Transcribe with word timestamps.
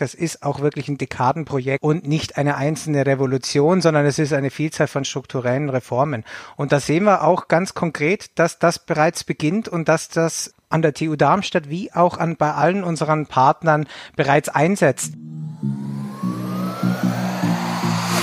Das 0.00 0.14
ist 0.14 0.42
auch 0.42 0.60
wirklich 0.60 0.88
ein 0.88 0.96
Dekadenprojekt 0.96 1.84
und 1.84 2.08
nicht 2.08 2.38
eine 2.38 2.56
einzelne 2.56 3.04
Revolution, 3.04 3.82
sondern 3.82 4.06
es 4.06 4.18
ist 4.18 4.32
eine 4.32 4.50
Vielzahl 4.50 4.86
von 4.86 5.04
strukturellen 5.04 5.68
Reformen. 5.68 6.24
Und 6.56 6.72
da 6.72 6.80
sehen 6.80 7.04
wir 7.04 7.22
auch 7.22 7.48
ganz 7.48 7.74
konkret, 7.74 8.38
dass 8.38 8.58
das 8.58 8.78
bereits 8.78 9.24
beginnt 9.24 9.68
und 9.68 9.90
dass 9.90 10.08
das 10.08 10.54
an 10.70 10.80
der 10.80 10.94
TU 10.94 11.16
Darmstadt 11.16 11.68
wie 11.68 11.92
auch 11.92 12.16
an 12.16 12.36
bei 12.36 12.54
allen 12.54 12.82
unseren 12.82 13.26
Partnern 13.26 13.86
bereits 14.16 14.48
einsetzt. 14.48 15.12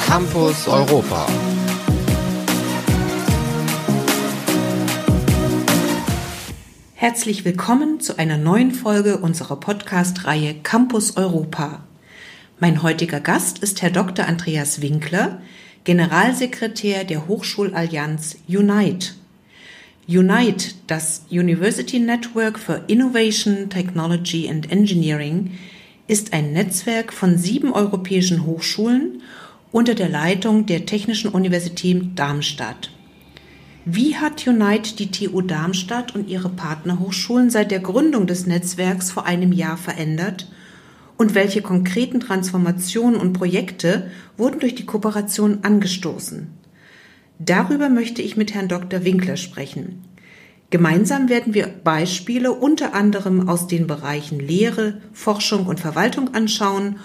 Campus 0.08 0.68
Europa. 0.68 1.28
Herzlich 7.00 7.46
willkommen 7.46 8.00
zu 8.00 8.18
einer 8.18 8.40
neuen 8.40 8.72
Folge 8.72 9.18
unserer 9.20 9.60
Podcast-Reihe 9.60 10.56
Campus 10.64 11.16
Europa. 11.16 11.84
Mein 12.60 12.82
heutiger 12.82 13.20
Gast 13.20 13.60
ist 13.60 13.84
Herr 13.84 13.92
Dr. 13.92 14.26
Andreas 14.26 14.82
Winkler, 14.82 15.40
Generalsekretär 15.84 17.04
der 17.04 17.28
Hochschulallianz 17.28 18.38
Unite. 18.48 19.12
Unite, 20.08 20.72
das 20.88 21.22
University 21.30 22.00
Network 22.00 22.58
for 22.58 22.82
Innovation, 22.88 23.70
Technology 23.70 24.50
and 24.50 24.72
Engineering, 24.72 25.52
ist 26.08 26.34
ein 26.34 26.52
Netzwerk 26.52 27.14
von 27.14 27.38
sieben 27.38 27.74
europäischen 27.74 28.44
Hochschulen 28.44 29.22
unter 29.72 29.94
der 29.94 30.10
Leitung 30.10 30.66
der 30.66 30.88
Technischen 30.88 31.30
Universität 31.30 32.18
Darmstadt. 32.18 32.90
Wie 33.90 34.18
hat 34.18 34.46
Unite 34.46 34.98
die 34.98 35.12
TU 35.12 35.40
Darmstadt 35.40 36.14
und 36.14 36.28
ihre 36.28 36.50
Partnerhochschulen 36.50 37.50
seit 37.50 37.72
der 37.72 37.80
Gründung 37.80 38.28
des 38.28 38.46
Netzwerks 38.46 39.12
vor 39.12 39.26
einem 39.26 39.54
Jahr 39.54 39.78
verändert? 39.78 40.52
Und 41.16 41.36
welche 41.36 41.62
konkreten 41.62 42.20
Transformationen 42.20 43.18
und 43.18 43.32
Projekte 43.32 44.12
wurden 44.36 44.60
durch 44.60 44.76
die 44.76 44.86
Kooperation 44.86 45.60
angestoßen? 45.62 46.50
Darüber 47.40 47.88
möchte 47.88 48.22
ich 48.22 48.36
mit 48.36 48.54
Herrn 48.54 48.68
Dr. 48.68 49.06
Winkler 49.06 49.38
sprechen. 49.38 50.04
Gemeinsam 50.70 51.30
werden 51.30 51.54
wir 51.54 51.68
Beispiele 51.68 52.52
unter 52.52 52.94
anderem 52.94 53.48
aus 53.48 53.68
den 53.68 53.88
Bereichen 53.88 54.42
Lehre, 54.42 55.00
Forschung 55.14 55.66
und 55.66 55.80
Verwaltung 55.80 56.34
anschauen 56.34 56.98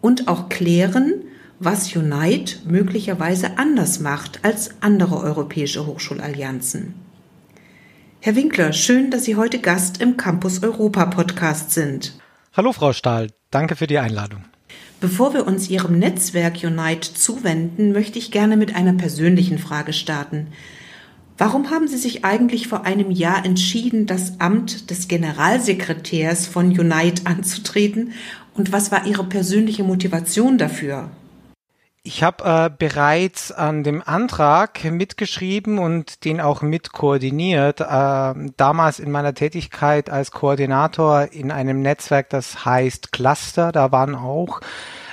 und 0.00 0.28
auch 0.28 0.48
klären, 0.48 1.14
was 1.60 1.94
Unite 1.94 2.56
möglicherweise 2.66 3.58
anders 3.58 4.00
macht 4.00 4.44
als 4.44 4.70
andere 4.80 5.18
europäische 5.18 5.86
Hochschulallianzen. 5.86 6.94
Herr 8.20 8.36
Winkler, 8.36 8.72
schön, 8.72 9.10
dass 9.10 9.24
Sie 9.24 9.36
heute 9.36 9.58
Gast 9.58 10.00
im 10.00 10.16
Campus 10.16 10.62
Europa 10.62 11.06
Podcast 11.06 11.72
sind. 11.72 12.18
Hallo 12.52 12.72
Frau 12.72 12.92
Stahl, 12.92 13.28
danke 13.50 13.76
für 13.76 13.86
die 13.86 13.98
Einladung. 13.98 14.44
Bevor 15.00 15.34
wir 15.34 15.46
uns 15.46 15.70
Ihrem 15.70 15.98
Netzwerk 15.98 16.62
Unite 16.62 17.14
zuwenden, 17.14 17.92
möchte 17.92 18.18
ich 18.18 18.30
gerne 18.30 18.56
mit 18.56 18.74
einer 18.74 18.94
persönlichen 18.94 19.58
Frage 19.58 19.92
starten. 19.92 20.48
Warum 21.36 21.70
haben 21.70 21.86
Sie 21.86 21.98
sich 21.98 22.24
eigentlich 22.24 22.66
vor 22.66 22.84
einem 22.84 23.12
Jahr 23.12 23.44
entschieden, 23.44 24.06
das 24.06 24.40
Amt 24.40 24.90
des 24.90 25.06
Generalsekretärs 25.06 26.48
von 26.48 26.66
Unite 26.66 27.26
anzutreten? 27.26 28.12
Und 28.54 28.72
was 28.72 28.90
war 28.90 29.06
Ihre 29.06 29.22
persönliche 29.22 29.84
Motivation 29.84 30.58
dafür? 30.58 31.10
Ich 32.04 32.22
habe 32.22 32.44
äh, 32.44 32.70
bereits 32.76 33.52
an 33.52 33.82
dem 33.82 34.02
Antrag 34.04 34.84
mitgeschrieben 34.84 35.78
und 35.78 36.24
den 36.24 36.40
auch 36.40 36.62
mitkoordiniert, 36.62 37.80
äh, 37.80 38.34
damals 38.56 38.98
in 38.98 39.10
meiner 39.10 39.34
Tätigkeit 39.34 40.08
als 40.08 40.30
Koordinator 40.30 41.28
in 41.32 41.50
einem 41.50 41.82
Netzwerk, 41.82 42.30
das 42.30 42.64
heißt 42.64 43.12
Cluster. 43.12 43.72
Da 43.72 43.92
waren 43.92 44.14
auch 44.14 44.60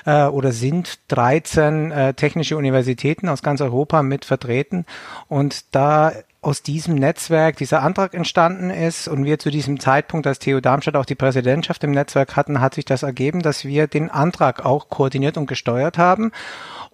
äh, 0.06 0.26
oder 0.26 0.52
sind 0.52 1.00
13 1.10 1.92
äh, 1.92 2.14
technische 2.14 2.56
Universitäten 2.56 3.28
aus 3.28 3.44
ganz 3.44 3.62
Europa 3.62 4.02
mit 4.04 4.24
vertreten. 4.24 4.86
Und 5.28 5.76
da 5.76 6.14
aus 6.42 6.62
diesem 6.62 6.94
Netzwerk 6.94 7.58
dieser 7.58 7.82
Antrag 7.82 8.14
entstanden 8.14 8.70
ist 8.70 9.08
und 9.08 9.26
wir 9.26 9.40
zu 9.40 9.50
diesem 9.50 9.80
Zeitpunkt, 9.80 10.28
als 10.28 10.38
TU 10.38 10.62
Darmstadt 10.62 10.96
auch 10.96 11.06
die 11.06 11.16
Präsidentschaft 11.16 11.84
im 11.84 11.90
Netzwerk 11.90 12.36
hatten, 12.36 12.62
hat 12.62 12.76
sich 12.76 12.86
das 12.86 13.02
ergeben, 13.02 13.42
dass 13.42 13.66
wir 13.66 13.88
den 13.88 14.12
Antrag 14.12 14.64
auch 14.64 14.90
koordiniert 14.90 15.38
und 15.38 15.48
gesteuert 15.48 15.98
haben. 15.98 16.32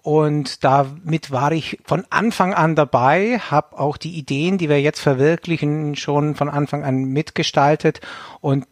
Und 0.02 0.64
damit 0.64 1.30
war 1.30 1.52
ich 1.52 1.78
von 1.84 2.04
Anfang 2.10 2.54
an 2.54 2.74
dabei, 2.74 3.38
habe 3.38 3.78
auch 3.78 3.96
die 3.96 4.18
Ideen, 4.18 4.58
die 4.58 4.68
wir 4.68 4.80
jetzt 4.80 5.00
verwirklichen, 5.00 5.94
schon 5.94 6.34
von 6.34 6.48
Anfang 6.48 6.82
an 6.82 7.04
mitgestaltet. 7.04 8.00
Und 8.40 8.66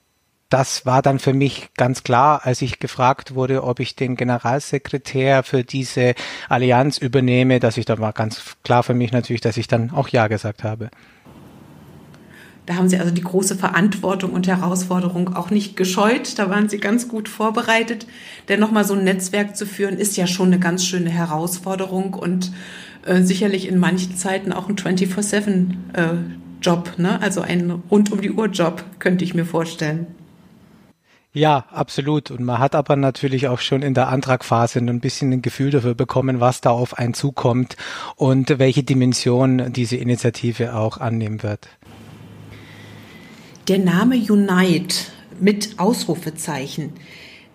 das 0.49 0.85
war 0.85 1.01
dann 1.01 1.21
für 1.21 1.33
mich 1.33 1.71
ganz 1.77 2.03
klar, 2.03 2.41
als 2.45 2.61
ich 2.61 2.81
gefragt 2.81 3.37
wurde, 3.37 3.63
ob 3.63 3.79
ich 3.79 3.95
den 3.95 4.17
Generalsekretär 4.17 5.45
für 5.45 5.63
diese 5.63 6.15
Allianz 6.49 6.99
übernehme, 6.99 7.61
dass 7.61 7.77
ich 7.77 7.85
da 7.85 8.01
war 8.01 8.13
ganz 8.13 8.57
klar 8.65 8.83
für 8.83 8.95
mich 8.95 9.13
natürlich, 9.13 9.41
dass 9.41 9.57
ich 9.57 9.69
dann 9.69 9.93
auch 9.93 10.09
Ja 10.09 10.27
gesagt 10.27 10.65
habe. 10.65 10.91
Da 12.71 12.77
haben 12.77 12.89
Sie 12.89 12.97
also 12.99 13.11
die 13.11 13.25
große 13.25 13.57
Verantwortung 13.57 14.31
und 14.31 14.47
Herausforderung 14.47 15.35
auch 15.35 15.51
nicht 15.51 15.77
gescheut. 15.77 16.39
Da 16.39 16.49
waren 16.51 16.69
Sie 16.69 16.79
ganz 16.79 17.09
gut 17.09 17.29
vorbereitet. 17.29 18.07
Denn 18.49 18.61
nochmal 18.61 18.85
so 18.85 18.95
ein 18.95 19.03
Netzwerk 19.03 19.57
zu 19.57 19.67
führen, 19.67 19.99
ist 19.99 20.17
ja 20.17 20.29
schon 20.29 20.47
eine 20.47 20.61
ganz 20.61 20.85
schöne 20.85 21.11
Herausforderung 21.11 22.15
und 22.15 22.53
äh, 23.05 23.23
sicherlich 23.23 23.67
in 23.67 23.81
manchen 23.81 24.15
Zeiten 24.15 24.53
auch 24.53 24.69
ein 24.69 24.77
24-7-Job, 24.77 26.93
äh, 26.97 27.03
ne? 27.03 27.21
also 27.21 27.41
ein 27.41 27.83
rund 27.91 28.13
um 28.13 28.21
die 28.21 28.31
Uhr 28.31 28.47
Job, 28.47 28.85
könnte 29.01 29.25
ich 29.25 29.35
mir 29.35 29.47
vorstellen. 29.47 30.07
Ja, 31.33 31.65
absolut. 31.73 32.31
Und 32.31 32.45
man 32.45 32.61
hat 32.61 32.77
aber 32.77 32.95
natürlich 32.95 33.49
auch 33.49 33.59
schon 33.59 33.83
in 33.83 33.95
der 33.95 34.11
Antragphase 34.11 34.79
ein 34.79 35.01
bisschen 35.01 35.33
ein 35.33 35.43
Gefühl 35.43 35.73
dafür 35.73 35.97
bekommen, 35.97 36.39
was 36.39 36.61
da 36.61 36.71
auf 36.71 36.97
einen 36.97 37.15
zukommt 37.15 37.77
und 38.15 38.61
welche 38.61 38.85
Dimension 38.85 39.73
diese 39.73 39.97
Initiative 39.97 40.77
auch 40.77 40.99
annehmen 40.99 41.43
wird. 41.43 41.69
Der 43.69 43.79
Name 43.79 44.17
Unite 44.17 44.97
mit 45.39 45.79
Ausrufezeichen 45.79 46.95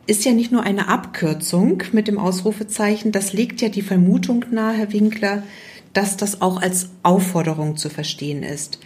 ist 0.06 0.24
ja 0.24 0.34
nicht 0.34 0.52
nur 0.52 0.62
eine 0.62 0.88
Abkürzung 0.88 1.84
mit 1.92 2.08
dem 2.08 2.20
Ausrufezeichen, 2.20 3.12
das 3.12 3.34
legt 3.34 3.60
ja 3.60 3.70
die 3.70 3.82
Vermutung 3.82 4.46
nahe, 4.52 4.76
Herr 4.78 4.94
Winkler, 4.94 5.44
dass 5.94 6.16
das 6.16 6.42
auch 6.42 6.62
als 6.62 6.90
Aufforderung 7.02 7.76
zu 7.76 7.90
verstehen 7.90 8.44
ist. 8.44 8.80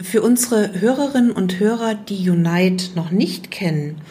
Für 0.00 0.20
unsere 0.20 0.80
Hörerinnen 0.80 1.32
und 1.32 1.58
Hörer, 1.58 1.94
die 1.94 2.28
Unite 2.28 2.90
noch 2.94 3.10
nicht 3.10 3.50
kennen, 3.50 4.02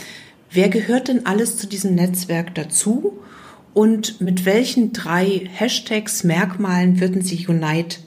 wer 0.50 0.70
gehört 0.70 1.10
denn 1.10 1.28
alles 1.28 1.58
zu 1.58 1.68
diesem 1.68 1.94
Netzwerk 1.94 2.56
dazu 2.56 3.20
und 3.74 4.22
mit 4.22 4.46
welchen 4.46 4.92
drei 4.92 5.50
Hashtags, 5.54 6.24
Merkmalen 6.24 7.00
würden 7.00 7.22
Sie 7.22 7.48
Unite 7.48 8.00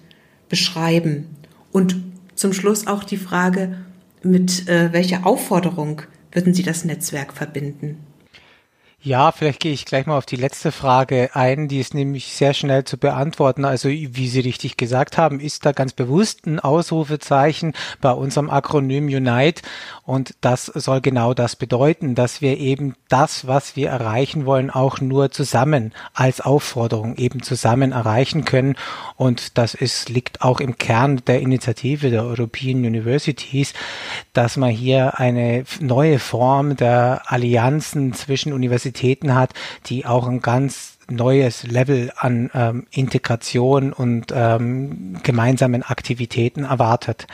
beschreiben? 0.48 1.26
Und 1.70 1.96
zum 2.34 2.52
Schluss 2.52 2.86
auch 2.86 3.04
die 3.04 3.16
Frage, 3.16 3.76
mit 4.26 4.68
äh, 4.68 4.92
welcher 4.92 5.26
Aufforderung 5.26 6.02
würden 6.32 6.54
Sie 6.54 6.62
das 6.62 6.84
Netzwerk 6.84 7.32
verbinden? 7.32 7.98
Ja, 9.06 9.30
vielleicht 9.30 9.60
gehe 9.60 9.72
ich 9.72 9.84
gleich 9.84 10.06
mal 10.06 10.18
auf 10.18 10.26
die 10.26 10.34
letzte 10.34 10.72
Frage 10.72 11.30
ein, 11.34 11.68
die 11.68 11.78
ist 11.78 11.94
nämlich 11.94 12.32
sehr 12.32 12.54
schnell 12.54 12.82
zu 12.82 12.98
beantworten. 12.98 13.64
Also 13.64 13.88
wie 13.88 14.26
Sie 14.26 14.40
richtig 14.40 14.76
gesagt 14.76 15.16
haben, 15.16 15.38
ist 15.38 15.64
da 15.64 15.70
ganz 15.70 15.92
bewusst 15.92 16.44
ein 16.44 16.58
Ausrufezeichen 16.58 17.72
bei 18.00 18.10
unserem 18.10 18.50
Akronym 18.50 19.06
Unite 19.06 19.62
und 20.06 20.34
das 20.40 20.66
soll 20.66 21.00
genau 21.00 21.34
das 21.34 21.56
bedeuten, 21.56 22.14
dass 22.14 22.40
wir 22.40 22.58
eben 22.58 22.94
das, 23.08 23.46
was 23.46 23.76
wir 23.76 23.90
erreichen 23.90 24.46
wollen, 24.46 24.70
auch 24.70 25.00
nur 25.00 25.30
zusammen 25.30 25.92
als 26.14 26.40
Aufforderung 26.40 27.16
eben 27.16 27.42
zusammen 27.42 27.92
erreichen 27.92 28.44
können 28.44 28.76
und 29.16 29.58
das 29.58 29.74
ist, 29.74 30.08
liegt 30.08 30.42
auch 30.42 30.60
im 30.60 30.78
Kern 30.78 31.20
der 31.26 31.40
Initiative 31.40 32.10
der 32.10 32.24
European 32.24 32.78
Universities, 32.78 33.74
dass 34.32 34.56
man 34.56 34.70
hier 34.70 35.18
eine 35.18 35.64
neue 35.80 36.18
Form 36.18 36.76
der 36.76 37.22
Allianzen 37.26 38.12
zwischen 38.14 38.52
Universitäten 38.52 39.34
hat, 39.34 39.52
die 39.86 40.06
auch 40.06 40.28
ein 40.28 40.40
ganz 40.40 40.98
neues 41.08 41.64
Level 41.64 42.12
an 42.16 42.50
ähm, 42.54 42.86
Integration 42.90 43.92
und 43.92 44.32
ähm, 44.34 45.18
gemeinsamen 45.22 45.82
Aktivitäten 45.82 46.64
erwartet. 46.64 47.26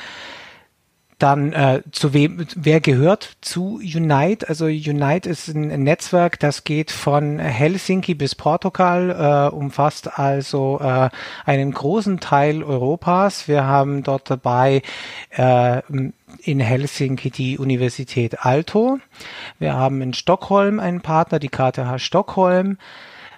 Dann 1.22 1.52
äh, 1.52 1.82
zu 1.92 2.14
wem, 2.14 2.44
wer 2.56 2.80
gehört 2.80 3.36
zu 3.42 3.76
Unite? 3.76 4.48
Also 4.48 4.64
Unite 4.64 5.30
ist 5.30 5.46
ein, 5.46 5.84
Netzwerk, 5.84 6.40
das 6.40 6.64
geht 6.64 6.90
von 6.90 7.38
Helsinki 7.38 8.16
bis 8.16 8.34
Portugal, 8.34 9.50
äh, 9.52 9.54
umfasst 9.54 10.18
also 10.18 10.80
äh, 10.82 11.10
einen 11.44 11.70
großen 11.70 12.18
Teil 12.18 12.64
Europas. 12.64 13.46
Wir 13.46 13.64
haben 13.64 14.02
dort 14.02 14.30
dabei 14.30 14.82
äh, 15.30 15.82
in 16.42 16.58
Helsinki 16.58 17.30
die 17.30 17.56
Universität 17.56 18.44
Aalto. 18.44 18.98
Wir 19.60 19.74
haben 19.74 20.02
in 20.02 20.14
Stockholm 20.14 20.80
einen 20.80 21.02
Partner, 21.02 21.38
die 21.38 21.50
KTH 21.50 22.00
Stockholm. 22.00 22.78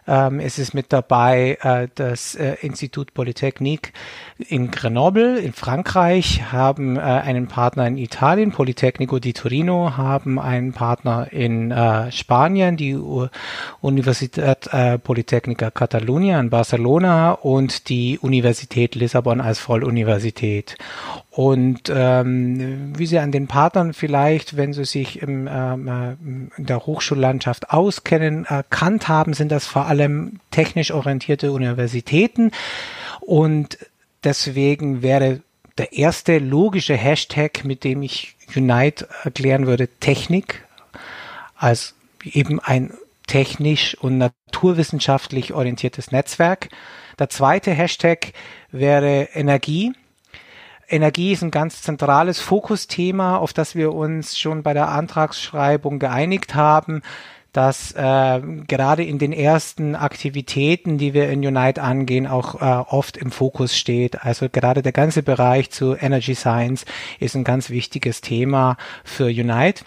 Ähm, 0.07 0.41
es 0.41 0.59
ist 0.59 0.75
mit 0.75 0.93
dabei 0.93 1.59
äh, 1.63 1.89
das 1.95 2.35
äh, 2.35 2.57
Institut 2.61 3.15
Polytechnique 3.15 3.93
in 4.37 4.73
Grenoble 4.73 5.39
in 5.39 5.53
Frankreich, 5.53 6.51
haben 6.51 6.97
äh, 6.97 7.01
einen 7.01 7.47
Partner 7.47 7.87
in 7.87 7.97
Italien, 7.97 8.51
Politecnico 8.51 9.21
di 9.21 9.33
Torino, 9.33 9.97
haben 9.97 10.41
einen 10.41 10.73
Partner 10.73 11.29
in 11.31 11.71
äh, 11.71 12.11
Spanien, 12.11 12.77
die 12.77 12.97
U 12.97 13.29
Universität 13.81 14.67
äh, 14.73 14.99
Politecnica 14.99 15.71
Catalunya 15.71 16.41
in 16.41 16.51
Barcelona 16.51 17.33
und 17.33 17.89
die 17.89 18.19
Universität 18.19 18.97
Lissabon 18.97 19.41
als 19.41 19.61
Volluniversität. 19.61 20.77
Und 21.31 21.93
ähm, 21.95 22.93
wie 22.97 23.07
Sie 23.07 23.19
an 23.19 23.31
den 23.31 23.47
Partnern 23.47 23.93
vielleicht, 23.93 24.57
wenn 24.57 24.73
Sie 24.73 24.85
sich 24.85 25.23
im, 25.23 25.49
ähm, 25.51 25.89
äh, 25.89 26.13
in 26.57 26.67
der 26.67 26.87
Hochschullandschaft 26.87 27.71
auskennen, 27.71 28.47
erkannt 28.47 29.09
haben, 29.09 29.33
sind 29.33 29.53
das 29.53 29.67
vor 29.67 29.87
allem 29.87 30.41
technisch 30.51 30.91
orientierte 30.91 31.53
Universitäten. 31.53 32.51
Und 33.21 33.79
deswegen 34.25 35.03
wäre 35.03 35.41
der 35.79 35.93
erste 35.93 36.39
logische 36.39 36.95
Hashtag, 36.95 37.65
mit 37.65 37.85
dem 37.85 38.03
ich 38.03 38.37
Unite 38.55 39.09
erklären 39.25 39.67
würde, 39.67 39.89
Technik, 39.89 40.65
als 41.57 41.95
eben 42.25 42.61
ein 42.61 42.93
technisch 43.27 43.97
und 43.97 44.19
naturwissenschaftlich 44.19 45.53
orientiertes 45.53 46.13
Netzwerk. 46.13 46.69
Der 47.19 47.29
zweite 47.29 47.73
Hashtag 47.73 48.33
wäre 48.71 49.29
Energie. 49.35 49.93
Energie 50.89 51.33
ist 51.33 51.43
ein 51.43 51.51
ganz 51.51 51.83
zentrales 51.83 52.41
Fokusthema, 52.41 53.39
auf 53.39 53.53
das 53.53 53.75
wir 53.75 53.93
uns 53.95 54.39
schon 54.39 54.63
bei 54.63 54.75
der 54.75 54.89
Antragsschreibung 54.89 55.99
geeinigt 55.99 56.55
haben, 56.55 57.03
dass 57.55 57.93
äh, 57.93 58.41
gerade 58.67 59.05
in 59.05 59.19
den 59.19 59.33
ersten 59.33 59.95
Aktivitäten, 59.95 60.99
die 60.99 61.15
wir 61.15 61.31
in 61.31 61.47
Unite 61.47 61.81
angehen, 61.81 62.27
auch 62.27 62.61
äh, 62.61 62.85
oft 62.91 63.17
im 63.17 63.31
Fokus 63.31 63.77
steht. 63.77 64.25
Also 64.25 64.49
gerade 64.51 64.83
der 64.83 64.93
ganze 64.93 65.23
Bereich 65.23 65.71
zu 65.71 65.95
Energy 65.95 66.35
Science 66.35 66.85
ist 67.21 67.37
ein 67.37 67.45
ganz 67.45 67.71
wichtiges 67.71 68.21
Thema 68.21 68.77
für 69.05 69.27
Unite. 69.27 69.85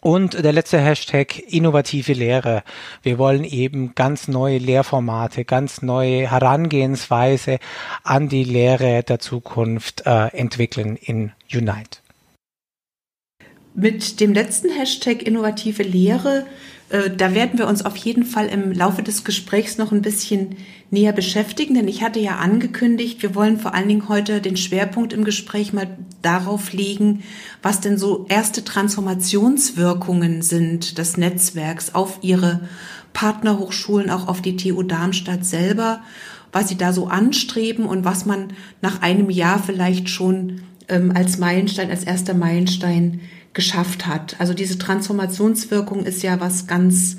Und 0.00 0.44
der 0.44 0.52
letzte 0.52 0.78
Hashtag 0.78 1.38
innovative 1.52 2.12
Lehre. 2.12 2.62
Wir 3.02 3.18
wollen 3.18 3.44
eben 3.44 3.94
ganz 3.94 4.28
neue 4.28 4.58
Lehrformate, 4.58 5.44
ganz 5.44 5.82
neue 5.82 6.30
Herangehensweise 6.30 7.58
an 8.04 8.28
die 8.28 8.44
Lehre 8.44 9.02
der 9.02 9.18
Zukunft 9.18 10.06
äh, 10.06 10.26
entwickeln 10.28 10.96
in 10.96 11.32
Unite. 11.52 11.98
Mit 13.74 14.20
dem 14.20 14.32
letzten 14.34 14.70
Hashtag 14.70 15.22
innovative 15.22 15.82
Lehre 15.82 16.46
da 17.16 17.34
werden 17.34 17.58
wir 17.58 17.66
uns 17.66 17.86
auf 17.86 17.96
jeden 17.96 18.24
Fall 18.24 18.48
im 18.48 18.70
Laufe 18.70 19.02
des 19.02 19.24
Gesprächs 19.24 19.78
noch 19.78 19.92
ein 19.92 20.02
bisschen 20.02 20.56
näher 20.90 21.14
beschäftigen, 21.14 21.74
denn 21.74 21.88
ich 21.88 22.02
hatte 22.02 22.20
ja 22.20 22.36
angekündigt, 22.36 23.22
wir 23.22 23.34
wollen 23.34 23.58
vor 23.58 23.72
allen 23.72 23.88
Dingen 23.88 24.10
heute 24.10 24.42
den 24.42 24.58
Schwerpunkt 24.58 25.14
im 25.14 25.24
Gespräch 25.24 25.72
mal 25.72 25.96
darauf 26.20 26.74
legen, 26.74 27.22
was 27.62 27.80
denn 27.80 27.96
so 27.96 28.26
erste 28.28 28.62
Transformationswirkungen 28.62 30.42
sind 30.42 30.98
des 30.98 31.16
Netzwerks 31.16 31.94
auf 31.94 32.18
ihre 32.20 32.60
Partnerhochschulen, 33.14 34.10
auch 34.10 34.28
auf 34.28 34.42
die 34.42 34.56
TU 34.56 34.82
Darmstadt 34.82 35.46
selber, 35.46 36.02
was 36.52 36.68
sie 36.68 36.76
da 36.76 36.92
so 36.92 37.06
anstreben 37.06 37.86
und 37.86 38.04
was 38.04 38.26
man 38.26 38.52
nach 38.82 39.00
einem 39.00 39.30
Jahr 39.30 39.62
vielleicht 39.62 40.10
schon 40.10 40.60
ähm, 40.88 41.10
als 41.14 41.38
Meilenstein, 41.38 41.90
als 41.90 42.04
erster 42.04 42.34
Meilenstein 42.34 43.20
geschafft 43.52 44.06
hat. 44.06 44.36
Also 44.38 44.54
diese 44.54 44.78
Transformationswirkung 44.78 46.04
ist 46.04 46.22
ja 46.22 46.40
was 46.40 46.66
ganz 46.66 47.18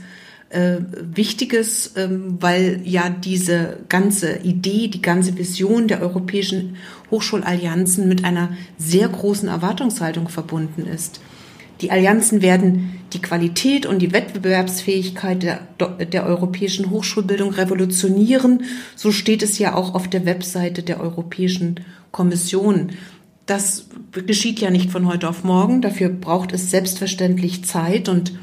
äh, 0.49 0.77
Wichtiges, 1.13 1.93
ähm, 1.95 2.37
weil 2.39 2.81
ja 2.83 3.09
diese 3.09 3.77
ganze 3.89 4.37
Idee, 4.39 4.87
die 4.87 5.01
ganze 5.01 5.37
Vision 5.37 5.87
der 5.87 6.01
europäischen 6.01 6.77
Hochschulallianzen 7.11 8.07
mit 8.07 8.23
einer 8.23 8.49
sehr 8.77 9.07
großen 9.07 9.49
Erwartungshaltung 9.49 10.29
verbunden 10.29 10.85
ist. 10.85 11.19
Die 11.81 11.91
Allianzen 11.91 12.41
werden 12.41 12.99
die 13.13 13.21
Qualität 13.21 13.85
und 13.85 13.99
die 13.99 14.13
Wettbewerbsfähigkeit 14.13 15.43
der, 15.43 15.59
der 16.05 16.25
europäischen 16.25 16.89
Hochschulbildung 16.89 17.51
revolutionieren. 17.51 18.63
So 18.95 19.11
steht 19.11 19.43
es 19.43 19.59
ja 19.59 19.75
auch 19.75 19.93
auf 19.93 20.07
der 20.07 20.25
Webseite 20.25 20.83
der 20.83 21.01
Europäischen 21.01 21.81
Kommission. 22.11 22.91
Das 23.45 23.87
geschieht 24.25 24.59
ja 24.59 24.69
nicht 24.69 24.91
von 24.91 25.07
heute 25.07 25.27
auf 25.27 25.43
morgen. 25.43 25.81
Dafür 25.81 26.09
braucht 26.09 26.53
es 26.53 26.71
selbstverständlich 26.71 27.65
Zeit 27.65 28.07
und 28.07 28.33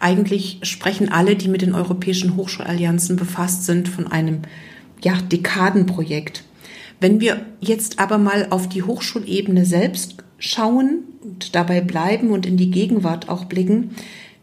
eigentlich 0.00 0.58
sprechen 0.62 1.10
alle, 1.10 1.36
die 1.36 1.48
mit 1.48 1.62
den 1.62 1.74
europäischen 1.74 2.36
Hochschulallianzen 2.36 3.16
befasst 3.16 3.64
sind, 3.64 3.88
von 3.88 4.06
einem 4.06 4.42
ja, 5.02 5.14
Dekadenprojekt. 5.14 6.44
Wenn 7.00 7.20
wir 7.20 7.46
jetzt 7.60 7.98
aber 8.00 8.18
mal 8.18 8.48
auf 8.50 8.68
die 8.68 8.82
Hochschulebene 8.82 9.64
selbst 9.64 10.16
schauen 10.38 11.04
und 11.22 11.54
dabei 11.54 11.80
bleiben 11.80 12.30
und 12.30 12.46
in 12.46 12.56
die 12.56 12.70
Gegenwart 12.70 13.28
auch 13.28 13.44
blicken, 13.44 13.90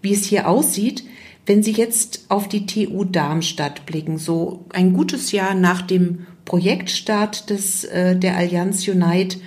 wie 0.01 0.13
es 0.13 0.25
hier 0.25 0.47
aussieht, 0.47 1.03
wenn 1.45 1.61
Sie 1.61 1.71
jetzt 1.71 2.25
auf 2.29 2.47
die 2.47 2.65
TU 2.65 3.03
Darmstadt 3.03 3.85
blicken, 3.85 4.17
so 4.17 4.65
ein 4.73 4.93
gutes 4.93 5.31
Jahr 5.31 5.53
nach 5.53 5.81
dem 5.81 6.25
Projektstart 6.45 7.49
des, 7.49 7.83
äh, 7.83 8.17
der 8.17 8.37
Allianz 8.37 8.87
Unite, 8.87 9.37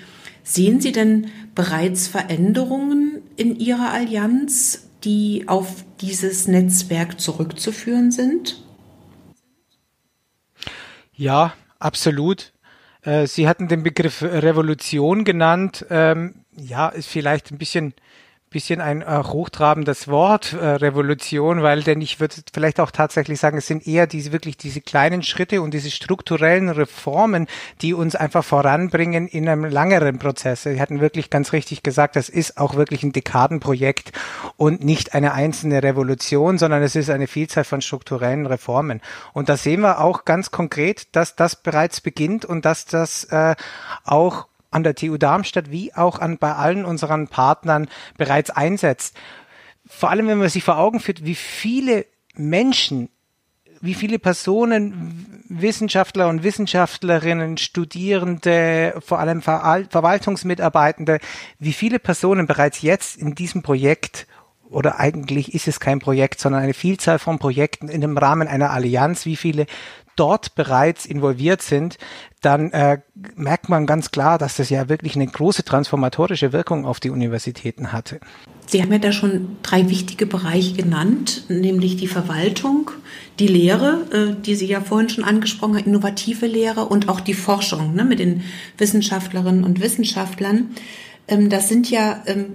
Sehen 0.48 0.80
Sie 0.80 0.92
denn 0.92 1.30
bereits 1.54 2.08
Veränderungen 2.08 3.20
in 3.36 3.60
Ihrer 3.60 3.92
Allianz, 3.92 4.88
die 5.04 5.44
auf 5.46 5.84
dieses 6.00 6.48
Netzwerk 6.48 7.20
zurückzuführen 7.20 8.10
sind? 8.10 8.64
Ja, 11.12 11.52
absolut. 11.78 12.54
Äh, 13.02 13.26
Sie 13.26 13.46
hatten 13.46 13.68
den 13.68 13.82
Begriff 13.82 14.22
Revolution 14.22 15.24
genannt. 15.24 15.84
Ähm, 15.90 16.36
ja, 16.56 16.88
ist 16.88 17.08
vielleicht 17.08 17.50
ein 17.50 17.58
bisschen 17.58 17.92
bisschen 18.50 18.80
ein 18.80 19.02
äh, 19.02 19.22
hochtrabendes 19.24 20.08
Wort, 20.08 20.54
äh, 20.54 20.64
Revolution, 20.64 21.62
weil 21.62 21.82
denn 21.82 22.00
ich 22.00 22.18
würde 22.20 22.36
vielleicht 22.52 22.80
auch 22.80 22.90
tatsächlich 22.90 23.38
sagen, 23.38 23.58
es 23.58 23.66
sind 23.66 23.86
eher 23.86 24.06
diese 24.06 24.32
wirklich 24.32 24.56
diese 24.56 24.80
kleinen 24.80 25.22
Schritte 25.22 25.60
und 25.60 25.74
diese 25.74 25.90
strukturellen 25.90 26.68
Reformen, 26.70 27.46
die 27.82 27.94
uns 27.94 28.16
einfach 28.16 28.44
voranbringen 28.44 29.28
in 29.28 29.48
einem 29.48 29.64
langeren 29.64 30.18
Prozess. 30.18 30.62
Sie 30.62 30.80
hatten 30.80 31.00
wirklich 31.00 31.30
ganz 31.30 31.52
richtig 31.52 31.82
gesagt, 31.82 32.16
das 32.16 32.28
ist 32.28 32.58
auch 32.58 32.74
wirklich 32.74 33.02
ein 33.02 33.12
Dekadenprojekt 33.12 34.12
und 34.56 34.82
nicht 34.82 35.14
eine 35.14 35.32
einzelne 35.34 35.82
Revolution, 35.82 36.58
sondern 36.58 36.82
es 36.82 36.96
ist 36.96 37.10
eine 37.10 37.26
Vielzahl 37.26 37.64
von 37.64 37.82
strukturellen 37.82 38.46
Reformen. 38.46 39.00
Und 39.32 39.48
da 39.48 39.56
sehen 39.56 39.80
wir 39.80 40.00
auch 40.00 40.24
ganz 40.24 40.50
konkret, 40.50 41.14
dass 41.14 41.36
das 41.36 41.56
bereits 41.56 42.00
beginnt 42.00 42.44
und 42.44 42.64
dass 42.64 42.86
das 42.86 43.24
äh, 43.24 43.54
auch 44.04 44.46
an 44.70 44.82
der 44.82 44.94
TU 44.94 45.16
Darmstadt 45.16 45.70
wie 45.70 45.94
auch 45.94 46.18
an 46.18 46.38
bei 46.38 46.54
allen 46.54 46.84
unseren 46.84 47.28
Partnern 47.28 47.88
bereits 48.16 48.50
einsetzt. 48.50 49.16
Vor 49.86 50.10
allem, 50.10 50.28
wenn 50.28 50.38
man 50.38 50.48
sich 50.48 50.64
vor 50.64 50.78
Augen 50.78 51.00
führt, 51.00 51.24
wie 51.24 51.34
viele 51.34 52.06
Menschen, 52.34 53.08
wie 53.80 53.94
viele 53.94 54.18
Personen, 54.18 55.44
Wissenschaftler 55.48 56.28
und 56.28 56.42
Wissenschaftlerinnen, 56.42 57.56
Studierende, 57.56 58.94
vor 59.04 59.18
allem 59.18 59.40
Ver 59.40 59.86
Verwaltungsmitarbeitende, 59.88 61.18
wie 61.58 61.72
viele 61.72 61.98
Personen 61.98 62.46
bereits 62.46 62.82
jetzt 62.82 63.16
in 63.16 63.34
diesem 63.34 63.62
Projekt 63.62 64.26
oder 64.70 65.00
eigentlich 65.00 65.54
ist 65.54 65.68
es 65.68 65.80
kein 65.80 65.98
Projekt, 65.98 66.40
sondern 66.40 66.62
eine 66.62 66.74
Vielzahl 66.74 67.18
von 67.18 67.38
Projekten 67.38 67.88
in 67.88 68.00
dem 68.00 68.16
Rahmen 68.16 68.48
einer 68.48 68.70
Allianz, 68.70 69.24
wie 69.24 69.36
viele 69.36 69.66
dort 70.18 70.54
bereits 70.56 71.06
involviert 71.06 71.62
sind, 71.62 71.96
dann 72.40 72.72
äh, 72.72 72.98
merkt 73.36 73.68
man 73.68 73.86
ganz 73.86 74.10
klar, 74.10 74.38
dass 74.38 74.56
das 74.56 74.70
ja 74.70 74.88
wirklich 74.88 75.14
eine 75.14 75.26
große 75.26 75.64
transformatorische 75.64 76.52
Wirkung 76.52 76.86
auf 76.86 77.00
die 77.00 77.10
Universitäten 77.10 77.92
hatte. 77.92 78.20
Sie 78.66 78.82
haben 78.82 78.92
ja 78.92 78.98
da 78.98 79.12
schon 79.12 79.56
drei 79.62 79.88
wichtige 79.88 80.26
Bereiche 80.26 80.74
genannt, 80.74 81.44
nämlich 81.48 81.96
die 81.96 82.06
Verwaltung, 82.06 82.90
die 83.38 83.46
Lehre, 83.46 84.06
äh, 84.12 84.42
die 84.42 84.56
Sie 84.56 84.66
ja 84.66 84.80
vorhin 84.80 85.08
schon 85.08 85.24
angesprochen 85.24 85.76
haben, 85.76 85.84
innovative 85.84 86.46
Lehre 86.46 86.84
und 86.84 87.08
auch 87.08 87.20
die 87.20 87.34
Forschung 87.34 87.94
ne, 87.94 88.04
mit 88.04 88.18
den 88.18 88.42
Wissenschaftlerinnen 88.76 89.64
und 89.64 89.80
Wissenschaftlern. 89.80 90.70
Ähm, 91.28 91.48
das 91.48 91.68
sind 91.68 91.90
ja 91.90 92.22
ähm, 92.26 92.54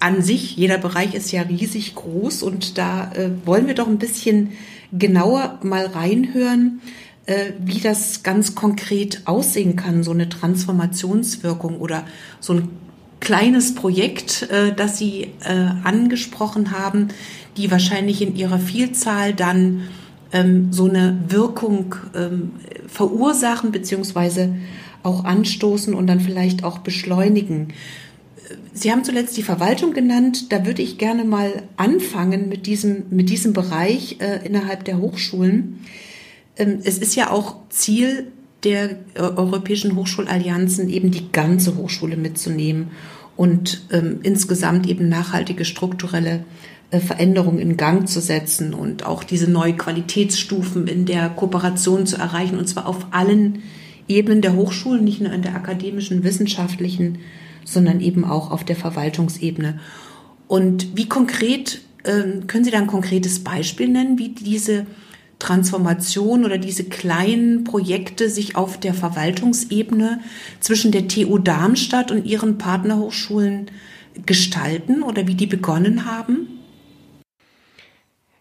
an 0.00 0.22
sich, 0.22 0.56
jeder 0.56 0.78
Bereich 0.78 1.14
ist 1.14 1.32
ja 1.32 1.42
riesig 1.42 1.94
groß 1.94 2.42
und 2.42 2.78
da 2.78 3.12
äh, 3.12 3.30
wollen 3.44 3.66
wir 3.66 3.74
doch 3.74 3.88
ein 3.88 3.98
bisschen 3.98 4.52
genauer 4.92 5.58
mal 5.62 5.86
reinhören, 5.86 6.80
äh, 7.26 7.52
wie 7.58 7.80
das 7.80 8.22
ganz 8.22 8.54
konkret 8.54 9.22
aussehen 9.24 9.76
kann, 9.76 10.02
so 10.02 10.12
eine 10.12 10.28
Transformationswirkung 10.28 11.78
oder 11.78 12.04
so 12.40 12.54
ein 12.54 12.68
kleines 13.20 13.74
Projekt, 13.74 14.48
äh, 14.50 14.72
das 14.74 14.98
Sie 14.98 15.32
äh, 15.44 15.68
angesprochen 15.82 16.72
haben, 16.72 17.08
die 17.56 17.70
wahrscheinlich 17.70 18.22
in 18.22 18.36
ihrer 18.36 18.58
Vielzahl 18.58 19.34
dann 19.34 19.88
ähm, 20.32 20.72
so 20.72 20.88
eine 20.88 21.18
Wirkung 21.28 21.94
ähm, 22.14 22.52
verursachen 22.86 23.72
beziehungsweise 23.72 24.54
auch 25.02 25.24
anstoßen 25.24 25.94
und 25.94 26.06
dann 26.06 26.20
vielleicht 26.20 26.64
auch 26.64 26.78
beschleunigen. 26.78 27.68
Sie 28.72 28.92
haben 28.92 29.04
zuletzt 29.04 29.36
die 29.36 29.42
Verwaltung 29.42 29.92
genannt. 29.92 30.52
Da 30.52 30.66
würde 30.66 30.82
ich 30.82 30.98
gerne 30.98 31.24
mal 31.24 31.62
anfangen 31.76 32.48
mit 32.48 32.66
diesem, 32.66 33.04
mit 33.10 33.30
diesem 33.30 33.52
Bereich 33.52 34.16
äh, 34.20 34.46
innerhalb 34.46 34.84
der 34.84 34.98
Hochschulen. 34.98 35.80
ähm, 36.56 36.78
es 36.84 36.98
ist 36.98 37.16
ja 37.16 37.30
auch 37.30 37.56
Ziel 37.68 38.28
der 38.64 38.90
äh, 39.14 39.20
Europäischen 39.20 39.96
Hochschulallianzen, 39.96 40.88
eben 40.88 41.10
die 41.10 41.30
ganze 41.30 41.76
Hochschule 41.76 42.16
mitzunehmen 42.16 42.90
und 43.36 43.82
ähm, 43.92 44.20
insgesamt 44.22 44.88
eben 44.88 45.08
nachhaltige 45.08 45.64
strukturelle 45.64 46.44
äh, 46.90 47.00
Veränderungen 47.00 47.58
in 47.58 47.76
Gang 47.76 48.08
zu 48.08 48.20
setzen 48.20 48.74
und 48.74 49.04
auch 49.04 49.24
diese 49.24 49.50
neuen 49.50 49.76
Qualitätsstufen 49.76 50.86
in 50.86 51.04
der 51.04 51.28
Kooperation 51.28 52.06
zu 52.06 52.16
erreichen, 52.16 52.58
und 52.58 52.68
zwar 52.68 52.86
auf 52.86 53.06
allen 53.10 53.62
Ebenen 54.08 54.40
der 54.40 54.54
Hochschulen, 54.54 55.04
nicht 55.04 55.20
nur 55.20 55.32
in 55.32 55.42
der 55.42 55.56
akademischen, 55.56 56.24
wissenschaftlichen, 56.24 57.18
sondern 57.66 58.00
eben 58.00 58.24
auch 58.24 58.50
auf 58.50 58.64
der 58.64 58.76
Verwaltungsebene. 58.76 59.80
Und 60.48 60.96
wie 60.96 61.08
konkret, 61.08 61.82
äh, 62.04 62.40
können 62.46 62.64
Sie 62.64 62.70
da 62.70 62.78
ein 62.78 62.86
konkretes 62.86 63.44
Beispiel 63.44 63.88
nennen, 63.88 64.18
wie 64.18 64.30
diese 64.30 64.86
Transformation 65.38 66.44
oder 66.44 66.56
diese 66.56 66.84
kleinen 66.84 67.64
Projekte 67.64 68.30
sich 68.30 68.56
auf 68.56 68.80
der 68.80 68.94
Verwaltungsebene 68.94 70.20
zwischen 70.60 70.92
der 70.92 71.08
TU 71.08 71.38
Darmstadt 71.38 72.10
und 72.10 72.24
ihren 72.24 72.56
Partnerhochschulen 72.56 73.70
gestalten 74.24 75.02
oder 75.02 75.26
wie 75.26 75.34
die 75.34 75.46
begonnen 75.46 76.06
haben? 76.06 76.56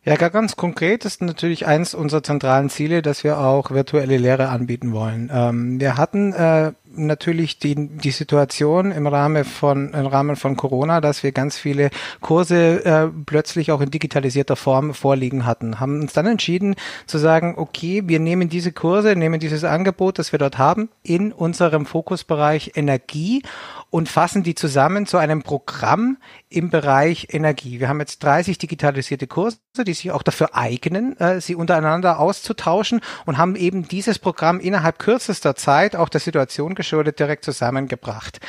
Ja, 0.05 0.15
ganz 0.15 0.55
konkret 0.55 1.03
ist 1.03 1.23
natürlich 1.23 1.65
eins 1.65 1.95
unserer 1.95 2.21
zentralen 2.21 2.69
Ziele, 2.69 3.01
dass 3.01 3.23
wir 3.23 3.39
auch 3.39 3.71
virtuelle 3.71 4.17
Lehre 4.17 4.49
anbieten 4.49 4.93
wollen. 4.93 5.31
Ähm, 5.33 5.79
wir 5.79 5.97
hatten 5.97 6.31
äh, 6.31 6.73
natürlich 6.97 7.59
die, 7.59 7.75
die 7.75 8.11
Situation 8.11 8.91
im 8.91 9.07
Rahmen 9.07 9.43
von 9.43 9.93
im 9.93 10.05
Rahmen 10.05 10.35
von 10.35 10.57
Corona, 10.57 11.01
dass 11.01 11.23
wir 11.23 11.31
ganz 11.31 11.57
viele 11.57 11.89
Kurse 12.21 12.85
äh, 12.85 13.07
plötzlich 13.25 13.71
auch 13.71 13.81
in 13.81 13.91
digitalisierter 13.91 14.55
Form 14.55 14.93
vorliegen 14.93 15.45
hatten, 15.45 15.79
haben 15.79 16.01
uns 16.01 16.13
dann 16.13 16.27
entschieden 16.27 16.75
zu 17.05 17.17
sagen, 17.17 17.55
okay, 17.57 18.03
wir 18.05 18.19
nehmen 18.19 18.49
diese 18.49 18.71
Kurse, 18.71 19.15
nehmen 19.15 19.39
dieses 19.39 19.63
Angebot, 19.63 20.19
das 20.19 20.31
wir 20.31 20.39
dort 20.39 20.57
haben, 20.57 20.89
in 21.03 21.31
unserem 21.31 21.85
Fokusbereich 21.85 22.73
Energie 22.75 23.43
und 23.89 24.09
fassen 24.09 24.43
die 24.43 24.55
zusammen 24.55 25.05
zu 25.05 25.17
einem 25.17 25.43
Programm 25.43 26.17
im 26.49 26.69
Bereich 26.69 27.27
Energie. 27.31 27.79
Wir 27.79 27.89
haben 27.89 27.99
jetzt 27.99 28.23
30 28.23 28.57
digitalisierte 28.57 29.27
Kurse, 29.27 29.57
die 29.85 29.93
sich 29.93 30.11
auch 30.11 30.23
dafür 30.23 30.55
eignen, 30.55 31.17
äh, 31.19 31.41
sie 31.41 31.55
untereinander 31.55 32.19
auszutauschen 32.19 33.01
und 33.25 33.37
haben 33.37 33.55
eben 33.55 33.87
dieses 33.87 34.19
Programm 34.19 34.59
innerhalb 34.59 34.99
kürzester 34.99 35.55
Zeit 35.55 35.95
auch 35.95 36.09
der 36.09 36.21
Situation 36.21 36.75
geschuldet 36.75 37.19
direkt 37.19 37.45
zusammengebracht. 37.45 38.39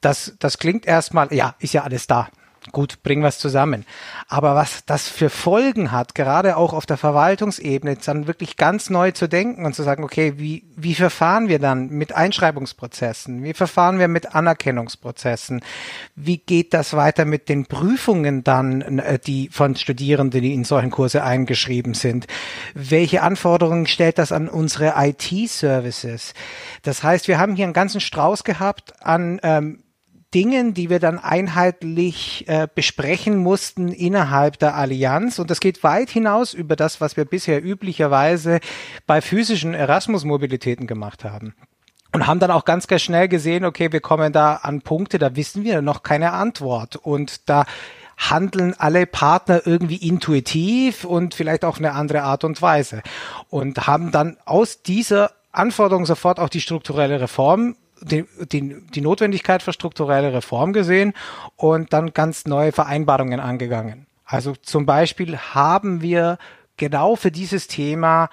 Das, 0.00 0.34
das 0.38 0.58
klingt 0.58 0.86
erstmal, 0.86 1.32
ja, 1.34 1.54
ist 1.58 1.74
ja 1.74 1.82
alles 1.82 2.06
da 2.06 2.28
gut, 2.72 3.02
bringen 3.02 3.22
wir 3.22 3.28
es 3.28 3.38
zusammen. 3.38 3.84
Aber 4.28 4.54
was 4.54 4.84
das 4.86 5.08
für 5.08 5.30
Folgen 5.30 5.92
hat, 5.92 6.14
gerade 6.14 6.56
auch 6.56 6.72
auf 6.72 6.86
der 6.86 6.96
Verwaltungsebene, 6.96 7.96
dann 8.04 8.26
wirklich 8.26 8.56
ganz 8.56 8.90
neu 8.90 9.10
zu 9.12 9.28
denken 9.28 9.64
und 9.64 9.74
zu 9.74 9.82
sagen, 9.82 10.04
okay, 10.04 10.34
wie, 10.36 10.64
wie 10.76 10.94
verfahren 10.94 11.48
wir 11.48 11.58
dann 11.58 11.88
mit 11.88 12.14
Einschreibungsprozessen? 12.14 13.42
Wie 13.42 13.54
verfahren 13.54 13.98
wir 13.98 14.08
mit 14.08 14.34
Anerkennungsprozessen? 14.34 15.62
Wie 16.14 16.38
geht 16.38 16.74
das 16.74 16.94
weiter 16.94 17.24
mit 17.24 17.48
den 17.48 17.66
Prüfungen 17.66 18.44
dann, 18.44 18.98
äh, 18.98 19.18
die 19.18 19.48
von 19.50 19.76
Studierenden, 19.76 20.42
die 20.42 20.54
in 20.54 20.64
solchen 20.64 20.90
Kurse 20.90 21.22
eingeschrieben 21.22 21.94
sind? 21.94 22.26
Welche 22.74 23.22
Anforderungen 23.22 23.86
stellt 23.86 24.18
das 24.18 24.32
an 24.32 24.48
unsere 24.48 24.94
IT-Services? 24.96 26.34
Das 26.82 27.02
heißt, 27.02 27.28
wir 27.28 27.38
haben 27.38 27.56
hier 27.56 27.64
einen 27.64 27.72
ganzen 27.72 28.00
Strauß 28.00 28.44
gehabt 28.44 28.94
an 29.02 29.40
ähm, 29.42 29.82
Dingen, 30.34 30.74
die 30.74 30.90
wir 30.90 30.98
dann 30.98 31.18
einheitlich 31.18 32.44
äh, 32.48 32.68
besprechen 32.72 33.38
mussten 33.38 33.88
innerhalb 33.88 34.58
der 34.58 34.74
Allianz. 34.74 35.38
Und 35.38 35.50
das 35.50 35.60
geht 35.60 35.82
weit 35.82 36.10
hinaus 36.10 36.52
über 36.52 36.76
das, 36.76 37.00
was 37.00 37.16
wir 37.16 37.24
bisher 37.24 37.64
üblicherweise 37.64 38.60
bei 39.06 39.20
physischen 39.22 39.74
Erasmus-Mobilitäten 39.74 40.86
gemacht 40.86 41.24
haben. 41.24 41.54
Und 42.12 42.26
haben 42.26 42.40
dann 42.40 42.50
auch 42.50 42.64
ganz, 42.64 42.86
ganz 42.86 43.02
schnell 43.02 43.28
gesehen, 43.28 43.64
okay, 43.64 43.92
wir 43.92 44.00
kommen 44.00 44.32
da 44.32 44.56
an 44.56 44.82
Punkte, 44.82 45.18
da 45.18 45.36
wissen 45.36 45.64
wir 45.64 45.82
noch 45.82 46.02
keine 46.02 46.32
Antwort. 46.32 46.96
Und 46.96 47.48
da 47.48 47.64
handeln 48.18 48.74
alle 48.76 49.06
Partner 49.06 49.62
irgendwie 49.64 49.96
intuitiv 49.96 51.04
und 51.04 51.34
vielleicht 51.34 51.64
auch 51.64 51.78
eine 51.78 51.92
andere 51.92 52.22
Art 52.22 52.44
und 52.44 52.60
Weise. 52.60 53.02
Und 53.48 53.86
haben 53.86 54.10
dann 54.10 54.36
aus 54.44 54.82
dieser 54.82 55.32
Anforderung 55.52 56.04
sofort 56.04 56.38
auch 56.38 56.48
die 56.48 56.60
strukturelle 56.60 57.20
Reform 57.20 57.76
die, 58.02 58.24
die, 58.52 58.82
die 58.94 59.00
Notwendigkeit 59.00 59.62
für 59.62 59.72
strukturelle 59.72 60.32
Reform 60.32 60.72
gesehen 60.72 61.12
und 61.56 61.92
dann 61.92 62.12
ganz 62.12 62.46
neue 62.46 62.72
Vereinbarungen 62.72 63.40
angegangen. 63.40 64.06
Also 64.24 64.54
zum 64.54 64.86
Beispiel 64.86 65.38
haben 65.38 66.02
wir 66.02 66.38
genau 66.76 67.16
für 67.16 67.30
dieses 67.30 67.66
Thema 67.66 68.28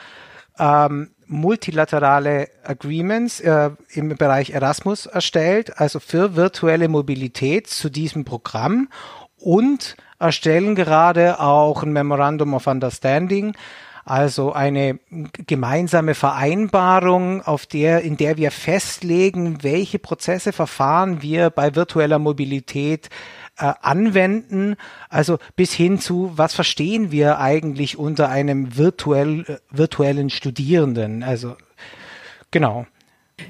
ähm, 0.60 1.12
multilaterale 1.27 2.50
Agreements 2.63 3.39
äh, 3.39 3.72
im 3.93 4.10
Bereich 4.15 4.51
Erasmus 4.51 5.05
erstellt, 5.05 5.79
also 5.79 6.00
für 6.00 6.36
virtuelle 6.36 6.88
Mobilität 6.88 7.67
zu 7.67 7.89
diesem 7.89 8.25
Programm 8.25 8.89
und 9.38 9.95
erstellen 10.19 10.75
gerade 10.75 11.39
auch 11.39 11.84
ein 11.84 11.93
Memorandum 11.93 12.53
of 12.53 12.67
Understanding, 12.67 13.55
also 14.06 14.54
eine 14.54 15.00
gemeinsame 15.48 16.14
Vereinbarung, 16.14 17.42
auf 17.42 17.66
der, 17.66 18.02
in 18.02 18.18
der 18.18 18.38
wir 18.38 18.52
festlegen, 18.52 19.64
welche 19.64 19.98
Prozesse, 19.98 20.54
Verfahren 20.54 21.24
wir 21.24 21.50
bei 21.50 21.76
virtueller 21.76 22.20
Mobilität 22.20 23.10
äh, 23.58 23.74
anwenden, 23.82 24.76
also 25.10 25.40
bis 25.56 25.74
hin 25.74 26.00
zu, 26.00 26.32
was 26.36 26.54
verstehen 26.54 27.12
wir 27.12 27.40
eigentlich 27.40 27.98
unter 27.98 28.30
einem 28.30 28.78
virtuell, 28.78 29.42
äh, 29.48 29.58
virtuellen 29.72 30.30
Studierenden? 30.30 31.24
Also 31.24 31.56
genau. 32.52 32.86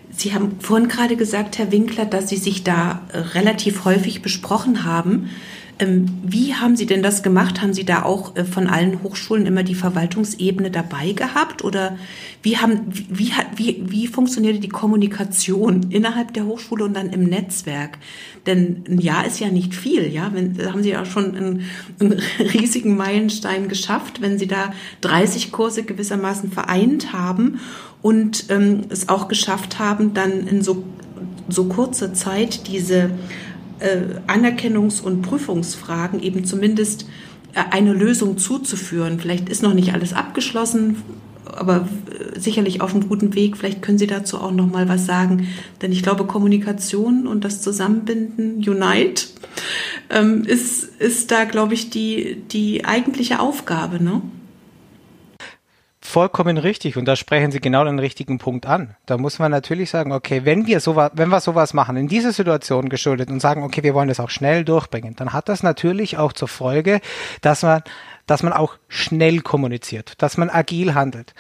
Sie 0.09 0.33
haben 0.33 0.61
vorhin 0.61 0.87
gerade 0.87 1.17
gesagt, 1.17 1.57
Herr 1.57 1.71
Winkler, 1.71 2.05
dass 2.05 2.29
Sie 2.29 2.37
sich 2.37 2.63
da 2.63 3.01
äh, 3.11 3.17
relativ 3.17 3.83
häufig 3.83 4.21
besprochen 4.21 4.85
haben. 4.85 5.29
Ähm, 5.77 6.05
wie 6.23 6.55
haben 6.55 6.77
Sie 6.77 6.85
denn 6.85 7.03
das 7.03 7.21
gemacht? 7.21 7.61
Haben 7.61 7.73
Sie 7.73 7.83
da 7.83 8.03
auch 8.03 8.35
äh, 8.37 8.45
von 8.45 8.67
allen 8.67 9.03
Hochschulen 9.03 9.45
immer 9.45 9.63
die 9.63 9.75
Verwaltungsebene 9.75 10.71
dabei 10.71 11.11
gehabt? 11.11 11.65
Oder 11.65 11.97
wie, 12.41 12.57
haben, 12.57 12.81
wie, 12.87 13.31
wie, 13.55 13.83
wie 13.85 14.07
funktionierte 14.07 14.59
die 14.59 14.69
Kommunikation 14.69 15.87
innerhalb 15.89 16.33
der 16.33 16.45
Hochschule 16.45 16.85
und 16.85 16.93
dann 16.93 17.09
im 17.09 17.25
Netzwerk? 17.25 17.97
Denn 18.45 18.85
ein 18.87 18.99
Jahr 18.99 19.25
ist 19.25 19.39
ja 19.41 19.49
nicht 19.49 19.75
viel, 19.75 20.07
ja. 20.13 20.31
Wenn, 20.33 20.57
haben 20.71 20.81
Sie 20.81 20.91
ja 20.91 21.03
schon 21.03 21.35
einen, 21.35 21.61
einen 21.99 22.21
riesigen 22.39 22.95
Meilenstein 22.95 23.67
geschafft, 23.67 24.21
wenn 24.21 24.39
Sie 24.39 24.47
da 24.47 24.73
30 25.01 25.51
Kurse 25.51 25.83
gewissermaßen 25.83 26.51
vereint 26.51 27.11
haben 27.11 27.59
und 28.01 28.45
ähm, 28.49 28.83
es 28.89 29.09
auch 29.09 29.27
geschafft 29.27 29.77
haben, 29.77 30.13
dann 30.13 30.47
in 30.47 30.61
so, 30.61 30.83
so 31.49 31.65
kurzer 31.65 32.13
Zeit 32.13 32.67
diese 32.67 33.11
Anerkennungs- 34.27 35.01
und 35.01 35.21
Prüfungsfragen 35.21 36.21
eben 36.21 36.45
zumindest 36.45 37.07
äh, 37.53 37.63
eine 37.71 37.93
Lösung 37.93 38.37
zuzuführen. 38.37 39.19
Vielleicht 39.19 39.49
ist 39.49 39.63
noch 39.63 39.73
nicht 39.73 39.93
alles 39.93 40.13
abgeschlossen, 40.13 40.97
aber 41.45 41.87
äh, 42.09 42.39
sicherlich 42.39 42.81
auf 42.81 42.93
einem 42.93 43.07
guten 43.07 43.33
Weg. 43.35 43.57
Vielleicht 43.57 43.81
können 43.81 43.97
Sie 43.97 44.07
dazu 44.07 44.39
auch 44.39 44.51
noch 44.51 44.67
mal 44.67 44.89
was 44.89 45.05
sagen, 45.05 45.47
denn 45.81 45.91
ich 45.91 46.03
glaube, 46.03 46.25
Kommunikation 46.25 47.27
und 47.27 47.43
das 47.43 47.61
Zusammenbinden, 47.61 48.57
Unite, 48.57 49.27
ähm, 50.09 50.43
ist, 50.43 50.83
ist 50.99 51.31
da, 51.31 51.45
glaube 51.45 51.73
ich, 51.73 51.89
die, 51.89 52.43
die 52.51 52.85
eigentliche 52.85 53.39
Aufgabe, 53.39 54.03
ne? 54.03 54.21
Vollkommen 56.05 56.59
richtig. 56.59 56.97
Und 56.97 57.05
da 57.05 57.15
sprechen 57.15 57.51
Sie 57.51 57.59
genau 57.59 57.83
den 57.83 57.97
richtigen 57.97 58.37
Punkt 58.37 58.67
an. 58.67 58.95
Da 59.07 59.17
muss 59.17 59.39
man 59.39 59.49
natürlich 59.49 59.89
sagen, 59.89 60.11
okay, 60.11 60.45
wenn 60.45 60.67
wir 60.67 60.79
sowas, 60.79 61.11
wenn 61.15 61.29
wir 61.29 61.39
sowas 61.39 61.73
machen, 61.73 61.97
in 61.97 62.07
dieser 62.07 62.31
Situation 62.31 62.89
geschuldet 62.89 63.29
und 63.31 63.39
sagen, 63.39 63.63
okay, 63.63 63.81
wir 63.81 63.95
wollen 63.95 64.07
das 64.07 64.19
auch 64.19 64.29
schnell 64.29 64.63
durchbringen, 64.63 65.15
dann 65.15 65.33
hat 65.33 65.49
das 65.49 65.63
natürlich 65.63 66.17
auch 66.17 66.31
zur 66.31 66.47
Folge, 66.47 67.01
dass 67.41 67.63
man, 67.63 67.81
dass 68.27 68.43
man 68.43 68.53
auch 68.53 68.77
schnell 68.87 69.41
kommuniziert, 69.41 70.13
dass 70.21 70.37
man 70.37 70.51
agil 70.51 70.93
handelt. 70.93 71.33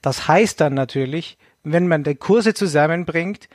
Das 0.00 0.26
heißt 0.26 0.62
dann 0.62 0.72
natürlich, 0.72 1.36
wenn 1.62 1.86
man 1.86 2.02
die 2.02 2.14
Kurse 2.14 2.54
zusammenbringt, 2.54 3.50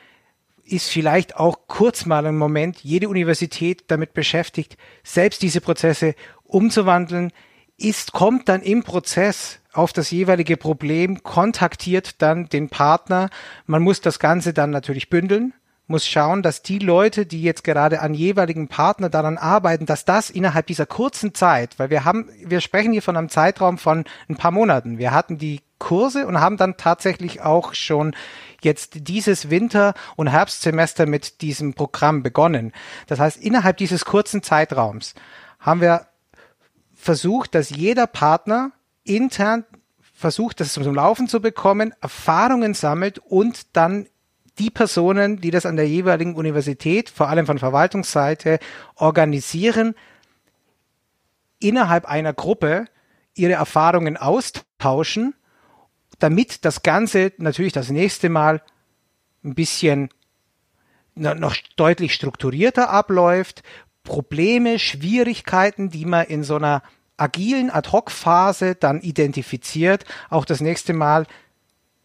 ist 0.63 0.89
vielleicht 0.89 1.37
auch 1.37 1.61
kurz 1.67 2.05
mal 2.05 2.27
ein 2.27 2.37
Moment 2.37 2.81
jede 2.83 3.09
Universität 3.09 3.85
damit 3.87 4.13
beschäftigt, 4.13 4.77
selbst 5.03 5.41
diese 5.41 5.59
Prozesse 5.59 6.13
umzuwandeln, 6.43 7.31
ist, 7.77 8.13
kommt 8.13 8.47
dann 8.47 8.61
im 8.61 8.83
Prozess 8.83 9.60
auf 9.73 9.93
das 9.93 10.11
jeweilige 10.11 10.57
Problem, 10.57 11.23
kontaktiert 11.23 12.21
dann 12.21 12.47
den 12.47 12.69
Partner. 12.69 13.29
Man 13.65 13.81
muss 13.81 14.01
das 14.01 14.19
Ganze 14.19 14.53
dann 14.53 14.69
natürlich 14.69 15.09
bündeln, 15.09 15.53
muss 15.87 16.07
schauen, 16.07 16.41
dass 16.41 16.61
die 16.61 16.79
Leute, 16.79 17.25
die 17.25 17.41
jetzt 17.43 17.63
gerade 17.63 18.01
an 18.01 18.13
jeweiligen 18.13 18.67
Partner 18.67 19.09
daran 19.09 19.37
arbeiten, 19.37 19.85
dass 19.85 20.05
das 20.05 20.29
innerhalb 20.29 20.67
dieser 20.67 20.85
kurzen 20.85 21.33
Zeit, 21.33 21.77
weil 21.77 21.89
wir 21.89 22.05
haben, 22.05 22.29
wir 22.43 22.61
sprechen 22.61 22.91
hier 22.91 23.01
von 23.01 23.17
einem 23.17 23.29
Zeitraum 23.29 23.77
von 23.77 24.05
ein 24.29 24.35
paar 24.35 24.51
Monaten. 24.51 24.97
Wir 24.97 25.11
hatten 25.11 25.37
die 25.37 25.61
Kurse 25.79 26.27
und 26.27 26.39
haben 26.39 26.57
dann 26.57 26.77
tatsächlich 26.77 27.41
auch 27.41 27.73
schon 27.73 28.15
jetzt 28.61 29.07
dieses 29.07 29.49
Winter- 29.49 29.93
und 30.15 30.27
Herbstsemester 30.27 31.05
mit 31.05 31.41
diesem 31.41 31.73
Programm 31.73 32.23
begonnen. 32.23 32.71
Das 33.07 33.19
heißt, 33.19 33.37
innerhalb 33.37 33.77
dieses 33.77 34.05
kurzen 34.05 34.43
Zeitraums 34.43 35.15
haben 35.59 35.81
wir 35.81 36.07
versucht, 36.93 37.55
dass 37.55 37.69
jeder 37.69 38.07
Partner 38.07 38.71
intern 39.03 39.65
versucht, 40.13 40.59
das 40.59 40.73
zum 40.73 40.95
Laufen 40.95 41.27
zu 41.27 41.41
bekommen, 41.41 41.93
Erfahrungen 42.01 42.73
sammelt 42.73 43.19
und 43.19 43.75
dann 43.75 44.07
die 44.59 44.69
Personen, 44.69 45.41
die 45.41 45.51
das 45.51 45.65
an 45.65 45.75
der 45.75 45.87
jeweiligen 45.87 46.35
Universität, 46.35 47.09
vor 47.09 47.29
allem 47.29 47.45
von 47.45 47.57
Verwaltungsseite, 47.57 48.59
organisieren, 48.95 49.95
innerhalb 51.59 52.05
einer 52.05 52.33
Gruppe 52.33 52.85
ihre 53.33 53.53
Erfahrungen 53.53 54.17
austauschen, 54.17 55.33
damit 56.19 56.65
das 56.65 56.83
Ganze 56.83 57.31
natürlich 57.37 57.73
das 57.73 57.89
nächste 57.89 58.29
Mal 58.29 58.61
ein 59.43 59.55
bisschen 59.55 60.09
noch 61.15 61.55
deutlich 61.75 62.13
strukturierter 62.13 62.89
abläuft, 62.89 63.63
Probleme, 64.03 64.79
Schwierigkeiten, 64.79 65.89
die 65.89 66.05
man 66.05 66.25
in 66.25 66.43
so 66.43 66.55
einer 66.55 66.83
agilen 67.21 67.69
Ad-Hoc-Phase 67.69 68.75
dann 68.75 69.01
identifiziert, 69.01 70.05
auch 70.29 70.45
das 70.45 70.61
nächste 70.61 70.93
Mal 70.93 71.27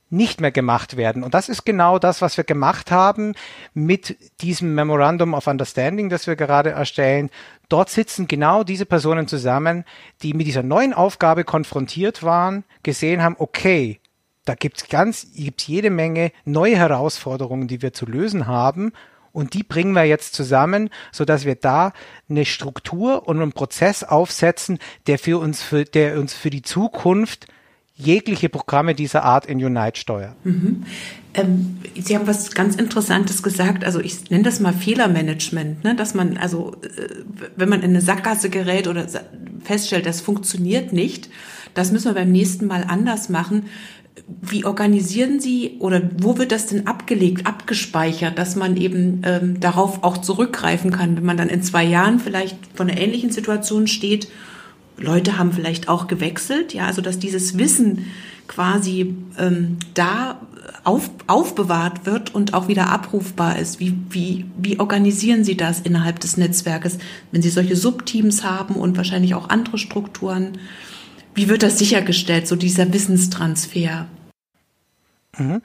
nicht 0.09 0.41
mehr 0.41 0.53
gemacht 0.53 0.97
werden. 0.97 1.25
Und 1.25 1.35
das 1.35 1.49
ist 1.49 1.65
genau 1.65 1.99
das, 1.99 2.23
was 2.23 2.37
wir 2.37 2.45
gemacht 2.45 2.91
haben 2.91 3.35
mit 3.75 4.17
diesem 4.41 4.75
Memorandum 4.75 5.35
of 5.35 5.49
Understanding, 5.49 6.09
das 6.11 6.27
wir 6.27 6.37
gerade 6.37 6.71
erstellen. 6.71 7.31
Dort 7.69 7.91
sitzen 7.91 8.29
genau 8.29 8.63
diese 8.63 8.87
Personen 8.87 9.27
zusammen, 9.27 9.85
die 10.23 10.33
mit 10.33 10.47
dieser 10.47 10.63
neuen 10.63 10.95
Aufgabe 10.95 11.43
konfrontiert 11.43 12.23
waren, 12.23 12.63
gesehen 12.85 13.23
haben, 13.23 13.35
okay, 13.39 13.99
da 14.45 14.55
gibt's 14.55 14.89
ganz, 14.89 15.27
gibt's 15.35 15.67
jede 15.67 15.91
Menge 15.91 16.31
neue 16.45 16.77
Herausforderungen, 16.77 17.67
die 17.67 17.83
wir 17.83 17.93
zu 17.93 18.07
lösen 18.07 18.47
haben. 18.47 18.93
Und 19.37 19.53
die 19.53 19.65
bringen 19.65 19.93
wir 19.93 20.05
jetzt 20.05 20.35
zusammen, 20.35 20.89
so 21.13 21.27
dass 21.27 21.45
wir 21.45 21.57
da 21.57 21.93
eine 22.31 22.47
Struktur 22.47 23.29
und 23.29 23.39
einen 23.39 23.53
Prozess 23.53 24.03
aufsetzen, 24.03 24.79
der 25.09 25.19
für 25.19 25.39
uns, 25.39 25.63
für, 25.63 25.85
der 25.85 26.19
uns 26.19 26.33
für 26.33 26.49
die 26.49 26.63
Zukunft 26.63 27.47
jegliche 27.97 28.49
Programme 28.49 28.95
dieser 28.95 29.25
Art 29.25 29.45
in 29.45 29.63
Unite 29.63 30.01
steuern. 30.01 30.37
Mhm. 30.43 30.85
Ähm, 31.35 31.77
Sie 32.01 32.17
haben 32.17 32.27
was 32.27 32.53
ganz 32.53 32.77
Interessantes 32.77 33.43
gesagt. 33.43 33.85
Also 33.85 34.01
ich 34.01 34.31
nenne 34.31 34.45
das 34.45 34.59
mal 34.59 34.73
Fehlermanagement, 34.73 35.85
ne? 35.85 35.95
dass 35.95 36.15
man 36.15 36.39
also, 36.39 36.75
äh, 36.83 37.09
wenn 37.57 37.69
man 37.69 37.83
in 37.83 37.91
eine 37.91 38.01
Sackgasse 38.01 38.49
gerät 38.49 38.89
oder 38.89 39.07
feststellt, 39.65 40.07
das 40.07 40.23
funktioniert 40.23 40.95
nicht, 40.95 41.29
das 41.75 41.93
müssen 41.93 42.07
wir 42.07 42.15
beim 42.15 42.33
nächsten 42.33 42.67
Mal 42.67 42.85
anders 42.89 43.29
machen 43.29 43.67
wie 44.41 44.65
organisieren 44.65 45.41
Sie 45.41 45.77
oder 45.79 46.03
wo 46.19 46.39
wird 46.39 46.53
das 46.53 46.67
denn 46.67 46.87
abgelegt, 46.87 47.47
abgespeichert, 47.47 48.39
dass 48.39 48.57
man 48.57 48.77
eben 48.77 49.23
ähm, 49.25 49.61
darauf 49.61 50.03
auch 50.03 50.19
zurückgreifen 50.19 50.91
kann, 50.91 51.17
wenn 51.17 51.25
man 51.25 51.37
dann 51.37 51.49
in 51.49 51.63
zwei 51.63 51.85
Jahren 51.85 52.19
vielleicht 52.19 52.57
vor 52.75 52.87
einer 52.87 52.99
ähnlichen 52.99 53.31
Situation 53.31 53.87
steht? 53.87 54.29
Leute 54.99 55.39
haben 55.39 55.53
vielleicht 55.53 55.89
auch 55.89 56.07
gewechselt, 56.07 56.73
ja, 56.73 56.87
also 56.87 57.03
dass 57.03 57.19
dieses 57.19 57.59
Wissen 57.59 58.07
quasi 58.49 59.15
ähm, 59.39 59.77
da 59.95 60.41
auf, 60.85 61.11
aufbewahrt 61.27 62.07
wird 62.07 62.35
und 62.35 62.55
auch 62.55 62.69
wieder 62.69 62.91
abrufbar 62.91 63.59
ist. 63.59 63.81
Wie, 63.81 63.97
wie, 64.11 64.47
wie 64.57 64.81
organisieren 64.81 65.45
Sie 65.45 65.57
das 65.57 65.81
innerhalb 65.81 66.21
des 66.21 66.37
Netzwerkes, 66.37 66.99
wenn 67.33 67.43
Sie 67.43 67.51
solche 67.51 67.77
Subteams 67.77 68.45
haben 68.45 68.77
und 68.77 68.97
wahrscheinlich 68.97 69.35
auch 69.35 69.49
andere 69.49 69.79
Strukturen? 69.79 70.59
Wie 71.37 71.49
wird 71.49 71.63
das 71.63 71.79
sichergestellt, 71.79 72.49
so 72.49 72.57
dieser 72.57 72.91
Wissenstransfer? 72.95 74.07
Mhm. 75.39 75.63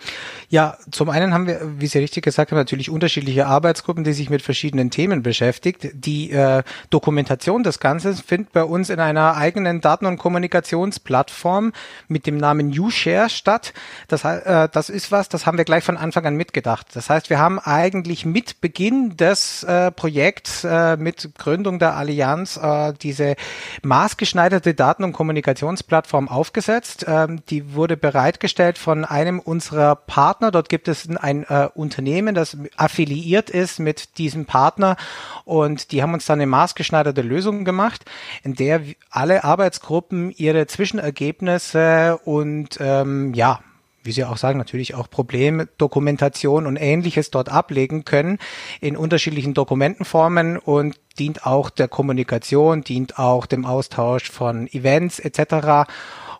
Ja, 0.49 0.77
zum 0.91 1.09
einen 1.09 1.33
haben 1.33 1.47
wir, 1.47 1.61
wie 1.77 1.87
Sie 1.87 1.99
richtig 1.99 2.23
gesagt 2.23 2.51
haben, 2.51 2.57
natürlich 2.57 2.89
unterschiedliche 2.89 3.47
Arbeitsgruppen, 3.47 4.03
die 4.03 4.13
sich 4.13 4.29
mit 4.29 4.41
verschiedenen 4.41 4.91
Themen 4.91 5.23
beschäftigt. 5.23 5.89
Die 5.93 6.31
äh, 6.31 6.63
Dokumentation 6.89 7.63
des 7.63 7.79
Ganzen 7.79 8.15
findet 8.15 8.51
bei 8.51 8.63
uns 8.63 8.89
in 8.89 8.99
einer 8.99 9.35
eigenen 9.37 9.81
Daten- 9.81 10.05
und 10.05 10.17
Kommunikationsplattform 10.17 11.71
mit 12.07 12.27
dem 12.27 12.37
Namen 12.37 12.77
UShare 12.77 13.29
statt. 13.29 13.73
Das, 14.07 14.25
äh, 14.25 14.67
das 14.71 14.89
ist 14.89 15.11
was, 15.11 15.29
das 15.29 15.45
haben 15.45 15.57
wir 15.57 15.65
gleich 15.65 15.83
von 15.83 15.97
Anfang 15.97 16.25
an 16.25 16.35
mitgedacht. 16.35 16.87
Das 16.93 17.09
heißt, 17.09 17.29
wir 17.29 17.39
haben 17.39 17.59
eigentlich 17.59 18.25
mit 18.25 18.61
Beginn 18.61 19.15
des 19.15 19.63
äh, 19.63 19.91
Projekts, 19.91 20.63
äh, 20.63 20.97
mit 20.97 21.31
Gründung 21.37 21.79
der 21.79 21.95
Allianz, 21.95 22.57
äh, 22.57 22.93
diese 23.01 23.35
maßgeschneiderte 23.83 24.73
Daten- 24.73 25.03
und 25.03 25.13
Kommunikationsplattform 25.13 26.27
aufgesetzt. 26.27 27.05
Ähm, 27.07 27.41
die 27.49 27.73
wurde 27.73 27.95
bereitgestellt 27.95 28.77
von 28.77 29.05
einem 29.05 29.39
unserer 29.39 29.60
unserer 29.61 29.95
Partner. 29.95 30.49
Dort 30.49 30.69
gibt 30.69 30.87
es 30.87 31.07
ein 31.07 31.43
äh, 31.43 31.69
Unternehmen, 31.75 32.33
das 32.33 32.57
affiliiert 32.77 33.51
ist 33.51 33.79
mit 33.79 34.17
diesem 34.17 34.45
Partner 34.45 34.97
und 35.45 35.91
die 35.91 36.01
haben 36.01 36.15
uns 36.15 36.25
dann 36.25 36.39
eine 36.39 36.47
maßgeschneiderte 36.47 37.21
Lösung 37.21 37.63
gemacht, 37.63 38.03
in 38.43 38.55
der 38.55 38.81
alle 39.11 39.43
Arbeitsgruppen 39.43 40.31
ihre 40.31 40.65
Zwischenergebnisse 40.65 42.19
und 42.25 42.79
ähm, 42.79 43.35
ja, 43.35 43.59
wie 44.03 44.11
Sie 44.11 44.25
auch 44.25 44.37
sagen, 44.37 44.57
natürlich 44.57 44.95
auch 44.95 45.07
Problemdokumentation 45.11 46.65
und 46.65 46.75
ähnliches 46.75 47.29
dort 47.29 47.49
ablegen 47.49 48.03
können 48.03 48.39
in 48.79 48.97
unterschiedlichen 48.97 49.53
Dokumentenformen 49.53 50.57
und 50.57 50.95
dient 51.19 51.45
auch 51.45 51.69
der 51.69 51.87
Kommunikation, 51.87 52.81
dient 52.81 53.19
auch 53.19 53.45
dem 53.45 53.63
Austausch 53.63 54.31
von 54.31 54.65
Events 54.65 55.19
etc. 55.19 55.87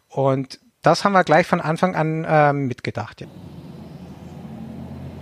Und 0.10 0.60
das 0.82 1.04
haben 1.04 1.14
wir 1.14 1.24
gleich 1.24 1.48
von 1.48 1.62
Anfang 1.62 1.96
an 1.96 2.26
ähm, 2.28 2.68
mitgedacht. 2.68 3.22
Ja. 3.22 3.28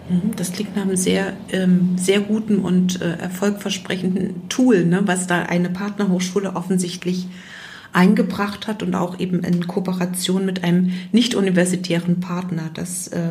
Mhm, 0.09 0.35
das 0.35 0.51
klingt 0.51 0.75
nach 0.75 0.83
einem 0.83 0.95
sehr, 0.95 1.33
ähm, 1.51 1.97
sehr 1.97 2.21
guten 2.21 2.59
und 2.59 3.01
äh, 3.01 3.17
erfolgversprechenden 3.17 4.47
Tool, 4.49 4.85
ne, 4.85 5.01
was 5.05 5.27
da 5.27 5.43
eine 5.43 5.69
Partnerhochschule 5.69 6.55
offensichtlich 6.55 7.27
eingebracht 7.91 8.67
hat 8.67 8.83
und 8.83 8.93
auch 8.95 9.19
eben 9.19 9.43
in 9.43 9.67
Kooperation 9.67 10.45
mit 10.45 10.63
einem 10.63 10.93
nicht-universitären 11.11 12.19
Partner. 12.19 12.69
Das 12.73 13.07
äh, 13.07 13.29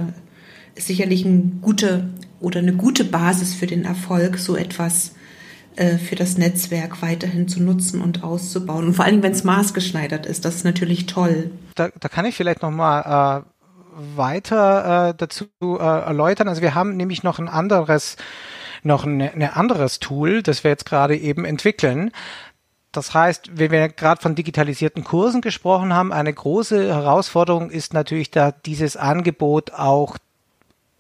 ist 0.74 0.88
sicherlich 0.88 1.24
ein 1.24 1.60
gute 1.62 2.08
oder 2.40 2.58
eine 2.58 2.74
gute 2.74 3.04
Basis 3.04 3.54
für 3.54 3.66
den 3.66 3.84
Erfolg, 3.84 4.38
so 4.38 4.56
etwas 4.56 5.10
äh, 5.10 5.17
für 5.98 6.16
das 6.16 6.38
Netzwerk 6.38 7.02
weiterhin 7.02 7.46
zu 7.46 7.62
nutzen 7.62 8.00
und 8.00 8.24
auszubauen. 8.24 8.86
Und 8.88 8.94
vor 8.94 9.04
allem, 9.04 9.22
wenn 9.22 9.32
es 9.32 9.44
maßgeschneidert 9.44 10.26
ist, 10.26 10.44
das 10.44 10.56
ist 10.56 10.64
natürlich 10.64 11.06
toll. 11.06 11.50
Da, 11.76 11.90
da 12.00 12.08
kann 12.08 12.24
ich 12.24 12.36
vielleicht 12.36 12.62
noch 12.62 12.70
mal 12.70 13.44
äh, 13.44 14.16
weiter 14.16 15.10
äh, 15.10 15.14
dazu 15.16 15.46
äh, 15.60 15.76
erläutern. 15.76 16.48
Also 16.48 16.62
wir 16.62 16.74
haben 16.74 16.96
nämlich 16.96 17.22
noch 17.22 17.38
ein 17.38 17.48
anderes, 17.48 18.16
noch 18.82 19.04
ein, 19.04 19.20
ein 19.20 19.42
anderes 19.42 19.98
Tool, 19.98 20.42
das 20.42 20.64
wir 20.64 20.70
jetzt 20.70 20.86
gerade 20.86 21.16
eben 21.16 21.44
entwickeln. 21.44 22.12
Das 22.92 23.12
heißt, 23.12 23.58
wenn 23.58 23.70
wir 23.70 23.88
gerade 23.88 24.20
von 24.22 24.34
digitalisierten 24.34 25.04
Kursen 25.04 25.40
gesprochen 25.40 25.92
haben, 25.92 26.12
eine 26.12 26.32
große 26.32 26.88
Herausforderung 26.88 27.70
ist 27.70 27.92
natürlich 27.92 28.30
da 28.30 28.52
dieses 28.52 28.96
Angebot 28.96 29.72
auch 29.72 30.16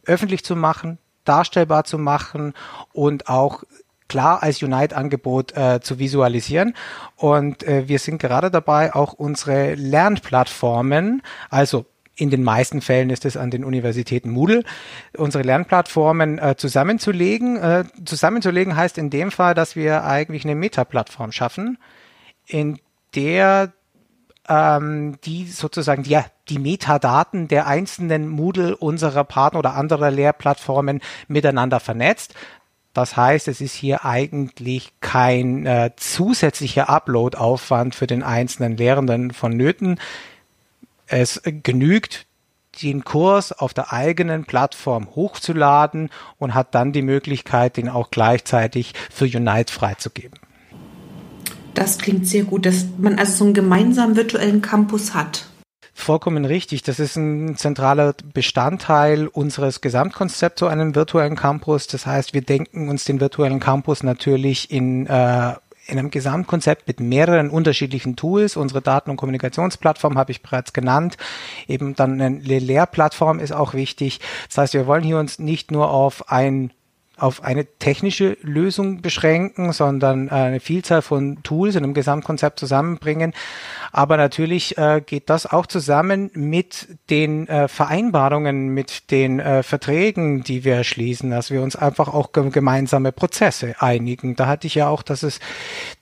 öffentlich 0.04 0.44
zu 0.44 0.54
machen, 0.54 0.98
darstellbar 1.24 1.84
zu 1.84 1.98
machen 1.98 2.54
und 2.92 3.28
auch 3.28 3.62
klar 4.08 4.42
als 4.42 4.62
Unite-Angebot 4.62 5.56
äh, 5.56 5.80
zu 5.80 5.98
visualisieren. 5.98 6.74
Und 7.16 7.62
äh, 7.62 7.88
wir 7.88 7.98
sind 7.98 8.18
gerade 8.18 8.50
dabei, 8.50 8.94
auch 8.94 9.12
unsere 9.12 9.74
Lernplattformen, 9.74 11.22
also 11.50 11.86
in 12.18 12.30
den 12.30 12.42
meisten 12.42 12.80
Fällen 12.80 13.10
ist 13.10 13.24
es 13.24 13.36
an 13.36 13.50
den 13.50 13.64
Universitäten 13.64 14.30
Moodle, 14.30 14.64
unsere 15.16 15.44
Lernplattformen 15.44 16.38
äh, 16.38 16.56
zusammenzulegen. 16.56 17.56
Äh, 17.56 17.84
zusammenzulegen 18.04 18.76
heißt 18.76 18.98
in 18.98 19.08
dem 19.08 19.30
Fall, 19.30 19.54
dass 19.54 19.76
wir 19.76 20.04
eigentlich 20.04 20.44
eine 20.44 20.56
Meta-Plattform 20.56 21.30
schaffen, 21.30 21.78
in 22.46 22.80
der 23.14 23.72
ähm, 24.48 25.18
die 25.24 25.46
sozusagen 25.46 26.02
die, 26.02 26.18
die 26.48 26.58
Metadaten 26.58 27.48
der 27.48 27.66
einzelnen 27.66 28.28
Moodle 28.28 28.76
unserer 28.76 29.24
Partner 29.24 29.58
oder 29.58 29.74
anderer 29.74 30.10
Lehrplattformen 30.10 31.00
miteinander 31.28 31.80
vernetzt. 31.80 32.34
Das 32.98 33.16
heißt, 33.16 33.46
es 33.46 33.60
ist 33.60 33.74
hier 33.74 34.04
eigentlich 34.04 34.90
kein 35.00 35.66
äh, 35.66 35.92
zusätzlicher 35.94 36.90
Upload-Aufwand 36.90 37.94
für 37.94 38.08
den 38.08 38.24
einzelnen 38.24 38.76
Lehrenden 38.76 39.30
vonnöten. 39.30 40.00
Es 41.06 41.40
genügt, 41.44 42.26
den 42.82 43.04
Kurs 43.04 43.52
auf 43.52 43.72
der 43.72 43.92
eigenen 43.92 44.46
Plattform 44.46 45.14
hochzuladen 45.14 46.10
und 46.38 46.54
hat 46.54 46.74
dann 46.74 46.92
die 46.92 47.02
Möglichkeit, 47.02 47.76
den 47.76 47.88
auch 47.88 48.10
gleichzeitig 48.10 48.94
für 49.12 49.26
Unite 49.26 49.72
freizugeben. 49.72 50.40
Das 51.74 51.98
klingt 51.98 52.26
sehr 52.26 52.42
gut, 52.42 52.66
dass 52.66 52.84
man 52.98 53.16
also 53.16 53.32
so 53.32 53.44
einen 53.44 53.54
gemeinsamen 53.54 54.16
virtuellen 54.16 54.60
Campus 54.60 55.14
hat. 55.14 55.46
Vollkommen 55.98 56.44
richtig. 56.44 56.84
Das 56.84 57.00
ist 57.00 57.16
ein 57.16 57.56
zentraler 57.56 58.14
Bestandteil 58.32 59.26
unseres 59.26 59.80
Gesamtkonzepts, 59.80 60.60
so 60.60 60.68
einen 60.68 60.94
virtuellen 60.94 61.34
Campus. 61.34 61.88
Das 61.88 62.06
heißt, 62.06 62.34
wir 62.34 62.40
denken 62.40 62.88
uns 62.88 63.04
den 63.04 63.20
virtuellen 63.20 63.58
Campus 63.58 64.04
natürlich 64.04 64.70
in 64.70 65.06
äh, 65.06 65.54
in 65.88 65.98
einem 65.98 66.10
Gesamtkonzept 66.10 66.86
mit 66.86 67.00
mehreren 67.00 67.50
unterschiedlichen 67.50 68.14
Tools. 68.14 68.56
Unsere 68.56 68.80
Daten- 68.80 69.10
und 69.10 69.16
Kommunikationsplattform 69.16 70.16
habe 70.16 70.30
ich 70.30 70.42
bereits 70.42 70.72
genannt. 70.72 71.16
Eben 71.66 71.96
dann 71.96 72.20
eine 72.20 72.58
Lehrplattform 72.58 73.40
ist 73.40 73.52
auch 73.52 73.74
wichtig. 73.74 74.20
Das 74.48 74.58
heißt, 74.58 74.74
wir 74.74 74.86
wollen 74.86 75.02
hier 75.02 75.18
uns 75.18 75.38
nicht 75.38 75.70
nur 75.70 75.90
auf 75.90 76.30
ein 76.30 76.70
auf 77.18 77.42
eine 77.42 77.66
technische 77.78 78.36
Lösung 78.42 79.02
beschränken, 79.02 79.72
sondern 79.72 80.28
eine 80.28 80.60
Vielzahl 80.60 81.02
von 81.02 81.42
Tools 81.42 81.74
in 81.74 81.84
einem 81.84 81.94
Gesamtkonzept 81.94 82.58
zusammenbringen. 82.58 83.32
Aber 83.92 84.16
natürlich 84.16 84.76
äh, 84.78 85.02
geht 85.04 85.30
das 85.30 85.46
auch 85.46 85.66
zusammen 85.66 86.30
mit 86.34 86.88
den 87.10 87.48
äh, 87.48 87.68
Vereinbarungen, 87.68 88.68
mit 88.68 89.10
den 89.10 89.40
äh, 89.40 89.62
Verträgen, 89.62 90.42
die 90.42 90.64
wir 90.64 90.84
schließen, 90.84 91.30
dass 91.30 91.50
wir 91.50 91.62
uns 91.62 91.76
einfach 91.76 92.08
auch 92.08 92.32
gemeinsame 92.32 93.12
Prozesse 93.12 93.76
einigen. 93.78 94.36
Da 94.36 94.46
hatte 94.46 94.66
ich 94.66 94.74
ja 94.74 94.88
auch, 94.88 95.02
das 95.02 95.22
ist 95.22 95.40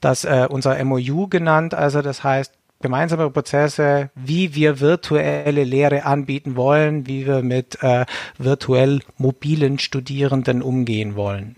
das 0.00 0.24
äh, 0.24 0.46
unser 0.48 0.82
MOU 0.84 1.28
genannt, 1.28 1.74
also 1.74 2.02
das 2.02 2.24
heißt 2.24 2.52
gemeinsame 2.80 3.30
Prozesse, 3.30 4.10
wie 4.14 4.54
wir 4.54 4.80
virtuelle 4.80 5.64
Lehre 5.64 6.04
anbieten 6.04 6.56
wollen, 6.56 7.06
wie 7.06 7.26
wir 7.26 7.42
mit 7.42 7.78
äh, 7.82 8.06
virtuell 8.38 9.00
mobilen 9.16 9.78
Studierenden 9.78 10.62
umgehen 10.62 11.16
wollen. 11.16 11.56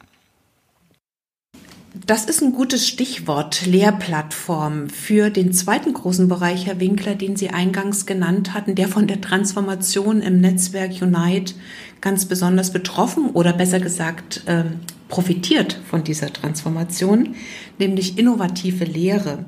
Das 2.06 2.26
ist 2.26 2.42
ein 2.42 2.52
gutes 2.52 2.86
Stichwort, 2.86 3.66
Lehrplattform, 3.66 4.88
für 4.88 5.30
den 5.30 5.52
zweiten 5.52 5.94
großen 5.94 6.28
Bereich, 6.28 6.66
Herr 6.66 6.80
Winkler, 6.80 7.14
den 7.14 7.36
Sie 7.36 7.50
eingangs 7.50 8.06
genannt 8.06 8.54
hatten, 8.54 8.74
der 8.74 8.88
von 8.88 9.06
der 9.06 9.20
Transformation 9.20 10.20
im 10.20 10.40
Netzwerk 10.40 10.92
Unite 11.02 11.54
ganz 12.00 12.26
besonders 12.26 12.72
betroffen 12.72 13.30
oder 13.30 13.52
besser 13.52 13.80
gesagt 13.80 14.42
äh, 14.46 14.64
profitiert 15.08 15.80
von 15.88 16.04
dieser 16.04 16.32
Transformation, 16.32 17.34
nämlich 17.78 18.18
innovative 18.18 18.84
Lehre. 18.84 19.44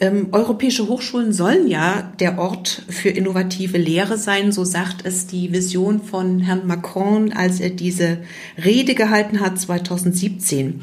Ähm, 0.00 0.28
europäische 0.32 0.88
Hochschulen 0.88 1.32
sollen 1.32 1.68
ja 1.68 2.12
der 2.18 2.38
Ort 2.38 2.82
für 2.88 3.10
innovative 3.10 3.78
Lehre 3.78 4.18
sein, 4.18 4.50
so 4.50 4.64
sagt 4.64 5.06
es 5.06 5.28
die 5.28 5.52
Vision 5.52 6.02
von 6.02 6.40
Herrn 6.40 6.66
Macron, 6.66 7.32
als 7.32 7.60
er 7.60 7.70
diese 7.70 8.18
Rede 8.62 8.94
gehalten 8.94 9.40
hat 9.40 9.58
2017. 9.58 10.82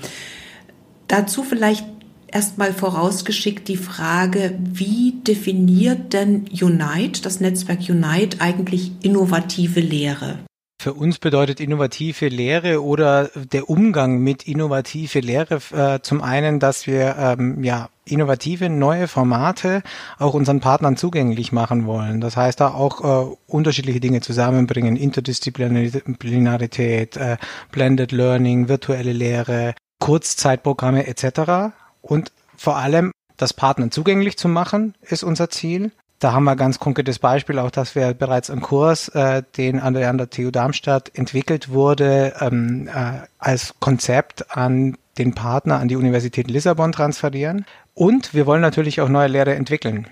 Dazu 1.10 1.44
vielleicht 1.44 1.86
erstmal 2.28 2.72
vorausgeschickt 2.72 3.68
die 3.68 3.76
Frage, 3.76 4.58
wie 4.62 5.16
definiert 5.28 6.14
denn 6.14 6.46
Unite, 6.62 7.22
das 7.22 7.42
Netzwerk 7.42 7.82
Unite, 7.90 8.40
eigentlich 8.40 8.92
innovative 9.02 9.82
Lehre? 9.82 10.40
Für 10.82 10.96
uns 10.96 11.20
bedeutet 11.20 11.60
innovative 11.60 12.28
Lehre 12.28 12.84
oder 12.84 13.30
der 13.36 13.70
Umgang 13.70 14.18
mit 14.18 14.48
innovative 14.48 15.20
Lehre 15.20 15.62
äh, 15.72 16.00
zum 16.02 16.24
einen, 16.24 16.60
dass 16.60 16.88
wir 16.88 17.16
ähm, 17.20 17.64
ja 17.64 17.90
innovative 18.04 18.68
neue 18.68 19.08
Formate 19.08 19.84
auch 20.18 20.34
unseren 20.34 20.60
Partnern 20.60 20.98
zugänglich 20.98 21.52
machen 21.52 21.86
wollen. 21.86 22.20
Das 22.20 22.36
heißt, 22.36 22.60
da 22.60 22.70
auch 22.70 23.04
äh, 23.04 23.28
unterschiedliche 23.46 24.00
Dinge 24.00 24.22
zusammenbringen, 24.22 24.96
Interdisziplinarität, 24.96 27.16
äh, 27.16 27.38
Blended 27.72 28.12
Learning, 28.12 28.68
virtuelle 28.68 29.14
Lehre, 29.14 29.76
Kurzzeitprogramme 30.00 31.06
etc. 31.06 31.76
Und 32.02 32.32
vor 32.58 32.78
allem 32.78 33.12
das 33.38 33.54
Partnern 33.54 33.92
zugänglich 33.92 34.36
zu 34.36 34.48
machen, 34.48 34.96
ist 35.02 35.22
unser 35.22 35.52
Ziel. 35.52 35.92
Da 36.22 36.34
haben 36.34 36.44
wir 36.44 36.56
ganz 36.56 36.78
konkretes 36.78 37.18
Beispiel, 37.18 37.58
auch 37.58 37.72
dass 37.72 37.96
wir 37.96 38.14
bereits 38.14 38.52
einen 38.52 38.62
Kurs, 38.62 39.08
äh, 39.10 39.42
den 39.58 39.80
an 39.80 39.96
der, 39.96 40.08
an 40.08 40.20
der 40.20 40.30
TU 40.30 40.52
Darmstadt 40.52 41.10
entwickelt 41.16 41.70
wurde, 41.70 42.36
ähm, 42.40 42.88
äh, 42.88 43.22
als 43.40 43.74
Konzept 43.80 44.56
an 44.56 44.98
den 45.18 45.34
Partner 45.34 45.80
an 45.80 45.88
die 45.88 45.96
Universität 45.96 46.48
Lissabon 46.48 46.92
transferieren. 46.92 47.66
Und 47.96 48.36
wir 48.36 48.46
wollen 48.46 48.62
natürlich 48.62 49.02
auch 49.02 49.10
neue 49.10 49.30
Lehre 49.30 49.56
entwickeln. 49.56 50.06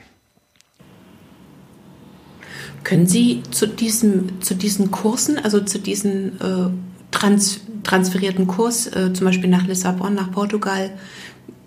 Können 2.83 3.05
Sie 3.05 3.43
zu, 3.51 3.67
diesem, 3.67 4.41
zu 4.41 4.55
diesen 4.55 4.89
Kursen, 4.89 5.37
also 5.37 5.59
zu 5.59 5.77
diesen 5.77 6.41
äh, 6.41 6.71
trans, 7.11 7.61
transferierten 7.83 8.47
Kurs, 8.47 8.87
äh, 8.87 9.13
zum 9.13 9.27
Beispiel 9.27 9.49
nach 9.49 9.67
Lissabon, 9.67 10.15
nach 10.15 10.31
Portugal, 10.31 10.89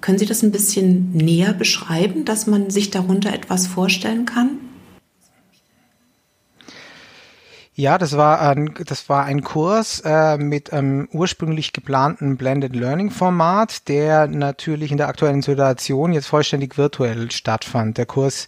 können 0.02 0.18
Sie 0.18 0.26
das 0.26 0.42
ein 0.42 0.52
bisschen 0.52 1.12
näher 1.12 1.54
beschreiben, 1.54 2.26
dass 2.26 2.46
man 2.46 2.68
sich 2.68 2.90
darunter 2.90 3.32
etwas 3.32 3.66
vorstellen 3.66 4.26
kann? 4.26 4.58
Ja, 7.74 7.96
das 7.96 8.18
war 8.18 8.38
ein, 8.42 8.74
das 8.86 9.08
war 9.08 9.24
ein 9.24 9.42
Kurs 9.42 10.02
äh, 10.04 10.36
mit 10.36 10.74
einem 10.74 11.08
ursprünglich 11.10 11.72
geplanten 11.72 12.36
Blended 12.36 12.76
Learning 12.76 13.10
Format, 13.10 13.88
der 13.88 14.26
natürlich 14.26 14.90
in 14.90 14.98
der 14.98 15.08
aktuellen 15.08 15.40
Situation 15.40 16.12
jetzt 16.12 16.26
vollständig 16.26 16.76
virtuell 16.76 17.30
stattfand. 17.30 17.96
Der 17.96 18.04
Kurs 18.04 18.46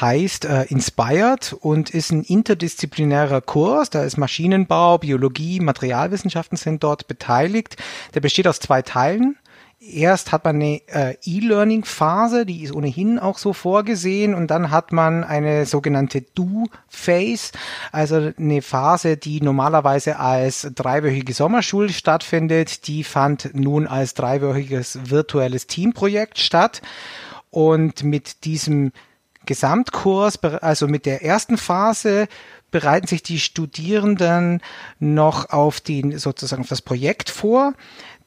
heißt 0.00 0.44
äh, 0.44 0.66
Inspired 0.66 1.52
und 1.52 1.90
ist 1.90 2.12
ein 2.12 2.22
interdisziplinärer 2.22 3.40
Kurs. 3.40 3.90
Da 3.90 4.04
ist 4.04 4.18
Maschinenbau, 4.18 4.98
Biologie, 4.98 5.58
Materialwissenschaften 5.58 6.56
sind 6.56 6.84
dort 6.84 7.08
beteiligt. 7.08 7.76
Der 8.14 8.20
besteht 8.20 8.46
aus 8.46 8.60
zwei 8.60 8.82
Teilen 8.82 9.36
erst 9.80 10.30
hat 10.30 10.44
man 10.44 10.56
eine 10.56 10.80
äh, 10.88 11.16
E-Learning-Phase, 11.24 12.44
die 12.44 12.62
ist 12.64 12.72
ohnehin 12.72 13.18
auch 13.18 13.38
so 13.38 13.52
vorgesehen, 13.52 14.34
und 14.34 14.48
dann 14.48 14.70
hat 14.70 14.92
man 14.92 15.24
eine 15.24 15.64
sogenannte 15.66 16.22
Do-Phase, 16.22 17.52
also 17.90 18.32
eine 18.36 18.62
Phase, 18.62 19.16
die 19.16 19.40
normalerweise 19.40 20.18
als 20.18 20.70
dreiwöchige 20.74 21.32
Sommerschule 21.32 21.88
stattfindet, 21.88 22.86
die 22.86 23.04
fand 23.04 23.54
nun 23.54 23.86
als 23.86 24.14
dreiwöchiges 24.14 25.10
virtuelles 25.10 25.66
Teamprojekt 25.66 26.38
statt. 26.38 26.82
Und 27.50 28.04
mit 28.04 28.44
diesem 28.44 28.92
Gesamtkurs, 29.46 30.42
also 30.44 30.86
mit 30.86 31.06
der 31.06 31.24
ersten 31.24 31.56
Phase, 31.56 32.28
bereiten 32.70 33.06
sich 33.06 33.22
die 33.22 33.40
Studierenden 33.40 34.60
noch 34.98 35.50
auf 35.50 35.80
den 35.80 36.18
sozusagen 36.18 36.62
auf 36.62 36.68
das 36.68 36.82
Projekt 36.82 37.30
vor 37.30 37.74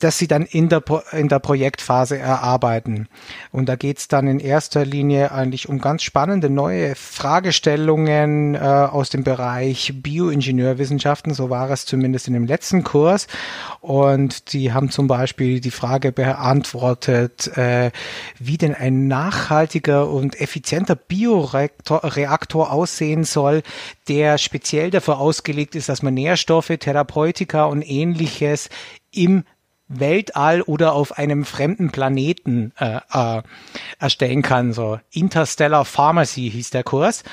das 0.03 0.17
sie 0.17 0.27
dann 0.27 0.43
in 0.43 0.69
der, 0.69 0.83
in 1.13 1.29
der 1.29 1.39
Projektphase 1.39 2.17
erarbeiten. 2.17 3.07
Und 3.51 3.69
da 3.69 3.75
geht 3.75 3.99
es 3.99 4.07
dann 4.07 4.27
in 4.27 4.39
erster 4.39 4.85
Linie 4.85 5.31
eigentlich 5.31 5.69
um 5.69 5.79
ganz 5.79 6.03
spannende 6.03 6.49
neue 6.49 6.95
Fragestellungen 6.95 8.55
äh, 8.55 8.59
aus 8.59 9.09
dem 9.09 9.23
Bereich 9.23 9.93
Bioingenieurwissenschaften, 9.95 11.33
so 11.33 11.49
war 11.49 11.69
es 11.69 11.85
zumindest 11.85 12.27
in 12.27 12.33
dem 12.33 12.45
letzten 12.45 12.83
Kurs. 12.83 13.27
Und 13.79 14.53
die 14.53 14.73
haben 14.73 14.89
zum 14.89 15.07
Beispiel 15.07 15.61
die 15.61 15.71
Frage 15.71 16.11
beantwortet, 16.11 17.55
äh, 17.57 17.91
wie 18.39 18.57
denn 18.57 18.75
ein 18.75 19.07
nachhaltiger 19.07 20.09
und 20.09 20.39
effizienter 20.39 20.95
Bioreaktor 20.95 22.71
aussehen 22.71 23.23
soll, 23.23 23.63
der 24.07 24.37
speziell 24.37 24.91
dafür 24.91 25.19
ausgelegt 25.19 25.75
ist, 25.75 25.87
dass 25.87 26.01
man 26.01 26.13
Nährstoffe, 26.13 26.73
Therapeutika 26.79 27.65
und 27.65 27.81
ähnliches 27.81 28.69
im 29.11 29.43
Weltall 29.87 30.61
oder 30.61 30.93
auf 30.93 31.17
einem 31.17 31.45
fremden 31.45 31.91
Planeten 31.91 32.71
äh, 32.77 32.99
äh, 33.11 33.41
erstellen 33.99 34.41
kann. 34.41 34.73
So 34.73 34.99
Interstellar 35.11 35.85
Pharmacy 35.85 36.49
hieß 36.49 36.71
der 36.71 36.83
Kurs. 36.83 37.23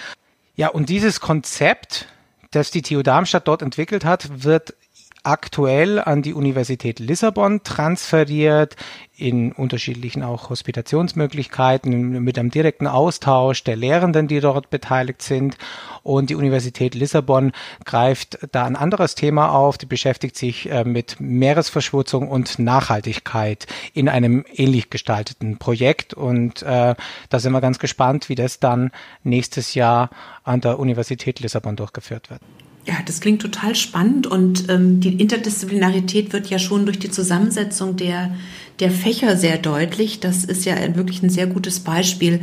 Ja, 0.57 0.69
und 0.69 0.89
dieses 0.89 1.21
Konzept, 1.21 2.07
das 2.51 2.71
die 2.71 2.83
TU 2.83 3.03
Darmstadt 3.03 3.49
dort 3.49 3.63
entwickelt 3.63 4.05
hat, 4.05 4.43
wird 4.45 4.75
aktuell 5.23 5.99
an 5.99 6.23
die 6.23 6.35
Universität 6.35 6.99
Lissabon 6.99 7.63
transferiert, 7.63 8.77
in 9.17 9.53
unterschiedlichen 9.53 10.23
auch 10.23 10.49
Hospitationsmöglichkeiten, 10.49 12.23
mit 12.23 12.39
einem 12.39 12.51
direkten 12.51 12.87
Austausch 12.87 13.63
der 13.65 13.77
Lehrenden, 13.77 14.29
die 14.29 14.41
dort 14.41 14.71
beteiligt 14.71 15.21
sind. 15.23 15.59
Und 16.03 16.31
die 16.31 16.35
Universität 16.35 16.95
Lissabon 16.95 17.53
greift 17.85 18.39
da 18.53 18.65
ein 18.65 18.77
anderes 18.77 19.15
Thema 19.15 19.51
auf, 19.51 19.77
die 19.77 19.87
beschäftigt 19.87 20.37
sich 20.37 20.71
äh, 20.71 20.85
mit 20.85 21.21
Meeresverschmutzung 21.21 22.29
und 22.29 22.59
Nachhaltigkeit 22.59 23.67
in 23.93 24.09
einem 24.09 24.45
ähnlich 24.55 24.89
gestalteten 24.89 25.59
Projekt. 25.59 26.15
Und 26.15 26.63
äh, 26.63 26.95
da 27.29 27.39
sind 27.39 27.53
wir 27.53 27.61
ganz 27.61 27.79
gespannt, 27.79 28.31
wie 28.31 28.35
das 28.37 28.59
dann 28.59 28.91
nächstes 29.23 29.75
Jahr 29.75 30.09
an 30.45 30.63
der 30.63 30.79
Universität 30.79 31.41
Lissabon 31.41 31.77
durchgeführt 31.77 32.31
wird. 32.31 32.41
Ja, 32.87 32.95
das 33.05 33.21
klingt 33.21 33.43
total 33.43 33.75
spannend 33.75 34.27
und 34.27 34.71
ähm, 34.71 35.01
die 35.01 35.21
Interdisziplinarität 35.21 36.33
wird 36.33 36.49
ja 36.49 36.59
schon 36.59 36.87
durch 36.87 36.99
die 36.99 37.11
Zusammensetzung 37.11 37.97
der, 37.97 38.35
der 38.81 38.91
Fächer 38.91 39.37
sehr 39.37 39.59
deutlich. 39.59 40.21
Das 40.21 40.45
ist 40.45 40.65
ja 40.65 40.75
wirklich 40.97 41.23
ein 41.23 41.29
sehr 41.29 41.47
gutes 41.47 41.81
Beispiel. 41.81 42.41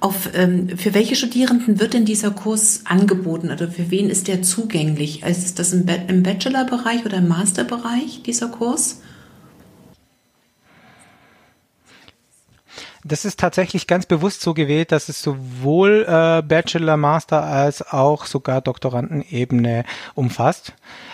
Auf, 0.00 0.30
ähm, 0.34 0.70
für 0.76 0.94
welche 0.94 1.16
Studierenden 1.16 1.80
wird 1.80 1.92
denn 1.92 2.06
dieser 2.06 2.30
Kurs 2.30 2.80
angeboten? 2.84 3.50
Also 3.50 3.66
für 3.66 3.90
wen 3.90 4.08
ist 4.08 4.26
der 4.26 4.42
zugänglich? 4.42 5.22
Ist 5.22 5.58
das 5.58 5.74
im, 5.74 5.86
im 6.08 6.22
Bachelor-Bereich 6.22 7.04
oder 7.04 7.18
im 7.18 7.28
Master-Bereich, 7.28 8.22
dieser 8.24 8.48
Kurs? 8.48 9.02
Das 13.06 13.26
ist 13.26 13.38
tatsächlich 13.38 13.86
ganz 13.86 14.06
bewusst 14.06 14.40
so 14.40 14.54
gewählt, 14.54 14.90
dass 14.90 15.10
es 15.10 15.20
sowohl 15.20 16.06
äh, 16.08 16.42
Bachelor, 16.42 16.96
Master 16.96 17.42
als 17.42 17.86
auch 17.86 18.24
sogar 18.24 18.62
Doktorandenebene 18.62 19.84
umfasst, 20.14 20.72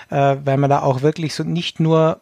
äh, 0.09 0.37
weil 0.45 0.57
man 0.57 0.71
da 0.71 0.83
auch 0.83 1.03
wirklich 1.03 1.35
so 1.35 1.43
nicht 1.43 1.81
nur 1.81 2.21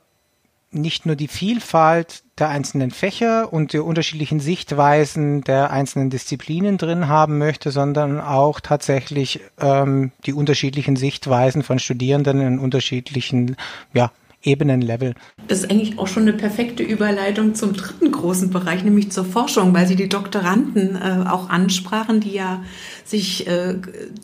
nicht 0.70 1.06
nur 1.06 1.16
die 1.16 1.28
Vielfalt 1.28 2.22
der 2.38 2.50
einzelnen 2.50 2.90
Fächer 2.90 3.52
und 3.52 3.72
die 3.72 3.78
unterschiedlichen 3.78 4.38
Sichtweisen 4.38 5.42
der 5.42 5.70
einzelnen 5.70 6.10
Disziplinen 6.10 6.76
drin 6.76 7.08
haben 7.08 7.38
möchte, 7.38 7.70
sondern 7.70 8.20
auch 8.20 8.60
tatsächlich 8.60 9.40
ähm, 9.58 10.12
die 10.26 10.34
unterschiedlichen 10.34 10.96
Sichtweisen 10.96 11.62
von 11.62 11.78
Studierenden 11.78 12.40
in 12.40 12.58
unterschiedlichen 12.58 13.56
ja, 13.94 14.12
Ebenenlevel. 14.42 15.14
Das 15.48 15.60
ist 15.60 15.70
eigentlich 15.70 15.98
auch 15.98 16.06
schon 16.06 16.22
eine 16.22 16.32
perfekte 16.32 16.84
Überleitung 16.84 17.54
zum 17.56 17.72
dritten 17.72 18.12
großen 18.12 18.50
Bereich, 18.50 18.84
nämlich 18.84 19.10
zur 19.10 19.24
Forschung, 19.24 19.74
weil 19.74 19.88
Sie 19.88 19.96
die 19.96 20.08
Doktoranden 20.08 20.94
äh, 20.94 21.28
auch 21.28 21.48
ansprachen, 21.48 22.20
die 22.20 22.34
ja 22.34 22.62
sich, 23.04 23.48
äh, 23.48 23.74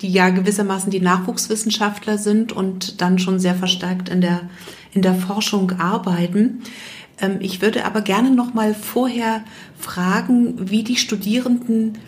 die 0.00 0.12
ja 0.12 0.30
gewissermaßen 0.30 0.90
die 0.90 1.00
Nachwuchswissenschaftler 1.00 2.18
sind 2.18 2.52
und 2.52 3.00
dann 3.00 3.18
schon 3.18 3.40
sehr 3.40 3.56
verstärkt 3.56 4.08
in 4.08 4.20
der 4.20 4.42
in 4.92 5.02
der 5.02 5.14
Forschung 5.14 5.72
arbeiten. 5.72 6.62
Ähm, 7.20 7.38
ich 7.40 7.60
würde 7.60 7.84
aber 7.84 8.00
gerne 8.00 8.30
noch 8.30 8.54
mal 8.54 8.74
vorher 8.74 9.42
fragen, 9.78 10.70
wie 10.70 10.84
die 10.84 10.96
Studierenden 10.96 11.98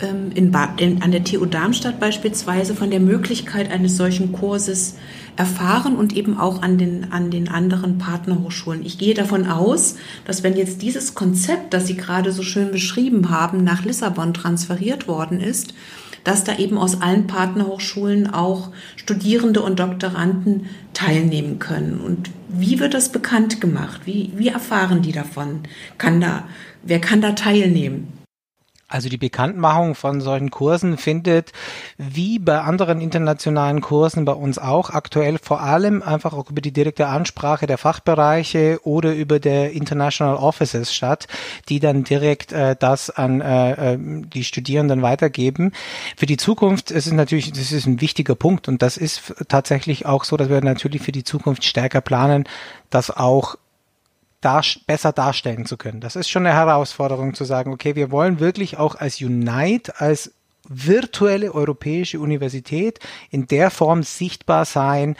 ähm, 0.00 0.32
in, 0.34 0.52
in, 0.78 1.02
an 1.02 1.12
der 1.12 1.24
TU 1.24 1.46
Darmstadt 1.46 2.00
beispielsweise 2.00 2.74
von 2.74 2.90
der 2.90 3.00
Möglichkeit 3.00 3.70
eines 3.70 3.96
solchen 3.96 4.32
Kurses 4.32 4.96
erfahren 5.36 5.96
und 5.96 6.14
eben 6.16 6.38
auch 6.38 6.62
an 6.62 6.78
den, 6.78 7.12
an 7.12 7.30
den 7.30 7.48
anderen 7.48 7.98
Partnerhochschulen. 7.98 8.84
Ich 8.84 8.98
gehe 8.98 9.14
davon 9.14 9.46
aus, 9.46 9.96
dass 10.26 10.42
wenn 10.42 10.56
jetzt 10.56 10.82
dieses 10.82 11.14
Konzept, 11.14 11.72
das 11.74 11.86
Sie 11.86 11.96
gerade 11.96 12.32
so 12.32 12.42
schön 12.42 12.70
beschrieben 12.70 13.30
haben, 13.30 13.64
nach 13.64 13.84
Lissabon 13.84 14.34
transferiert 14.34 15.08
worden 15.08 15.40
ist, 15.40 15.74
dass 16.24 16.44
da 16.44 16.56
eben 16.56 16.78
aus 16.78 17.00
allen 17.00 17.26
Partnerhochschulen 17.26 18.32
auch 18.32 18.70
Studierende 18.96 19.60
und 19.60 19.80
Doktoranden 19.80 20.66
teilnehmen 20.92 21.58
können. 21.58 22.00
Und 22.00 22.30
wie 22.48 22.78
wird 22.78 22.94
das 22.94 23.10
bekannt 23.10 23.60
gemacht? 23.60 24.02
Wie, 24.04 24.30
wie 24.36 24.48
erfahren 24.48 25.02
die 25.02 25.12
davon? 25.12 25.60
Kann 25.98 26.20
da, 26.20 26.44
wer 26.82 27.00
kann 27.00 27.20
da 27.20 27.32
teilnehmen? 27.32 28.21
Also 28.92 29.08
die 29.08 29.16
Bekanntmachung 29.16 29.94
von 29.94 30.20
solchen 30.20 30.50
Kursen 30.50 30.98
findet 30.98 31.52
wie 31.96 32.38
bei 32.38 32.60
anderen 32.60 33.00
internationalen 33.00 33.80
Kursen 33.80 34.26
bei 34.26 34.34
uns 34.34 34.58
auch 34.58 34.90
aktuell 34.90 35.38
vor 35.42 35.62
allem 35.62 36.02
einfach 36.02 36.34
auch 36.34 36.50
über 36.50 36.60
die 36.60 36.72
direkte 36.72 37.06
Ansprache 37.06 37.66
der 37.66 37.78
Fachbereiche 37.78 38.80
oder 38.84 39.14
über 39.14 39.40
der 39.40 39.72
International 39.72 40.36
Offices 40.36 40.92
statt, 40.92 41.26
die 41.70 41.80
dann 41.80 42.04
direkt 42.04 42.52
äh, 42.52 42.76
das 42.78 43.08
an 43.08 43.40
äh, 43.40 43.94
ähm, 43.94 44.28
die 44.28 44.44
Studierenden 44.44 45.00
weitergeben. 45.00 45.72
Für 46.18 46.26
die 46.26 46.36
Zukunft 46.36 46.90
ist 46.90 47.06
es 47.06 47.14
natürlich, 47.14 47.50
das 47.50 47.72
ist 47.72 47.86
ein 47.86 48.02
wichtiger 48.02 48.34
Punkt 48.34 48.68
und 48.68 48.82
das 48.82 48.98
ist 48.98 49.34
tatsächlich 49.48 50.04
auch 50.04 50.24
so, 50.24 50.36
dass 50.36 50.50
wir 50.50 50.60
natürlich 50.60 51.00
für 51.00 51.12
die 51.12 51.24
Zukunft 51.24 51.64
stärker 51.64 52.02
planen, 52.02 52.44
dass 52.90 53.10
auch 53.10 53.56
dar 54.42 54.62
besser 54.86 55.12
darstellen 55.12 55.64
zu 55.64 55.78
können. 55.78 56.00
Das 56.00 56.16
ist 56.16 56.28
schon 56.28 56.46
eine 56.46 56.54
Herausforderung 56.54 57.32
zu 57.32 57.44
sagen, 57.44 57.72
okay, 57.72 57.96
wir 57.96 58.10
wollen 58.10 58.40
wirklich 58.40 58.76
auch 58.76 58.96
als 58.96 59.22
Unite, 59.22 59.98
als 60.00 60.32
virtuelle 60.68 61.54
europäische 61.54 62.20
Universität 62.20 62.98
in 63.30 63.46
der 63.46 63.70
Form 63.70 64.02
sichtbar 64.02 64.64
sein, 64.64 65.16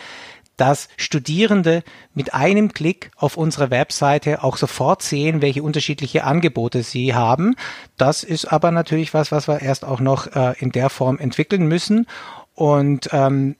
dass 0.56 0.88
Studierende 0.96 1.82
mit 2.14 2.34
einem 2.34 2.72
Klick 2.72 3.10
auf 3.16 3.36
unsere 3.36 3.70
Webseite 3.70 4.44
auch 4.44 4.56
sofort 4.56 5.02
sehen, 5.02 5.40
welche 5.40 5.62
unterschiedliche 5.62 6.24
Angebote 6.24 6.82
sie 6.82 7.14
haben. 7.14 7.56
Das 7.96 8.22
ist 8.22 8.44
aber 8.44 8.70
natürlich 8.70 9.14
was, 9.14 9.32
was 9.32 9.48
wir 9.48 9.62
erst 9.62 9.84
auch 9.84 10.00
noch 10.00 10.26
äh, 10.36 10.54
in 10.58 10.70
der 10.70 10.90
Form 10.90 11.18
entwickeln 11.18 11.66
müssen. 11.66 12.06
Und 12.54 13.08
ähm, 13.12 13.56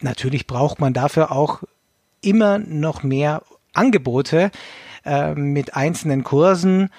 natürlich 0.00 0.46
braucht 0.46 0.80
man 0.80 0.92
dafür 0.92 1.32
auch 1.32 1.62
immer 2.20 2.58
noch 2.58 3.02
mehr 3.02 3.42
Angebote. 3.72 4.50
Äh, 5.04 5.34
mit 5.34 5.76
einzelnen 5.76 6.24
Kursen 6.24 6.90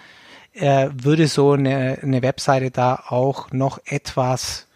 äh, 0.54 0.90
würde 0.94 1.28
so 1.28 1.54
eine, 1.54 2.00
eine 2.02 2.22
Webseite 2.22 2.72
da 2.72 3.04
auch 3.08 3.52
noch 3.52 3.80
etwas 3.86 4.68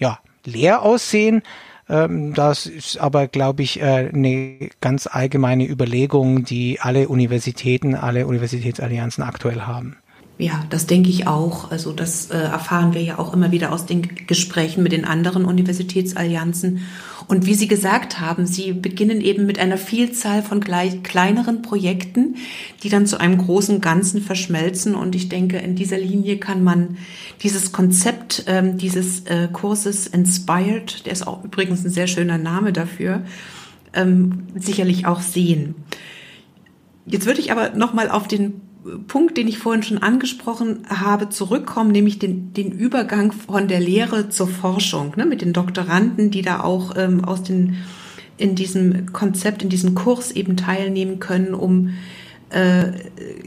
ja, 0.00 0.18
leer 0.44 0.82
aussehen. 0.82 1.42
Ähm, 1.88 2.34
das 2.34 2.66
ist 2.66 2.98
aber, 2.98 3.28
glaube 3.28 3.62
ich, 3.62 3.80
äh, 3.80 4.10
eine 4.12 4.70
ganz 4.80 5.06
allgemeine 5.06 5.68
Überlegung, 5.68 6.44
die 6.44 6.80
alle 6.80 7.08
Universitäten, 7.08 7.94
alle 7.94 8.26
Universitätsallianzen 8.26 9.24
aktuell 9.24 9.62
haben. 9.62 9.96
Ja, 10.38 10.64
das 10.70 10.86
denke 10.86 11.10
ich 11.10 11.26
auch. 11.26 11.70
Also 11.70 11.92
das 11.92 12.30
äh, 12.30 12.38
erfahren 12.38 12.94
wir 12.94 13.02
ja 13.02 13.18
auch 13.18 13.34
immer 13.34 13.50
wieder 13.50 13.72
aus 13.72 13.84
den 13.84 14.26
Gesprächen 14.26 14.82
mit 14.82 14.92
den 14.92 15.04
anderen 15.04 15.44
Universitätsallianzen. 15.44 16.80
Und 17.30 17.46
wie 17.46 17.54
Sie 17.54 17.68
gesagt 17.68 18.18
haben, 18.18 18.44
Sie 18.44 18.72
beginnen 18.72 19.20
eben 19.20 19.46
mit 19.46 19.60
einer 19.60 19.76
Vielzahl 19.76 20.42
von 20.42 20.60
gleich, 20.60 21.04
kleineren 21.04 21.62
Projekten, 21.62 22.34
die 22.82 22.88
dann 22.88 23.06
zu 23.06 23.20
einem 23.20 23.38
großen 23.38 23.80
Ganzen 23.80 24.20
verschmelzen. 24.20 24.96
Und 24.96 25.14
ich 25.14 25.28
denke, 25.28 25.58
in 25.58 25.76
dieser 25.76 25.96
Linie 25.96 26.38
kann 26.38 26.64
man 26.64 26.96
dieses 27.40 27.70
Konzept 27.70 28.46
ähm, 28.48 28.78
dieses 28.78 29.26
äh, 29.26 29.46
Kurses 29.52 30.08
Inspired, 30.08 31.06
der 31.06 31.12
ist 31.12 31.24
auch 31.24 31.44
übrigens 31.44 31.84
ein 31.84 31.92
sehr 31.92 32.08
schöner 32.08 32.36
Name 32.36 32.72
dafür, 32.72 33.22
ähm, 33.94 34.48
sicherlich 34.56 35.06
auch 35.06 35.20
sehen. 35.20 35.76
Jetzt 37.06 37.26
würde 37.26 37.38
ich 37.38 37.52
aber 37.52 37.76
noch 37.76 37.92
mal 37.92 38.10
auf 38.10 38.26
den 38.26 38.60
Punkt, 39.06 39.36
den 39.36 39.48
ich 39.48 39.58
vorhin 39.58 39.82
schon 39.82 39.98
angesprochen 39.98 40.84
habe, 40.88 41.28
zurückkommen, 41.28 41.90
nämlich 41.90 42.18
den, 42.18 42.52
den 42.54 42.72
Übergang 42.72 43.32
von 43.32 43.68
der 43.68 43.80
Lehre 43.80 44.30
zur 44.30 44.48
Forschung, 44.48 45.12
ne, 45.16 45.26
mit 45.26 45.42
den 45.42 45.52
Doktoranden, 45.52 46.30
die 46.30 46.42
da 46.42 46.60
auch 46.60 46.96
ähm, 46.96 47.24
aus 47.24 47.42
den, 47.42 47.76
in 48.38 48.54
diesem 48.54 49.12
Konzept, 49.12 49.62
in 49.62 49.68
diesem 49.68 49.94
Kurs 49.94 50.30
eben 50.32 50.56
teilnehmen 50.56 51.20
können, 51.20 51.52
um 51.52 51.90
äh, 52.50 52.92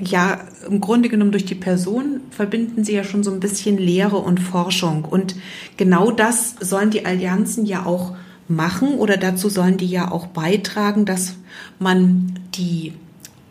ja, 0.01 0.39
im 0.69 0.79
Grunde 0.79 1.09
genommen 1.09 1.31
durch 1.31 1.45
die 1.45 1.55
Person 1.55 2.21
verbinden 2.29 2.83
sie 2.83 2.93
ja 2.93 3.03
schon 3.03 3.23
so 3.23 3.31
ein 3.31 3.39
bisschen 3.39 3.77
Lehre 3.77 4.17
und 4.17 4.39
Forschung. 4.39 5.03
Und 5.03 5.35
genau 5.77 6.11
das 6.11 6.55
sollen 6.59 6.89
die 6.89 7.05
Allianzen 7.05 7.65
ja 7.65 7.85
auch 7.85 8.15
machen 8.47 8.95
oder 8.95 9.17
dazu 9.17 9.49
sollen 9.49 9.77
die 9.77 9.87
ja 9.87 10.11
auch 10.11 10.27
beitragen, 10.27 11.05
dass 11.05 11.35
man 11.79 12.39
die 12.55 12.93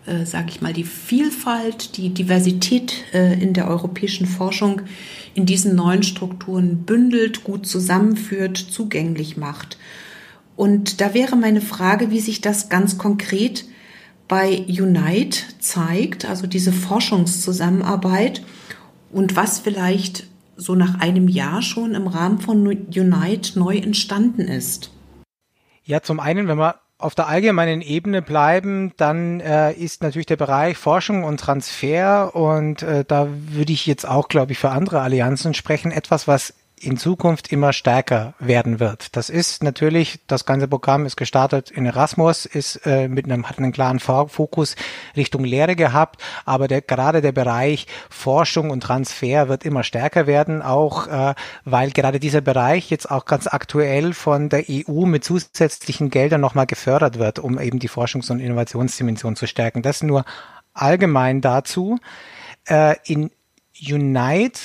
äh, 0.06 0.24
sage 0.26 0.46
ich 0.48 0.60
mal, 0.60 0.72
die 0.72 0.84
Vielfalt, 0.84 1.96
die 1.96 2.10
Diversität 2.10 3.04
äh, 3.12 3.40
in 3.40 3.52
der 3.52 3.68
europäischen 3.68 4.26
Forschung 4.26 4.82
in 5.34 5.46
diesen 5.46 5.76
neuen 5.76 6.02
Strukturen 6.02 6.84
bündelt, 6.84 7.44
gut 7.44 7.66
zusammenführt, 7.66 8.56
zugänglich 8.56 9.36
macht. 9.36 9.78
Und 10.56 11.00
da 11.00 11.14
wäre 11.14 11.36
meine 11.36 11.60
Frage, 11.60 12.10
wie 12.10 12.20
sich 12.20 12.40
das 12.40 12.68
ganz 12.68 12.98
konkret 12.98 13.64
bei 14.28 14.64
Unite 14.68 15.38
zeigt, 15.58 16.24
also 16.24 16.46
diese 16.46 16.72
Forschungszusammenarbeit 16.72 18.42
und 19.10 19.36
was 19.36 19.60
vielleicht 19.60 20.26
so 20.56 20.74
nach 20.74 21.00
einem 21.00 21.28
Jahr 21.28 21.62
schon 21.62 21.94
im 21.94 22.06
Rahmen 22.06 22.38
von 22.38 22.66
Unite 22.66 23.58
neu 23.58 23.76
entstanden 23.76 24.42
ist. 24.42 24.90
Ja, 25.84 26.02
zum 26.02 26.20
einen, 26.20 26.48
wenn 26.48 26.58
man 26.58 26.74
auf 27.02 27.14
der 27.14 27.28
allgemeinen 27.28 27.80
Ebene 27.80 28.22
bleiben, 28.22 28.92
dann 28.96 29.40
äh, 29.40 29.72
ist 29.72 30.02
natürlich 30.02 30.26
der 30.26 30.36
Bereich 30.36 30.76
Forschung 30.76 31.24
und 31.24 31.40
Transfer 31.40 32.34
und 32.34 32.82
äh, 32.82 33.04
da 33.06 33.28
würde 33.30 33.72
ich 33.72 33.86
jetzt 33.86 34.06
auch, 34.06 34.28
glaube 34.28 34.52
ich, 34.52 34.58
für 34.58 34.70
andere 34.70 35.00
Allianzen 35.00 35.54
sprechen, 35.54 35.92
etwas, 35.92 36.28
was 36.28 36.54
in 36.82 36.96
Zukunft 36.96 37.52
immer 37.52 37.72
stärker 37.72 38.34
werden 38.38 38.80
wird. 38.80 39.16
Das 39.16 39.30
ist 39.30 39.62
natürlich, 39.62 40.20
das 40.26 40.44
ganze 40.44 40.66
Programm 40.66 41.06
ist 41.06 41.16
gestartet 41.16 41.70
in 41.70 41.86
Erasmus, 41.86 42.44
ist 42.44 42.84
äh, 42.86 43.08
mit 43.08 43.24
einem, 43.24 43.48
hat 43.48 43.58
einen 43.58 43.72
klaren 43.72 44.00
Fokus 44.00 44.74
Richtung 45.16 45.44
Lehre 45.44 45.76
gehabt, 45.76 46.20
aber 46.44 46.68
der, 46.68 46.82
gerade 46.82 47.22
der 47.22 47.32
Bereich 47.32 47.86
Forschung 48.10 48.70
und 48.70 48.82
Transfer 48.82 49.48
wird 49.48 49.64
immer 49.64 49.84
stärker 49.84 50.26
werden, 50.26 50.60
auch 50.60 51.06
äh, 51.06 51.34
weil 51.64 51.90
gerade 51.92 52.18
dieser 52.18 52.40
Bereich 52.40 52.90
jetzt 52.90 53.10
auch 53.10 53.24
ganz 53.24 53.46
aktuell 53.46 54.12
von 54.12 54.48
der 54.48 54.64
EU 54.68 55.06
mit 55.06 55.24
zusätzlichen 55.24 56.10
Geldern 56.10 56.40
nochmal 56.40 56.66
gefördert 56.66 57.18
wird, 57.18 57.38
um 57.38 57.60
eben 57.60 57.78
die 57.78 57.88
Forschungs- 57.88 58.30
und 58.30 58.40
Innovationsdimension 58.40 59.36
zu 59.36 59.46
stärken. 59.46 59.82
Das 59.82 60.02
nur 60.02 60.24
allgemein 60.74 61.40
dazu. 61.40 61.98
Äh, 62.66 62.96
in 63.04 63.30
Unite 63.80 64.60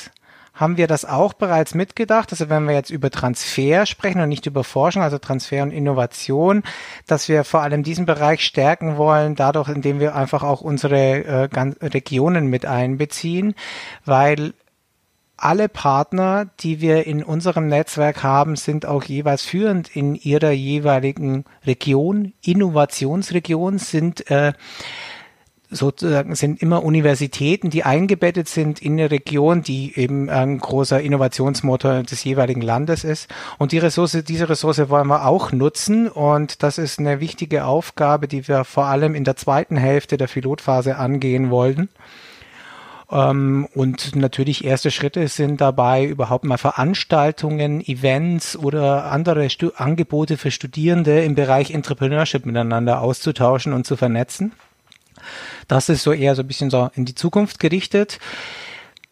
haben 0.57 0.75
wir 0.75 0.87
das 0.87 1.05
auch 1.05 1.33
bereits 1.33 1.75
mitgedacht, 1.75 2.31
also 2.31 2.49
wenn 2.49 2.65
wir 2.65 2.73
jetzt 2.73 2.89
über 2.89 3.09
Transfer 3.09 3.85
sprechen 3.85 4.21
und 4.21 4.29
nicht 4.29 4.45
über 4.47 4.63
Forschung, 4.63 5.03
also 5.03 5.19
Transfer 5.19 5.63
und 5.63 5.71
Innovation, 5.71 6.63
dass 7.05 7.29
wir 7.29 7.43
vor 7.43 7.61
allem 7.61 7.83
diesen 7.83 8.05
Bereich 8.05 8.43
stärken 8.43 8.97
wollen, 8.97 9.35
dadurch, 9.35 9.69
indem 9.69 9.99
wir 9.99 10.15
einfach 10.15 10.43
auch 10.43 10.61
unsere 10.61 11.23
äh, 11.23 11.49
Regionen 11.81 12.47
mit 12.47 12.65
einbeziehen, 12.65 13.53
weil 14.03 14.53
alle 15.37 15.69
Partner, 15.69 16.47
die 16.59 16.81
wir 16.81 17.05
in 17.05 17.23
unserem 17.23 17.67
Netzwerk 17.67 18.23
haben, 18.23 18.55
sind 18.55 18.87
auch 18.87 19.03
jeweils 19.03 19.43
führend 19.43 19.95
in 19.95 20.15
ihrer 20.15 20.49
jeweiligen 20.49 21.45
Region, 21.63 22.33
Innovationsregion, 22.43 23.77
sind 23.77 24.31
äh, 24.31 24.53
sozusagen 25.69 26.35
sind 26.35 26.61
immer 26.61 26.83
Universitäten, 26.83 27.69
die 27.69 27.83
eingebettet 27.83 28.47
sind 28.47 28.81
in 28.81 28.93
eine 28.93 29.11
Region, 29.11 29.63
die 29.63 29.97
eben 29.97 30.29
ein 30.29 30.59
großer 30.59 31.01
Innovationsmotor 31.01 32.03
des 32.03 32.23
jeweiligen 32.23 32.61
Landes 32.61 33.03
ist. 33.03 33.29
Und 33.57 33.71
die 33.71 33.79
Ressource, 33.79 34.23
diese 34.27 34.49
Ressource 34.49 34.89
wollen 34.89 35.07
wir 35.07 35.25
auch 35.25 35.51
nutzen. 35.51 36.07
Und 36.07 36.63
das 36.63 36.77
ist 36.77 36.99
eine 36.99 37.19
wichtige 37.19 37.65
Aufgabe, 37.65 38.27
die 38.27 38.47
wir 38.47 38.63
vor 38.63 38.85
allem 38.85 39.15
in 39.15 39.23
der 39.23 39.35
zweiten 39.35 39.77
Hälfte 39.77 40.17
der 40.17 40.27
Pilotphase 40.27 40.97
angehen 40.97 41.49
wollen. 41.49 41.89
Ähm, 43.09 43.67
und 43.73 44.15
natürlich 44.15 44.65
erste 44.65 44.91
Schritte 44.91 45.27
sind 45.27 45.61
dabei, 45.61 46.05
überhaupt 46.05 46.45
mal 46.45 46.57
Veranstaltungen, 46.57 47.81
Events 47.81 48.57
oder 48.57 49.11
andere 49.11 49.49
Stu 49.49 49.71
Angebote 49.75 50.37
für 50.37 50.51
Studierende 50.51 51.23
im 51.23 51.35
Bereich 51.35 51.71
Entrepreneurship 51.71 52.45
miteinander 52.45 53.01
auszutauschen 53.01 53.73
und 53.73 53.85
zu 53.85 53.95
vernetzen. 53.95 54.53
Das 55.67 55.89
ist 55.89 56.03
so 56.03 56.11
eher 56.11 56.35
so 56.35 56.43
ein 56.43 56.47
bisschen 56.47 56.69
so 56.69 56.89
in 56.95 57.05
die 57.05 57.15
Zukunft 57.15 57.59
gerichtet. 57.59 58.19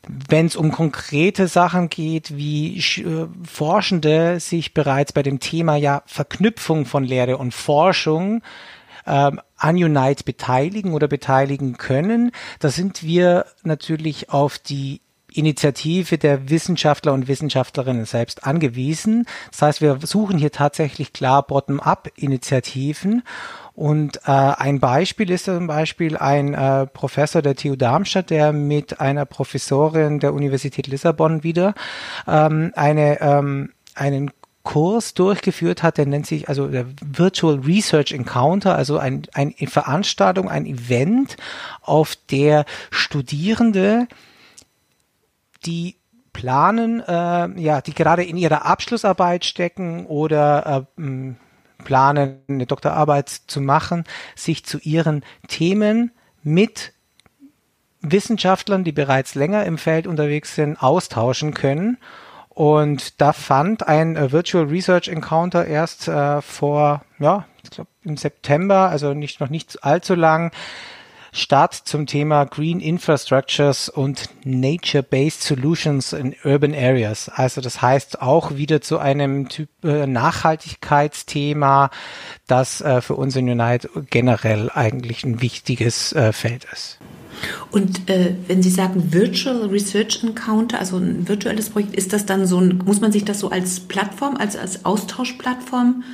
Wenn 0.08 0.46
es 0.46 0.56
um 0.56 0.72
konkrete 0.72 1.48
Sachen 1.48 1.90
geht, 1.90 2.38
wie 2.38 2.78
äh, 2.78 3.28
Forschende 3.44 4.40
sich 4.40 4.74
bereits 4.74 5.14
bei 5.14 5.24
dem 5.24 5.40
Thema 5.40 5.76
ja 5.78 6.04
Verknüpfung 6.06 6.86
von 6.86 7.04
Lehre 7.04 7.38
und 7.38 7.54
Forschung 7.54 8.44
ähm, 9.08 9.42
an 9.58 9.76
Unite 9.76 10.24
beteiligen 10.24 10.94
oder 10.94 11.08
beteiligen 11.08 11.78
können, 11.78 12.32
da 12.60 12.70
sind 12.70 13.04
wir 13.04 13.46
natürlich 13.64 14.30
auf 14.30 14.60
die 14.60 15.02
Initiative 15.36 16.18
der 16.18 16.50
Wissenschaftler 16.50 17.14
und 17.14 17.28
Wissenschaftlerinnen 17.28 18.06
selbst 18.06 18.46
angewiesen. 18.46 19.26
Das 19.52 19.62
heißt, 19.62 19.82
wir 19.82 20.00
suchen 20.02 20.38
hier 20.38 20.52
tatsächlich 20.52 21.14
klar 21.14 21.46
Bottom-up-Initiativen 21.46 23.24
und 23.76 24.18
äh, 24.26 24.32
ein 24.32 24.80
Beispiel 24.80 25.30
ist 25.30 25.46
zum 25.46 25.68
Beispiel 25.68 26.16
ein 26.16 26.54
äh, 26.54 26.88
Professor 26.88 27.42
der 27.42 27.56
TU 27.56 27.76
Darmstadt, 27.76 28.30
der 28.30 28.54
mit 28.54 29.02
einer 29.02 29.26
Professorin 29.26 30.20
der 30.20 30.34
Universität 30.34 30.88
Lissabon 30.88 31.44
wieder 31.44 31.76
ähm, 32.26 32.72
eine, 32.76 33.20
ähm, 33.20 33.74
einen 33.94 34.32
Kurs 34.64 35.14
durchgeführt 35.14 35.84
hat, 35.84 35.98
der 35.98 36.06
nennt 36.06 36.26
sich 36.26 36.48
also 36.48 36.68
der 36.68 36.86
Virtual 37.06 37.60
Research 37.60 38.14
Encounter, 38.14 38.76
also 38.76 38.98
ein, 38.98 39.24
eine 39.34 39.54
Veranstaltung, 39.68 40.50
ein 40.50 40.66
Event, 40.66 41.36
auf 41.82 42.16
der 42.32 42.66
Studierende, 42.92 44.08
die 45.66 45.98
planen, 46.32 47.02
äh, 47.02 47.62
ja, 47.62 47.82
die 47.82 47.94
gerade 47.94 48.24
in 48.24 48.38
ihrer 48.38 48.66
Abschlussarbeit 48.66 49.46
stecken 49.46 50.06
oder 50.06 50.88
äh, 50.98 51.02
planen, 51.86 52.42
eine 52.50 52.66
Doktorarbeit 52.66 53.30
zu 53.30 53.62
machen, 53.62 54.04
sich 54.36 54.66
zu 54.66 54.80
ihren 54.80 55.24
Themen 55.48 56.12
mit 56.44 56.92
Wissenschaftlern, 58.02 58.84
die 58.84 58.92
bereits 58.92 59.36
länger 59.36 59.64
im 59.66 59.78
Feld 59.78 60.06
unterwegs 60.06 60.56
sind, 60.56 60.82
austauschen 60.82 61.54
können. 61.54 61.98
Und 62.50 63.22
da 63.22 63.34
fand 63.34 63.88
ein 63.88 64.16
äh, 64.16 64.32
Virtual 64.32 64.66
Research 64.66 65.08
Encounter 65.08 65.66
erst 65.66 66.08
äh, 66.08 66.42
vor, 66.42 67.04
ja, 67.20 67.46
ich 67.64 67.70
glaube 67.72 67.90
im 68.04 68.18
September, 68.18 68.90
also 68.90 69.14
nicht 69.14 69.40
noch 69.40 69.50
nicht 69.50 69.84
allzu 69.84 70.16
lang, 70.16 70.52
Start 71.36 71.74
zum 71.74 72.06
Thema 72.06 72.46
Green 72.46 72.80
Infrastructures 72.80 73.90
und 73.90 74.30
Nature-Based 74.46 75.44
Solutions 75.44 76.14
in 76.14 76.34
Urban 76.46 76.74
Areas. 76.74 77.28
Also 77.28 77.60
das 77.60 77.82
heißt 77.82 78.22
auch 78.22 78.56
wieder 78.56 78.80
zu 78.80 79.00
einem 79.00 79.50
Typ 79.50 79.68
äh, 79.84 80.08
Nachhaltigkeitsthema, 80.08 81.90
das 82.48 82.80
äh, 82.80 83.02
für 83.02 83.16
uns 83.16 83.36
in 83.36 83.50
Unite 83.50 83.90
generell 84.10 84.72
eigentlich 84.74 85.26
ein 85.26 85.42
wichtiges 85.42 86.14
äh, 86.14 86.32
Feld 86.32 86.66
ist. 86.72 87.00
Und 87.70 88.10
äh, 88.10 88.34
wenn 88.48 88.64
Sie 88.64 88.70
sagen 88.70 89.12
Virtual 89.12 89.66
Research 89.66 90.24
Encounter, 90.24 90.80
also 90.80 91.00
ein 91.00 91.28
virtuelles 91.28 91.70
Projekt, 91.70 91.96
ist 91.96 92.14
das 92.14 92.26
dann 92.26 92.48
so 92.48 92.62
ein, 92.62 92.82
muss 92.86 93.02
man 93.02 93.12
sich 93.12 93.26
das 93.26 93.42
so 93.42 93.50
als 93.50 93.82
Plattform, 93.82 94.38
als, 94.38 94.56
als 94.56 94.86
Austauschplattform 94.86 96.06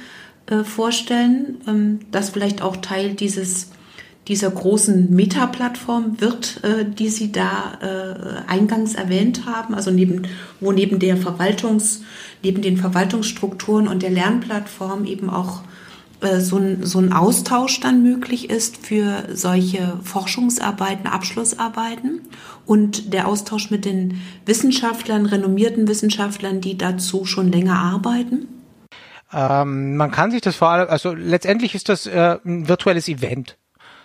äh, 0.47 0.63
vorstellen, 0.63 1.61
ähm, 1.67 1.99
das 2.09 2.31
vielleicht 2.31 2.63
auch 2.63 2.77
Teil 2.77 3.13
dieses 3.13 3.69
dieser 4.27 4.51
großen 4.51 5.13
Meta-Plattform 5.13 6.21
wird, 6.21 6.63
äh, 6.63 6.85
die 6.85 7.09
Sie 7.09 7.31
da 7.31 7.73
äh, 7.81 8.49
eingangs 8.49 8.93
erwähnt 8.93 9.45
haben, 9.45 9.73
also 9.73 9.91
neben, 9.91 10.27
wo 10.59 10.71
neben 10.71 10.99
der 10.99 11.17
Verwaltungs, 11.17 12.03
neben 12.43 12.61
den 12.61 12.77
Verwaltungsstrukturen 12.77 13.87
und 13.87 14.03
der 14.03 14.11
Lernplattform 14.11 15.05
eben 15.05 15.29
auch 15.29 15.61
äh, 16.21 16.39
so, 16.39 16.57
ein, 16.57 16.83
so 16.83 16.99
ein 16.99 17.13
Austausch 17.13 17.79
dann 17.79 18.03
möglich 18.03 18.49
ist 18.49 18.85
für 18.85 19.25
solche 19.33 19.97
Forschungsarbeiten, 20.03 21.07
Abschlussarbeiten 21.07 22.21
und 22.65 23.13
der 23.13 23.27
Austausch 23.27 23.71
mit 23.71 23.85
den 23.85 24.21
Wissenschaftlern, 24.45 25.25
renommierten 25.25 25.87
Wissenschaftlern, 25.87 26.61
die 26.61 26.77
dazu 26.77 27.25
schon 27.25 27.51
länger 27.51 27.79
arbeiten? 27.79 28.47
Ähm, 29.33 29.97
man 29.97 30.11
kann 30.11 30.29
sich 30.29 30.41
das 30.41 30.55
vor 30.55 30.69
allem, 30.69 30.89
also 30.89 31.13
letztendlich 31.13 31.73
ist 31.73 31.89
das 31.89 32.05
äh, 32.05 32.37
ein 32.45 32.67
virtuelles 32.67 33.07
Event. 33.07 33.57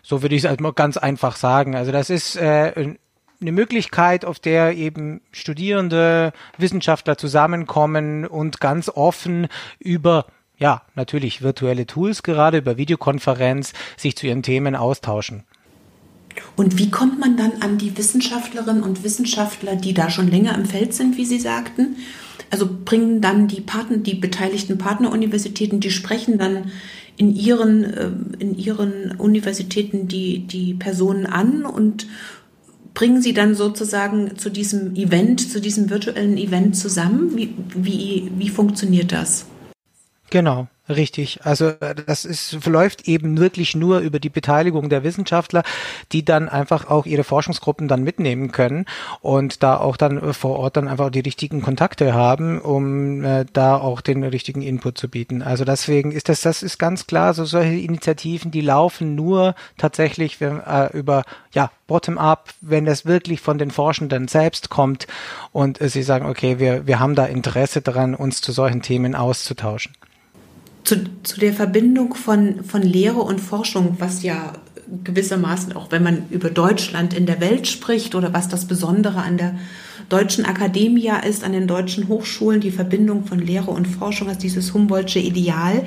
So 0.09 0.23
würde 0.23 0.37
ich 0.37 0.45
es 0.45 0.61
mal 0.61 0.73
ganz 0.73 0.97
einfach 0.97 1.35
sagen. 1.35 1.75
Also 1.75 1.90
das 1.90 2.11
ist 2.11 2.37
äh, 2.37 2.95
eine 3.40 3.53
Möglichkeit, 3.53 4.25
auf 4.25 4.38
der 4.38 4.77
eben 4.77 5.21
Studierende, 5.33 6.33
Wissenschaftler 6.59 7.19
zusammenkommen 7.19 8.25
und 8.25 8.61
ganz 8.61 8.88
offen 8.88 9.49
über 9.81 10.27
ja, 10.59 10.83
natürlich 10.95 11.42
virtuelle 11.42 11.87
Tools, 11.87 12.23
gerade 12.23 12.59
über 12.59 12.77
Videokonferenz, 12.77 13.73
sich 13.97 14.16
zu 14.16 14.29
ihren 14.29 14.45
Themen 14.45 14.77
austauschen. 14.77 15.42
Und 16.55 16.79
wie 16.79 16.90
kommt 16.90 17.19
man 17.19 17.37
dann 17.37 17.61
an 17.61 17.77
die 17.77 17.99
Wissenschaftlerinnen 17.99 18.85
und 18.85 19.03
Wissenschaftler, 19.03 19.75
die 19.75 19.92
da 19.92 20.09
schon 20.09 20.31
länger 20.31 20.55
im 20.55 20.66
Feld 20.66 20.95
sind, 20.95 21.16
wie 21.16 21.25
Sie 21.25 21.40
sagten? 21.40 21.97
Also 22.53 22.69
bringen 22.85 23.21
dann 23.21 23.49
die 23.49 23.61
Partner, 23.61 23.97
die 23.97 24.14
beteiligten 24.14 24.79
Partneruniversitäten, 24.79 25.81
die 25.81 25.90
sprechen 25.90 26.38
dann 26.38 26.71
in 27.16 27.35
ihren, 27.35 27.85
äh, 27.85 28.11
in 28.38 28.57
ihren 28.57 29.12
Universitäten 29.12 30.09
die, 30.09 30.40
die 30.40 30.74
Personen 30.74 31.26
an 31.26 31.64
und 31.64 32.07
bringen 32.94 33.20
sie 33.20 33.35
dann 33.35 33.55
sozusagen 33.55 34.37
zu 34.38 34.50
diesem 34.50 34.96
Event, 34.96 35.40
zu 35.50 35.61
diesem 35.61 35.90
virtuellen 35.90 36.38
Event 36.38 36.76
zusammen? 36.76 37.37
Wie, 37.37 37.55
wie, 37.74 38.33
wie 38.37 38.48
funktioniert 38.48 39.12
das? 39.12 39.46
Genau. 40.31 40.68
Richtig. 40.88 41.40
Also 41.42 41.70
äh, 41.81 41.96
das 42.07 42.25
ist, 42.25 42.59
verläuft 42.61 43.09
eben 43.09 43.38
wirklich 43.38 43.75
nur 43.75 43.99
über 43.99 44.20
die 44.20 44.29
Beteiligung 44.29 44.88
der 44.88 45.03
Wissenschaftler, 45.03 45.64
die 46.12 46.25
dann 46.25 46.49
einfach 46.49 46.88
auch 46.88 47.07
ihre 47.07 47.25
Forschungsgruppen 47.25 47.88
dann 47.88 48.05
mitnehmen 48.05 48.53
können 48.53 48.87
und 49.20 49.64
da 49.64 49.79
auch 49.79 49.96
dann 49.96 50.18
äh, 50.18 50.33
vor 50.33 50.59
Ort 50.61 50.77
dann 50.77 50.87
einfach 50.87 51.11
die 51.11 51.20
richtigen 51.20 51.61
Kontakte 51.61 52.14
haben, 52.14 52.61
um 52.61 53.25
äh, 53.25 53.46
da 53.53 53.77
auch 53.77 54.01
den 54.01 54.22
richtigen 54.22 54.62
Input 54.62 54.96
zu 54.96 55.09
bieten. 55.09 55.42
Also 55.42 55.64
deswegen 55.64 56.12
ist 56.12 56.29
das, 56.29 56.42
das 56.42 56.62
ist 56.62 56.79
ganz 56.79 57.09
klar, 57.09 57.35
so 57.35 57.44
solche 57.44 57.75
Initiativen, 57.75 58.53
die 58.53 58.61
laufen 58.61 59.16
nur 59.16 59.57
tatsächlich 59.79 60.40
äh, 60.40 60.96
über 60.96 61.25
ja 61.53 61.72
bottom-up, 61.88 62.51
wenn 62.61 62.85
das 62.85 63.07
wirklich 63.07 63.40
von 63.40 63.59
den 63.59 63.72
Forschenden 63.72 64.29
selbst 64.29 64.70
kommt 64.70 65.09
und 65.51 65.81
äh, 65.81 65.88
sie 65.88 66.05
sagen, 66.05 66.27
okay, 66.27 66.61
wir, 66.61 66.87
wir 66.87 67.01
haben 67.01 67.16
da 67.16 67.27
Interesse 67.27 67.83
daran, 67.83 68.14
uns 68.14 68.40
zu 68.40 68.53
solchen 68.53 68.83
Themen 68.83 69.16
auszutauschen 69.16 69.92
zu, 70.87 71.05
zu 71.25 71.40
der 71.40 71.53
Verbindung 71.53 72.14
von, 72.14 72.62
von 72.64 72.81
Lehre 72.81 73.20
und 73.20 73.40
Forschung, 73.40 73.96
was 73.99 74.22
ja 74.22 74.53
gewissermaßen 75.03 75.75
auch, 75.75 75.90
wenn 75.90 76.05
man 76.05 76.22
über 76.31 76.49
Deutschland 76.49 77.12
in 77.12 77.27
der 77.27 77.40
Welt 77.40 77.66
spricht 77.66 78.14
oder 78.14 78.33
was 78.33 78.49
das 78.49 78.66
Besondere 78.66 79.20
an 79.20 79.37
der 79.37 79.57
deutschen 80.09 80.44
Akademie 80.44 81.11
ist, 81.29 81.42
an 81.42 81.53
den 81.53 81.66
deutschen 81.66 82.07
Hochschulen, 82.07 82.61
die 82.61 82.70
Verbindung 82.70 83.25
von 83.25 83.40
Lehre 83.40 83.72
und 83.72 83.87
Forschung 83.87 84.29
als 84.29 84.38
dieses 84.38 84.72
Humboldtsche 84.72 85.18
Ideal. 85.18 85.85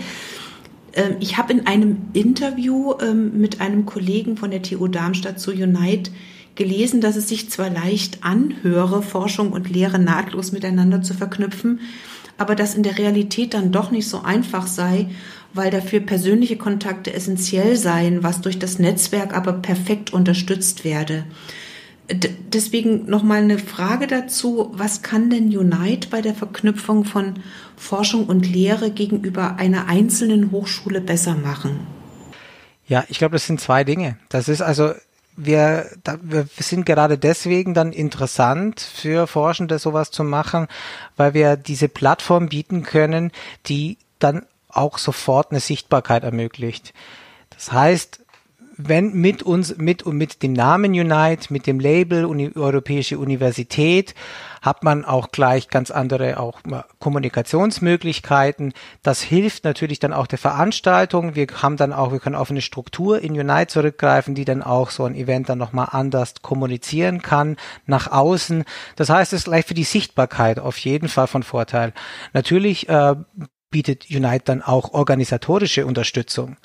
Ähm, 0.91 1.15
ich 1.21 1.37
habe 1.37 1.53
in 1.53 1.65
einem 1.65 1.99
Interview 2.11 2.95
ähm, 3.01 3.39
mit 3.39 3.61
einem 3.61 3.85
Kollegen 3.85 4.35
von 4.35 4.51
der 4.51 4.61
TU 4.61 4.89
Darmstadt 4.89 5.39
zu 5.39 5.51
Unite 5.51 6.11
gelesen, 6.55 6.99
dass 6.99 7.15
es 7.15 7.29
sich 7.29 7.49
zwar 7.49 7.69
leicht 7.69 8.25
anhöre, 8.25 9.01
Forschung 9.01 9.53
und 9.53 9.69
Lehre 9.69 9.97
nahtlos 9.97 10.51
miteinander 10.51 11.01
zu 11.01 11.13
verknüpfen, 11.13 11.79
aber 12.39 12.55
dass 12.55 12.73
in 12.73 12.83
der 12.83 12.97
Realität 12.97 13.53
dann 13.53 13.71
doch 13.71 13.91
nicht 13.91 14.07
so 14.07 14.21
einfach 14.23 14.65
sei, 14.65 15.07
weil 15.53 15.71
dafür 15.71 15.99
persönliche 15.99 16.57
Kontakte 16.57 17.13
essentiell 17.13 17.75
seien, 17.75 18.23
was 18.23 18.41
durch 18.41 18.59
das 18.59 18.79
Netzwerk 18.79 19.35
aber 19.35 19.53
perfekt 19.53 20.13
unterstützt 20.13 20.83
werde. 20.83 21.25
D 22.11 22.29
deswegen 22.51 23.05
nochmal 23.05 23.43
eine 23.43 23.59
Frage 23.59 24.07
dazu, 24.07 24.71
was 24.73 25.03
kann 25.03 25.29
denn 25.29 25.55
Unite 25.55 26.07
bei 26.09 26.21
der 26.21 26.33
Verknüpfung 26.33 27.05
von 27.05 27.35
Forschung 27.77 28.25
und 28.25 28.51
Lehre 28.51 28.89
gegenüber 28.89 29.57
einer 29.57 29.87
einzelnen 29.87 30.49
Hochschule 30.51 31.01
besser 31.01 31.35
machen? 31.35 31.81
Ja, 32.87 33.03
ich 33.09 33.19
glaube, 33.19 33.33
das 33.33 33.45
sind 33.45 33.61
zwei 33.61 33.83
Dinge. 33.83 34.17
Das 34.29 34.49
ist 34.49 34.61
also 34.61 34.93
wir, 35.45 35.89
da, 36.03 36.17
wir 36.21 36.47
sind 36.57 36.85
gerade 36.85 37.17
deswegen 37.17 37.73
dann 37.73 37.93
interessant 37.93 38.81
für 38.81 39.27
Forschende 39.27 39.79
sowas 39.79 40.11
zu 40.11 40.23
machen, 40.23 40.67
weil 41.15 41.33
wir 41.33 41.55
diese 41.55 41.87
Plattform 41.87 42.49
bieten 42.49 42.83
können, 42.83 43.31
die 43.65 43.97
dann 44.19 44.45
auch 44.67 44.97
sofort 44.97 45.51
eine 45.51 45.59
Sichtbarkeit 45.59 46.23
ermöglicht. 46.23 46.93
Das 47.49 47.71
heißt, 47.71 48.18
wenn 48.81 49.13
mit 49.13 49.43
uns, 49.43 49.77
mit 49.77 50.03
und 50.03 50.15
mit 50.15 50.41
dem 50.41 50.53
Namen 50.53 50.91
Unite, 50.91 51.51
mit 51.51 51.67
dem 51.67 51.81
Label 51.81 52.23
Uni 52.23 52.51
Europäische 52.55 53.19
Universität, 53.19 54.15
hat 54.61 54.85
man 54.85 55.03
auch 55.03 55.31
gleich 55.31 55.67
ganz 55.67 55.91
andere 55.91 56.39
auch 56.39 56.61
Kommunikationsmöglichkeiten. 56.99 58.73
Das 59.03 59.21
hilft 59.21 59.65
natürlich 59.65 59.99
dann 59.99 60.13
auch 60.13 60.27
der 60.27 60.39
Veranstaltung. 60.39 61.35
Wir 61.35 61.47
haben 61.61 61.75
dann 61.75 61.91
auch, 61.91 62.13
wir 62.13 62.19
können 62.19 62.35
auf 62.35 62.51
eine 62.51 62.61
Struktur 62.61 63.19
in 63.19 63.37
Unite 63.37 63.67
zurückgreifen, 63.67 64.33
die 64.33 64.45
dann 64.45 64.63
auch 64.63 64.91
so 64.91 65.03
ein 65.03 65.15
Event 65.15 65.49
dann 65.49 65.57
nochmal 65.57 65.89
anders 65.91 66.35
kommunizieren 66.41 67.21
kann 67.21 67.57
nach 67.85 68.09
außen. 68.09 68.63
Das 68.95 69.09
heißt, 69.09 69.33
es 69.33 69.41
ist 69.41 69.45
gleich 69.45 69.65
für 69.65 69.73
die 69.73 69.83
Sichtbarkeit 69.83 70.57
auf 70.57 70.77
jeden 70.77 71.09
Fall 71.09 71.27
von 71.27 71.43
Vorteil. 71.43 71.91
Natürlich 72.31 72.87
äh, 72.87 73.15
bietet 73.71 74.05
Unite 74.09 74.45
dann 74.45 74.61
auch 74.61 74.93
organisatorische 74.93 75.85
Unterstützung 75.85 76.55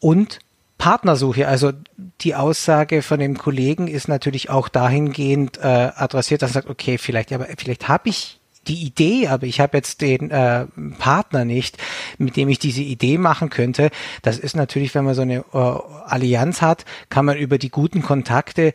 und 0.00 0.38
Partnersuche. 0.78 1.48
Also 1.48 1.72
die 2.20 2.34
Aussage 2.34 3.02
von 3.02 3.18
dem 3.20 3.36
Kollegen 3.36 3.88
ist 3.88 4.08
natürlich 4.08 4.48
auch 4.48 4.68
dahingehend 4.68 5.58
äh, 5.58 5.90
adressiert, 5.94 6.42
dass 6.42 6.52
er 6.52 6.54
sagt, 6.54 6.70
okay, 6.70 6.98
vielleicht, 6.98 7.32
aber 7.32 7.46
vielleicht 7.58 7.88
habe 7.88 8.08
ich 8.08 8.40
die 8.68 8.84
Idee, 8.84 9.28
aber 9.28 9.46
ich 9.46 9.60
habe 9.60 9.76
jetzt 9.76 10.00
den 10.00 10.30
äh, 10.30 10.66
Partner 10.98 11.44
nicht, 11.44 11.78
mit 12.18 12.36
dem 12.36 12.48
ich 12.48 12.58
diese 12.58 12.82
Idee 12.82 13.18
machen 13.18 13.50
könnte. 13.50 13.90
Das 14.22 14.38
ist 14.38 14.56
natürlich, 14.56 14.94
wenn 14.94 15.04
man 15.04 15.14
so 15.14 15.22
eine 15.22 15.44
äh, 15.52 15.58
Allianz 16.06 16.62
hat, 16.62 16.84
kann 17.08 17.24
man 17.24 17.38
über 17.38 17.58
die 17.58 17.70
guten 17.70 18.02
Kontakte 18.02 18.72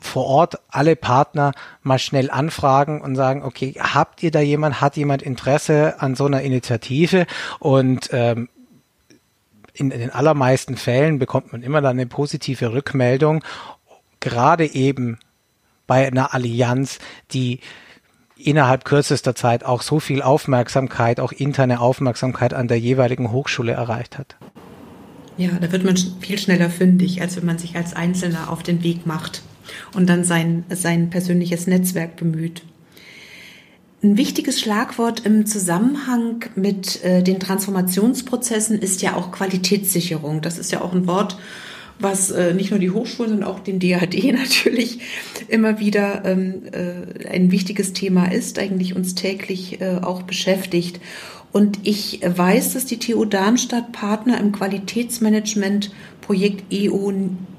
vor 0.00 0.26
Ort 0.26 0.56
alle 0.68 0.96
Partner 0.96 1.52
mal 1.82 1.98
schnell 1.98 2.30
anfragen 2.30 3.00
und 3.00 3.16
sagen, 3.16 3.42
okay, 3.42 3.74
habt 3.78 4.22
ihr 4.22 4.30
da 4.30 4.40
jemand, 4.40 4.80
hat 4.80 4.96
jemand 4.96 5.22
Interesse 5.22 6.00
an 6.00 6.14
so 6.14 6.26
einer 6.26 6.42
Initiative? 6.42 7.26
Und 7.58 8.10
ähm, 8.12 8.48
in, 9.78 9.90
in 9.90 10.00
den 10.00 10.10
allermeisten 10.10 10.76
Fällen 10.76 11.18
bekommt 11.18 11.52
man 11.52 11.62
immer 11.62 11.80
dann 11.80 11.96
eine 11.98 12.06
positive 12.06 12.72
Rückmeldung, 12.72 13.42
gerade 14.20 14.66
eben 14.66 15.18
bei 15.86 16.06
einer 16.06 16.34
Allianz, 16.34 16.98
die 17.32 17.60
innerhalb 18.36 18.84
kürzester 18.84 19.34
Zeit 19.34 19.64
auch 19.64 19.82
so 19.82 20.00
viel 20.00 20.22
Aufmerksamkeit, 20.22 21.18
auch 21.20 21.32
interne 21.32 21.80
Aufmerksamkeit 21.80 22.54
an 22.54 22.68
der 22.68 22.78
jeweiligen 22.78 23.32
Hochschule 23.32 23.72
erreicht 23.72 24.18
hat. 24.18 24.36
Ja, 25.36 25.50
da 25.60 25.70
wird 25.72 25.84
man 25.84 25.96
viel 26.20 26.38
schneller 26.38 26.70
fündig, 26.70 27.20
als 27.20 27.36
wenn 27.36 27.46
man 27.46 27.58
sich 27.58 27.76
als 27.76 27.94
Einzelner 27.94 28.50
auf 28.50 28.62
den 28.62 28.82
Weg 28.82 29.06
macht 29.06 29.42
und 29.94 30.08
dann 30.08 30.24
sein, 30.24 30.64
sein 30.68 31.10
persönliches 31.10 31.66
Netzwerk 31.66 32.16
bemüht. 32.16 32.62
Ein 34.00 34.16
wichtiges 34.16 34.60
Schlagwort 34.60 35.26
im 35.26 35.44
Zusammenhang 35.44 36.44
mit 36.54 37.04
äh, 37.04 37.20
den 37.20 37.40
Transformationsprozessen 37.40 38.78
ist 38.78 39.02
ja 39.02 39.16
auch 39.16 39.32
Qualitätssicherung. 39.32 40.40
Das 40.40 40.56
ist 40.56 40.70
ja 40.70 40.82
auch 40.82 40.92
ein 40.92 41.08
Wort, 41.08 41.36
was 41.98 42.30
äh, 42.30 42.54
nicht 42.54 42.70
nur 42.70 42.78
die 42.78 42.92
Hochschulen, 42.92 43.32
sondern 43.32 43.48
auch 43.48 43.58
den 43.58 43.80
DHD 43.80 44.32
natürlich 44.38 45.00
immer 45.48 45.80
wieder 45.80 46.24
ähm, 46.24 46.62
äh, 46.70 47.26
ein 47.28 47.50
wichtiges 47.50 47.92
Thema 47.92 48.30
ist, 48.30 48.60
eigentlich 48.60 48.94
uns 48.94 49.16
täglich 49.16 49.80
äh, 49.80 49.98
auch 50.00 50.22
beschäftigt. 50.22 51.00
Und 51.50 51.80
ich 51.82 52.20
weiß, 52.24 52.74
dass 52.74 52.84
die 52.84 53.00
TU 53.00 53.24
Darmstadt 53.24 53.90
Partner 53.90 54.38
im 54.38 54.52
Qualitätsmanagement-Projekt 54.52 56.72
EU 56.72 57.10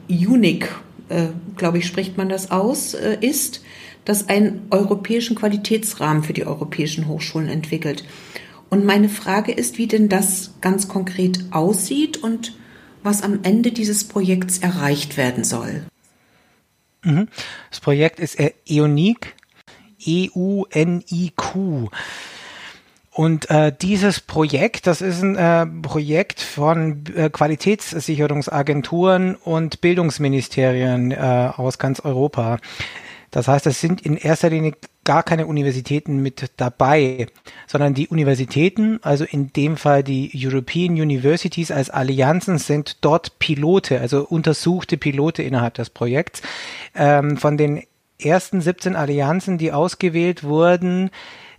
UNIC, 0.08 0.70
äh, 1.10 1.26
glaube 1.58 1.80
ich, 1.80 1.86
spricht 1.86 2.18
man 2.18 2.30
das 2.30 2.50
aus, 2.50 2.94
äh, 2.94 3.18
ist 3.20 3.62
das 4.10 4.28
einen 4.28 4.66
europäischen 4.72 5.36
Qualitätsrahmen 5.36 6.24
für 6.24 6.34
die 6.34 6.48
europäischen 6.48 7.08
Hochschulen 7.08 7.48
entwickelt. 7.48 8.04
Und 8.72 8.84
meine 8.84 9.08
Frage 9.08 9.52
ist, 9.52 9.78
wie 9.78 9.86
denn 9.86 10.10
das 10.10 10.56
ganz 10.62 10.88
konkret 10.88 11.40
aussieht 11.52 12.18
und 12.18 12.58
was 13.04 13.22
am 13.22 13.42
Ende 13.44 13.72
dieses 13.72 14.06
Projekts 14.06 14.58
erreicht 14.58 15.16
werden 15.16 15.44
soll. 15.44 15.84
Mhm. 17.04 17.28
Das 17.70 17.82
Projekt 17.82 18.20
ist 18.20 18.40
EUNIQ, 18.68 19.36
E-U-N-I-Q. 20.04 21.90
Und 23.12 23.50
äh, 23.52 23.72
dieses 23.80 24.22
Projekt, 24.22 24.88
das 24.88 25.02
ist 25.02 25.22
ein 25.22 25.36
äh, 25.36 25.68
Projekt 25.68 26.42
von 26.42 27.04
äh, 27.16 27.30
Qualitätssicherungsagenturen 27.30 29.36
und 29.36 29.82
Bildungsministerien 29.82 31.12
äh, 31.12 31.52
aus 31.56 31.78
ganz 31.78 32.00
Europa. 32.00 32.58
Das 33.32 33.48
heißt, 33.48 33.68
es 33.68 33.80
sind 33.80 34.02
in 34.02 34.18
erster 34.18 34.50
Linie 34.50 34.74
gar 35.04 35.24
keine 35.24 35.48
Universitäten 35.48 36.22
mit 36.22 36.52
dabei, 36.58 37.28
sondern 37.68 37.94
die 37.94 38.08
Universitäten, 38.08 39.00
also 39.02 39.24
in 39.24 39.54
dem 39.54 39.78
Fall 39.78 40.04
die 40.04 40.32
European 40.36 40.92
Universities 40.92 41.72
als 41.72 41.90
Allianzen, 41.90 42.60
sind 42.60 42.98
dort 43.02 43.40
Pilote, 43.40 44.00
also 44.00 44.26
untersuchte 44.26 44.98
Pilote 44.98 45.44
innerhalb 45.44 45.76
des 45.76 45.90
Projekts. 45.90 46.42
Ähm, 46.96 47.38
von 47.38 47.58
den 47.58 47.84
ersten 48.22 48.62
17 48.62 48.96
Allianzen, 48.96 49.58
die 49.58 49.72
ausgewählt 49.72 50.44
wurden, 50.44 51.10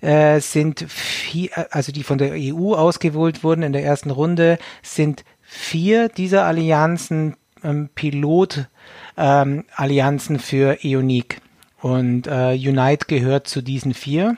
äh, 0.01 0.39
sind 0.41 0.85
vier, 0.89 1.51
also 1.71 1.93
die 1.93 2.05
von 2.05 2.19
der 2.19 2.33
EU 2.35 2.75
ausgewählt 2.75 3.43
wurden 3.43 3.63
in 3.63 3.73
der 3.73 3.85
ersten 3.85 4.11
Runde, 4.11 4.59
sind 4.83 5.25
vier 5.41 6.09
dieser 6.09 6.45
Allianzen 6.45 7.37
ähm, 7.65 7.89
Pilot-Allianzen 7.95 10.37
ähm, 10.37 10.41
für 10.41 10.79
EUNIC. 10.85 11.41
Und 11.81 12.27
äh, 12.27 12.53
Unite 12.55 13.07
gehört 13.07 13.49
zu 13.49 13.63
diesen 13.63 13.95
vier. 13.95 14.37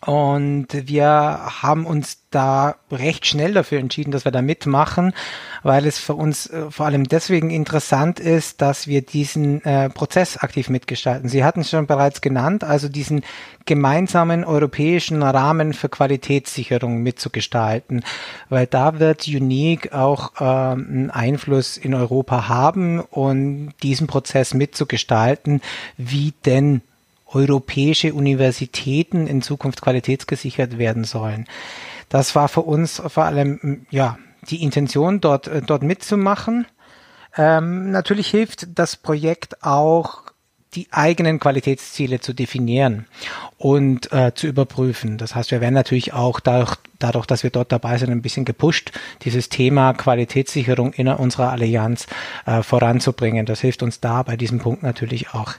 Und 0.00 0.68
wir 0.70 1.06
haben 1.62 1.84
uns 1.84 2.18
da 2.30 2.76
recht 2.92 3.26
schnell 3.26 3.52
dafür 3.52 3.80
entschieden, 3.80 4.12
dass 4.12 4.24
wir 4.24 4.30
da 4.30 4.42
mitmachen, 4.42 5.12
weil 5.64 5.86
es 5.86 5.98
für 5.98 6.14
uns 6.14 6.46
äh, 6.46 6.70
vor 6.70 6.86
allem 6.86 7.04
deswegen 7.08 7.50
interessant 7.50 8.20
ist, 8.20 8.60
dass 8.60 8.86
wir 8.86 9.02
diesen 9.02 9.64
äh, 9.64 9.90
Prozess 9.90 10.36
aktiv 10.36 10.68
mitgestalten. 10.68 11.28
Sie 11.28 11.42
hatten 11.42 11.62
es 11.62 11.70
schon 11.70 11.88
bereits 11.88 12.20
genannt, 12.20 12.62
also 12.62 12.88
diesen 12.88 13.22
gemeinsamen 13.64 14.44
europäischen 14.44 15.20
Rahmen 15.22 15.72
für 15.72 15.88
Qualitätssicherung 15.88 17.02
mitzugestalten, 17.02 18.04
weil 18.50 18.68
da 18.68 19.00
wird 19.00 19.26
Unique 19.26 19.92
auch 19.92 20.40
äh, 20.40 20.44
einen 20.44 21.10
Einfluss 21.10 21.76
in 21.76 21.94
Europa 21.94 22.46
haben 22.46 23.00
und 23.00 23.72
diesen 23.82 24.06
Prozess 24.06 24.54
mitzugestalten, 24.54 25.60
wie 25.96 26.34
denn 26.44 26.82
europäische 27.28 28.14
Universitäten 28.14 29.26
in 29.26 29.42
Zukunft 29.42 29.82
qualitätsgesichert 29.82 30.78
werden 30.78 31.04
sollen. 31.04 31.46
Das 32.08 32.34
war 32.34 32.48
für 32.48 32.62
uns 32.62 33.02
vor 33.06 33.24
allem 33.24 33.86
ja 33.90 34.18
die 34.48 34.62
Intention, 34.62 35.20
dort 35.20 35.46
äh, 35.48 35.62
dort 35.62 35.82
mitzumachen. 35.82 36.66
Ähm, 37.36 37.90
natürlich 37.90 38.28
hilft 38.28 38.78
das 38.78 38.96
Projekt 38.96 39.62
auch 39.62 40.22
die 40.74 40.88
eigenen 40.90 41.40
Qualitätsziele 41.40 42.20
zu 42.20 42.34
definieren 42.34 43.06
und 43.56 44.12
äh, 44.12 44.32
zu 44.34 44.46
überprüfen. 44.46 45.16
Das 45.16 45.34
heißt, 45.34 45.50
wir 45.50 45.60
werden 45.60 45.74
natürlich 45.74 46.12
auch 46.12 46.40
dadurch, 46.40 46.76
dadurch, 46.98 47.26
dass 47.26 47.42
wir 47.42 47.50
dort 47.50 47.72
dabei 47.72 47.96
sind, 47.96 48.10
ein 48.10 48.22
bisschen 48.22 48.44
gepusht, 48.44 48.92
dieses 49.22 49.48
Thema 49.48 49.94
Qualitätssicherung 49.94 50.92
in 50.92 51.08
unserer 51.08 51.52
Allianz 51.52 52.06
äh, 52.44 52.62
voranzubringen. 52.62 53.46
Das 53.46 53.60
hilft 53.60 53.82
uns 53.82 54.00
da 54.00 54.22
bei 54.22 54.36
diesem 54.36 54.58
Punkt 54.58 54.82
natürlich 54.82 55.30
auch. 55.30 55.54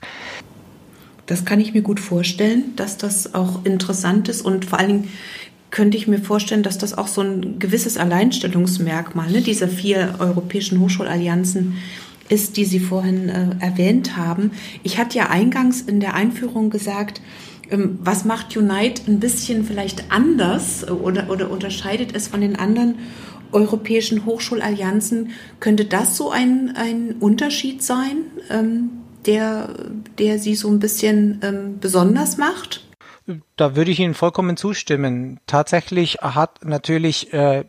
Das 1.30 1.46
kann 1.46 1.60
ich 1.60 1.76
mir 1.76 1.84
gut 1.84 2.00
vorstellen, 2.00 2.76
dass 2.76 2.98
das 2.98 3.36
auch 3.36 3.64
interessant 3.64 4.30
ist 4.30 4.42
und 4.42 4.66
vor 4.66 4.80
allen 4.80 4.88
Dingen 4.88 5.08
könnte 5.70 5.96
ich 5.96 6.08
mir 6.08 6.18
vorstellen, 6.18 6.64
dass 6.64 6.80
das 6.80 6.98
auch 6.98 7.06
so 7.06 7.22
ein 7.22 7.60
gewisses 7.60 7.98
Alleinstellungsmerkmal 7.98 9.30
ne, 9.30 9.42
dieser 9.42 9.68
vier 9.68 10.16
europäischen 10.18 10.80
Hochschulallianzen 10.80 11.78
ist, 12.30 12.58
die 12.58 12.66
Sie 12.66 12.80
vorhin 12.80 13.30
äh, 13.30 13.50
erwähnt 13.60 14.18
haben. 14.18 14.50
Ich 14.82 14.98
hatte 14.98 15.20
ja 15.20 15.30
eingangs 15.30 15.82
in 15.82 16.00
der 16.00 16.16
Einführung 16.16 16.72
gesagt, 16.72 17.22
ähm, 17.70 18.00
was 18.02 18.26
macht 18.26 18.58
Unite 18.58 19.04
ein 19.08 19.20
bisschen 19.20 19.66
vielleicht 19.66 20.12
anders 20.12 20.90
oder, 20.90 21.30
oder 21.30 21.52
unterscheidet 21.52 22.16
es 22.16 22.28
von 22.28 22.42
den 22.42 22.56
anderen 22.56 22.96
europäischen 23.52 24.26
Hochschulallianzen? 24.26 25.30
Könnte 25.60 25.86
das 25.86 26.18
so 26.18 26.32
ein, 26.32 26.74
ein 26.76 27.18
Unterschied 27.20 27.84
sein? 27.84 28.18
Ähm, 28.50 28.90
der, 29.26 29.70
der 30.18 30.40
sie 30.40 30.56
so 30.56 30.70
ein 30.70 30.80
bisschen 30.80 31.40
ähm, 31.44 31.80
besonders 31.80 32.38
macht? 32.38 32.86
Da 33.58 33.76
würde 33.76 33.92
ich 33.92 34.00
Ihnen 34.00 34.16
vollkommen 34.16 34.58
zustimmen. 34.58 35.40
Tatsächlich 35.46 36.18
hat 36.22 36.66
natürlich 36.66 37.32
äh, 37.32 37.66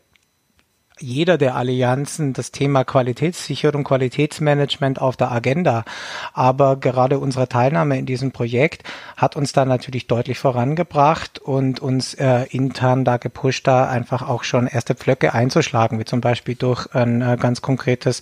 jeder 1.01 1.39
der 1.39 1.57
Allianzen 1.57 2.33
das 2.33 2.53
Thema 2.53 2.85
Qualitätssicherung, 2.85 3.85
Qualitätsmanagement 3.85 5.01
auf 5.01 5.17
der 5.17 5.33
Agenda. 5.33 5.85
Aber 6.33 6.77
gerade 6.77 7.19
unsere 7.19 7.49
Teilnahme 7.49 7.99
in 7.99 8.07
diesem 8.07 8.33
Projekt 8.33 8.85
hat 9.17 9.37
uns 9.37 9.53
da 9.53 9.65
natürlich 9.65 10.07
deutlich 10.07 10.39
vorangebracht 10.39 11.39
und 11.39 11.81
uns 11.81 12.15
äh, 12.15 12.45
intern 12.51 13.05
da 13.05 13.17
gepusht, 13.17 13.67
da 13.67 13.89
einfach 13.89 14.29
auch 14.29 14.45
schon 14.45 14.67
erste 14.67 14.95
Pflöcke 14.95 15.33
einzuschlagen, 15.33 15.99
wie 15.99 16.05
zum 16.05 16.21
Beispiel 16.21 16.55
durch 16.55 16.87
ein 16.95 17.23
äh, 17.23 17.37
ganz 17.41 17.63
konkretes 17.63 18.21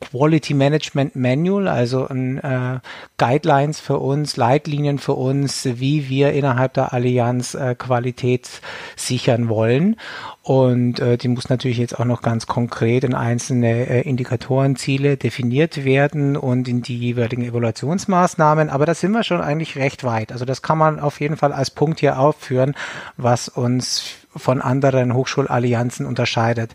Quality 0.00 0.54
Management 0.54 1.16
Manual, 1.16 1.68
also 1.68 2.06
ein 2.06 2.38
äh, 2.38 2.80
Guidelines 3.18 3.80
für 3.80 3.98
uns, 3.98 4.36
Leitlinien 4.36 4.98
für 4.98 5.14
uns, 5.14 5.64
wie 5.64 6.08
wir 6.08 6.32
innerhalb 6.32 6.74
der 6.74 6.92
Allianz 6.92 7.54
äh, 7.54 7.74
Qualität 7.74 8.48
sichern 8.96 9.48
wollen. 9.48 9.96
Und 10.42 11.00
äh, 11.00 11.18
die 11.18 11.28
muss 11.28 11.50
natürlich 11.50 11.78
jetzt 11.78 11.98
auch 11.98 12.04
noch 12.04 12.22
ganz 12.22 12.46
konkret 12.46 13.04
in 13.04 13.14
einzelne 13.14 13.86
äh, 13.86 14.00
Indikatorenziele 14.00 15.16
definiert 15.16 15.84
werden 15.84 16.36
und 16.36 16.68
in 16.68 16.80
die 16.80 16.96
jeweiligen 16.96 17.42
Evaluationsmaßnahmen. 17.42 18.70
Aber 18.70 18.86
da 18.86 18.94
sind 18.94 19.12
wir 19.12 19.24
schon 19.24 19.42
eigentlich 19.42 19.76
recht 19.76 20.04
weit. 20.04 20.32
Also 20.32 20.44
das 20.44 20.62
kann 20.62 20.78
man 20.78 21.00
auf 21.00 21.20
jeden 21.20 21.36
Fall 21.36 21.52
als 21.52 21.70
Punkt 21.70 22.00
hier 22.00 22.18
aufführen, 22.18 22.74
was 23.16 23.48
uns 23.48 24.14
von 24.34 24.62
anderen 24.62 25.12
Hochschulallianzen 25.12 26.06
unterscheidet. 26.06 26.74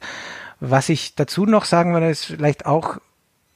Was 0.60 0.90
ich 0.90 1.16
dazu 1.16 1.46
noch 1.46 1.66
sagen 1.66 1.94
würde, 1.94 2.10
ist 2.10 2.26
vielleicht 2.26 2.66
auch 2.66 2.98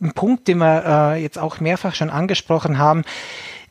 ein 0.01 0.13
Punkt, 0.13 0.47
den 0.47 0.59
wir 0.59 0.85
äh, 0.85 1.21
jetzt 1.21 1.37
auch 1.37 1.59
mehrfach 1.59 1.95
schon 1.95 2.09
angesprochen 2.09 2.77
haben, 2.77 3.03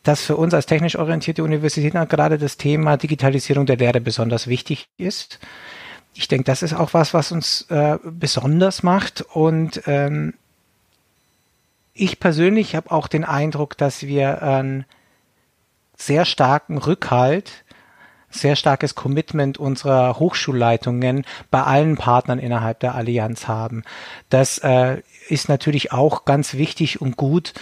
dass 0.02 0.22
für 0.22 0.36
uns 0.36 0.54
als 0.54 0.66
technisch 0.66 0.96
orientierte 0.96 1.42
Universitäten 1.42 2.06
gerade 2.08 2.38
das 2.38 2.56
Thema 2.56 2.96
Digitalisierung 2.96 3.66
der 3.66 3.76
Lehre 3.76 4.00
besonders 4.00 4.46
wichtig 4.46 4.88
ist. 4.96 5.38
Ich 6.14 6.28
denke, 6.28 6.44
das 6.44 6.62
ist 6.62 6.72
auch 6.72 6.94
was, 6.94 7.12
was 7.12 7.32
uns 7.32 7.62
äh, 7.70 7.98
besonders 8.04 8.82
macht. 8.82 9.22
Und 9.22 9.82
ähm, 9.86 10.34
ich 11.92 12.20
persönlich 12.20 12.74
habe 12.74 12.90
auch 12.90 13.08
den 13.08 13.24
Eindruck, 13.24 13.76
dass 13.76 14.02
wir 14.04 14.42
einen 14.42 14.84
sehr 15.96 16.24
starken 16.24 16.78
Rückhalt 16.78 17.64
sehr 18.36 18.56
starkes 18.56 18.94
Commitment 18.94 19.58
unserer 19.58 20.18
Hochschulleitungen 20.18 21.24
bei 21.50 21.62
allen 21.62 21.96
Partnern 21.96 22.38
innerhalb 22.38 22.80
der 22.80 22.94
Allianz 22.94 23.48
haben. 23.48 23.84
Das 24.28 24.58
äh, 24.58 25.02
ist 25.28 25.48
natürlich 25.48 25.92
auch 25.92 26.24
ganz 26.24 26.54
wichtig 26.54 27.00
und 27.00 27.16
gut, 27.16 27.54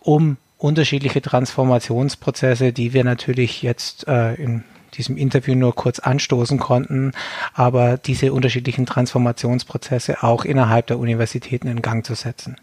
um 0.00 0.36
unterschiedliche 0.58 1.22
Transformationsprozesse, 1.22 2.72
die 2.72 2.92
wir 2.92 3.04
natürlich 3.04 3.62
jetzt 3.62 4.06
äh, 4.06 4.34
in 4.34 4.64
diesem 4.94 5.16
Interview 5.16 5.54
nur 5.54 5.74
kurz 5.74 5.98
anstoßen 5.98 6.58
konnten, 6.58 7.12
aber 7.54 7.96
diese 7.96 8.32
unterschiedlichen 8.32 8.86
Transformationsprozesse 8.86 10.22
auch 10.22 10.44
innerhalb 10.44 10.88
der 10.88 10.98
Universitäten 10.98 11.68
in 11.68 11.80
Gang 11.80 12.04
zu 12.04 12.14
setzen. 12.14 12.56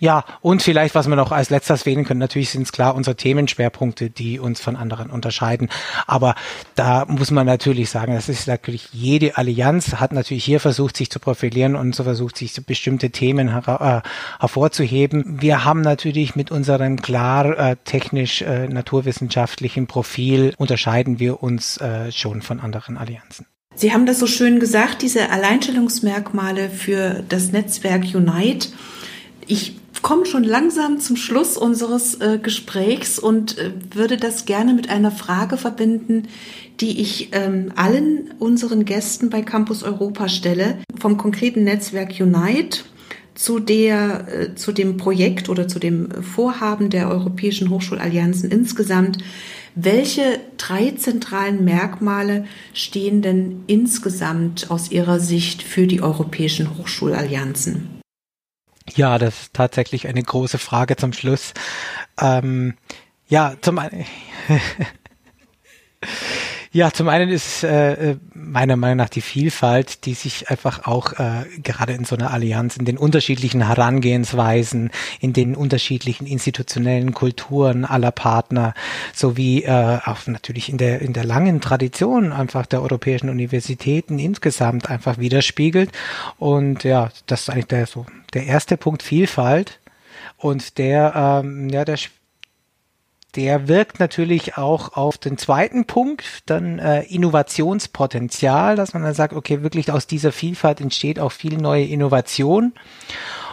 Ja, 0.00 0.24
und 0.40 0.62
vielleicht, 0.62 0.94
was 0.94 1.08
wir 1.08 1.14
noch 1.14 1.30
als 1.30 1.50
letztes 1.50 1.84
wählen 1.84 2.06
können, 2.06 2.20
natürlich 2.20 2.48
sind 2.48 2.62
es 2.62 2.72
klar 2.72 2.94
unsere 2.94 3.16
Themenschwerpunkte, 3.16 4.08
die 4.08 4.40
uns 4.40 4.58
von 4.58 4.74
anderen 4.74 5.10
unterscheiden. 5.10 5.68
Aber 6.06 6.34
da 6.74 7.04
muss 7.04 7.30
man 7.30 7.46
natürlich 7.46 7.90
sagen, 7.90 8.14
das 8.14 8.30
ist 8.30 8.48
natürlich 8.48 8.88
jede 8.92 9.36
Allianz 9.36 9.96
hat 9.96 10.12
natürlich 10.12 10.42
hier 10.42 10.58
versucht, 10.58 10.96
sich 10.96 11.10
zu 11.10 11.20
profilieren 11.20 11.76
und 11.76 11.94
so 11.94 12.04
versucht, 12.04 12.38
sich 12.38 12.54
so 12.54 12.62
bestimmte 12.62 13.10
Themen 13.10 13.50
her 13.50 14.02
äh, 14.02 14.40
hervorzuheben. 14.40 15.42
Wir 15.42 15.66
haben 15.66 15.82
natürlich 15.82 16.34
mit 16.34 16.50
unserem 16.50 17.02
klar 17.02 17.58
äh, 17.58 17.76
technisch 17.84 18.40
äh, 18.40 18.68
naturwissenschaftlichen 18.68 19.86
Profil 19.86 20.54
unterscheiden 20.56 21.18
wir 21.18 21.42
uns 21.42 21.76
äh, 21.76 22.10
schon 22.10 22.40
von 22.40 22.60
anderen 22.60 22.96
Allianzen. 22.96 23.44
Sie 23.74 23.92
haben 23.92 24.06
das 24.06 24.18
so 24.18 24.26
schön 24.26 24.60
gesagt, 24.60 25.02
diese 25.02 25.30
Alleinstellungsmerkmale 25.30 26.70
für 26.70 27.22
das 27.28 27.52
Netzwerk 27.52 28.04
Unite. 28.14 28.68
Ich 29.46 29.76
komme 30.02 30.26
schon 30.26 30.44
langsam 30.44 31.00
zum 31.00 31.16
Schluss 31.16 31.56
unseres 31.56 32.20
äh, 32.20 32.38
Gesprächs 32.38 33.18
und 33.18 33.58
äh, 33.58 33.72
würde 33.92 34.16
das 34.16 34.44
gerne 34.44 34.74
mit 34.74 34.88
einer 34.88 35.10
Frage 35.10 35.56
verbinden, 35.56 36.28
die 36.80 37.00
ich 37.00 37.30
ähm, 37.32 37.72
allen 37.76 38.34
unseren 38.38 38.84
Gästen 38.84 39.30
bei 39.30 39.42
Campus 39.42 39.82
Europa 39.82 40.28
stelle, 40.28 40.78
vom 40.98 41.16
konkreten 41.16 41.64
Netzwerk 41.64 42.14
Unite 42.20 42.80
zu 43.34 43.58
der, 43.58 44.26
äh, 44.28 44.54
zu 44.54 44.72
dem 44.72 44.96
Projekt 44.96 45.48
oder 45.48 45.68
zu 45.68 45.78
dem 45.78 46.10
Vorhaben 46.22 46.90
der 46.90 47.08
Europäischen 47.08 47.70
Hochschulallianzen 47.70 48.50
insgesamt. 48.50 49.18
Welche 49.74 50.40
drei 50.56 50.90
zentralen 50.92 51.64
Merkmale 51.64 52.44
stehen 52.74 53.22
denn 53.22 53.62
insgesamt 53.66 54.70
aus 54.70 54.90
Ihrer 54.90 55.20
Sicht 55.20 55.62
für 55.62 55.86
die 55.86 56.02
europäischen 56.02 56.76
Hochschulallianzen? 56.76 57.99
Ja, 58.94 59.18
das 59.18 59.42
ist 59.42 59.54
tatsächlich 59.54 60.06
eine 60.06 60.22
große 60.22 60.58
Frage 60.58 60.96
zum 60.96 61.12
Schluss. 61.12 61.52
Ähm, 62.20 62.74
ja, 63.28 63.54
zum 63.60 63.78
einen. 63.78 64.04
Ja, 66.72 66.92
zum 66.92 67.08
einen 67.08 67.30
ist 67.30 67.64
äh, 67.64 68.14
meiner 68.32 68.76
Meinung 68.76 68.98
nach 68.98 69.08
die 69.08 69.22
Vielfalt, 69.22 70.04
die 70.06 70.14
sich 70.14 70.50
einfach 70.50 70.86
auch 70.86 71.14
äh, 71.14 71.44
gerade 71.64 71.94
in 71.94 72.04
so 72.04 72.14
einer 72.14 72.32
Allianz, 72.32 72.76
in 72.76 72.84
den 72.84 72.96
unterschiedlichen 72.96 73.66
Herangehensweisen, 73.66 74.92
in 75.18 75.32
den 75.32 75.56
unterschiedlichen 75.56 76.28
institutionellen 76.28 77.12
Kulturen 77.12 77.84
aller 77.84 78.12
Partner, 78.12 78.74
sowie 79.12 79.64
äh, 79.64 79.98
auch 80.04 80.24
natürlich 80.28 80.68
in 80.68 80.78
der 80.78 81.02
in 81.02 81.12
der 81.12 81.24
langen 81.24 81.60
Tradition 81.60 82.32
einfach 82.32 82.66
der 82.66 82.82
europäischen 82.82 83.30
Universitäten 83.30 84.20
insgesamt 84.20 84.90
einfach 84.90 85.18
widerspiegelt. 85.18 85.90
Und 86.38 86.84
ja, 86.84 87.10
das 87.26 87.42
ist 87.42 87.50
eigentlich 87.50 87.66
der 87.66 87.86
so 87.86 88.06
der 88.32 88.46
erste 88.46 88.76
Punkt 88.76 89.02
Vielfalt. 89.02 89.80
Und 90.36 90.78
der, 90.78 91.42
ähm, 91.44 91.68
ja, 91.68 91.84
der 91.84 91.98
der 93.36 93.68
wirkt 93.68 94.00
natürlich 94.00 94.56
auch 94.56 94.96
auf 94.96 95.18
den 95.18 95.38
zweiten 95.38 95.84
Punkt, 95.84 96.24
dann 96.46 96.78
äh, 96.78 97.02
Innovationspotenzial, 97.02 98.76
dass 98.76 98.92
man 98.92 99.02
dann 99.02 99.14
sagt, 99.14 99.34
okay, 99.34 99.62
wirklich 99.62 99.92
aus 99.92 100.06
dieser 100.06 100.32
Vielfalt 100.32 100.80
entsteht 100.80 101.18
auch 101.18 101.32
viel 101.32 101.56
neue 101.56 101.84
Innovation. 101.84 102.72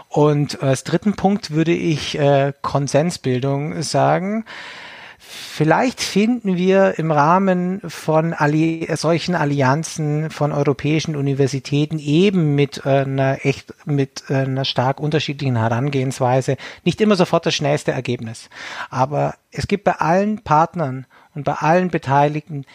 Und 0.09 0.61
äh, 0.61 0.65
als 0.65 0.84
dritten 0.84 1.15
Punkt 1.15 1.51
würde 1.51 1.73
ich 1.73 2.17
äh, 2.17 2.53
Konsensbildung 2.61 3.82
sagen. 3.84 4.45
Vielleicht 5.30 6.01
finden 6.01 6.55
wir 6.55 6.97
im 6.97 7.11
Rahmen 7.11 7.82
von 7.86 8.34
Alli 8.34 8.88
solchen 8.95 9.36
Allianzen 9.36 10.30
von 10.30 10.53
europäischen 10.53 11.17
Universitäten 11.17 11.99
eben 11.99 12.55
mit 12.55 12.86
einer 12.86 13.45
echt, 13.45 13.73
mit 13.86 14.23
einer 14.30 14.63
stark 14.63 15.01
unterschiedlichen 15.01 15.57
Herangehensweise 15.57 16.55
nicht 16.86 17.01
immer 17.01 17.17
sofort 17.17 17.45
das 17.45 17.55
schnellste 17.55 17.91
Ergebnis. 17.91 18.49
Aber 18.89 19.36
es 19.51 19.67
gibt 19.67 19.84
bei 19.84 19.93
allen 19.93 20.43
Partnern 20.43 21.05
und 21.36 21.43
bei 21.43 21.53
allen 21.53 21.89
Beteiligten 21.89 22.65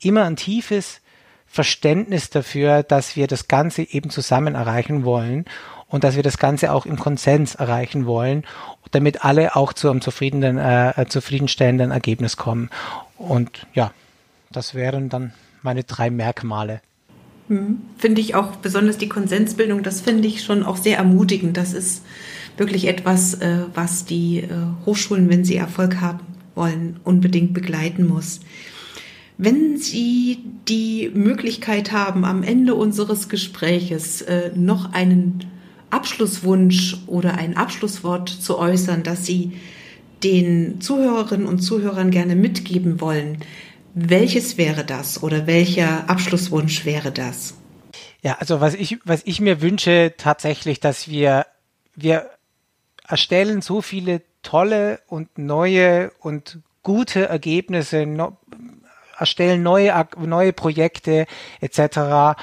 immer 0.00 0.24
ein 0.24 0.36
tiefes 0.36 1.00
Verständnis 1.46 2.30
dafür, 2.30 2.84
dass 2.84 3.16
wir 3.16 3.26
das 3.26 3.48
Ganze 3.48 3.82
eben 3.82 4.10
zusammen 4.10 4.54
erreichen 4.54 5.04
wollen 5.04 5.46
und 5.88 6.04
dass 6.04 6.16
wir 6.16 6.22
das 6.22 6.38
Ganze 6.38 6.72
auch 6.72 6.86
im 6.86 6.98
Konsens 6.98 7.54
erreichen 7.54 8.06
wollen, 8.06 8.44
damit 8.90 9.24
alle 9.24 9.56
auch 9.56 9.72
zu 9.72 9.90
einem 9.90 10.00
zufriedenen, 10.00 10.58
äh, 10.58 11.06
zufriedenstellenden 11.08 11.90
Ergebnis 11.90 12.36
kommen. 12.36 12.70
Und 13.16 13.66
ja, 13.74 13.92
das 14.50 14.74
wären 14.74 15.08
dann 15.08 15.32
meine 15.62 15.84
drei 15.84 16.10
Merkmale. 16.10 16.80
Hm. 17.48 17.80
Finde 17.96 18.20
ich 18.20 18.34
auch 18.34 18.56
besonders 18.56 18.98
die 18.98 19.08
Konsensbildung, 19.08 19.82
das 19.82 20.00
finde 20.00 20.28
ich 20.28 20.42
schon 20.42 20.62
auch 20.62 20.76
sehr 20.76 20.98
ermutigend. 20.98 21.56
Das 21.56 21.72
ist 21.72 22.02
wirklich 22.56 22.86
etwas, 22.86 23.34
äh, 23.34 23.60
was 23.74 24.04
die 24.04 24.38
äh, 24.38 24.48
Hochschulen, 24.84 25.28
wenn 25.30 25.44
sie 25.44 25.56
Erfolg 25.56 26.00
haben 26.00 26.20
wollen, 26.54 27.00
unbedingt 27.04 27.54
begleiten 27.54 28.06
muss. 28.06 28.40
Wenn 29.40 29.76
Sie 29.76 30.38
die 30.66 31.12
Möglichkeit 31.14 31.92
haben, 31.92 32.24
am 32.24 32.42
Ende 32.42 32.74
unseres 32.74 33.28
Gespräches 33.28 34.20
äh, 34.22 34.50
noch 34.56 34.92
einen 34.92 35.44
Abschlusswunsch 35.90 36.96
oder 37.06 37.34
ein 37.34 37.56
Abschlusswort 37.56 38.28
zu 38.28 38.58
äußern, 38.58 39.02
das 39.02 39.26
Sie 39.26 39.58
den 40.22 40.80
Zuhörerinnen 40.80 41.46
und 41.46 41.60
Zuhörern 41.60 42.10
gerne 42.10 42.34
mitgeben 42.36 43.00
wollen, 43.00 43.38
welches 43.94 44.58
wäre 44.58 44.84
das 44.84 45.22
oder 45.22 45.46
welcher 45.46 46.08
Abschlusswunsch 46.08 46.84
wäre 46.84 47.12
das? 47.12 47.54
Ja, 48.22 48.36
also 48.40 48.60
was 48.60 48.74
ich, 48.74 48.98
was 49.04 49.22
ich 49.24 49.40
mir 49.40 49.62
wünsche 49.62 50.14
tatsächlich, 50.16 50.80
dass 50.80 51.08
wir, 51.08 51.46
wir 51.94 52.30
erstellen 53.06 53.62
so 53.62 53.80
viele 53.80 54.22
tolle 54.42 55.00
und 55.06 55.38
neue 55.38 56.10
und 56.20 56.58
gute 56.82 57.28
Ergebnisse, 57.28 58.06
erstellen 59.18 59.62
neue, 59.62 60.06
neue 60.18 60.52
Projekte 60.52 61.26
etc. 61.60 62.38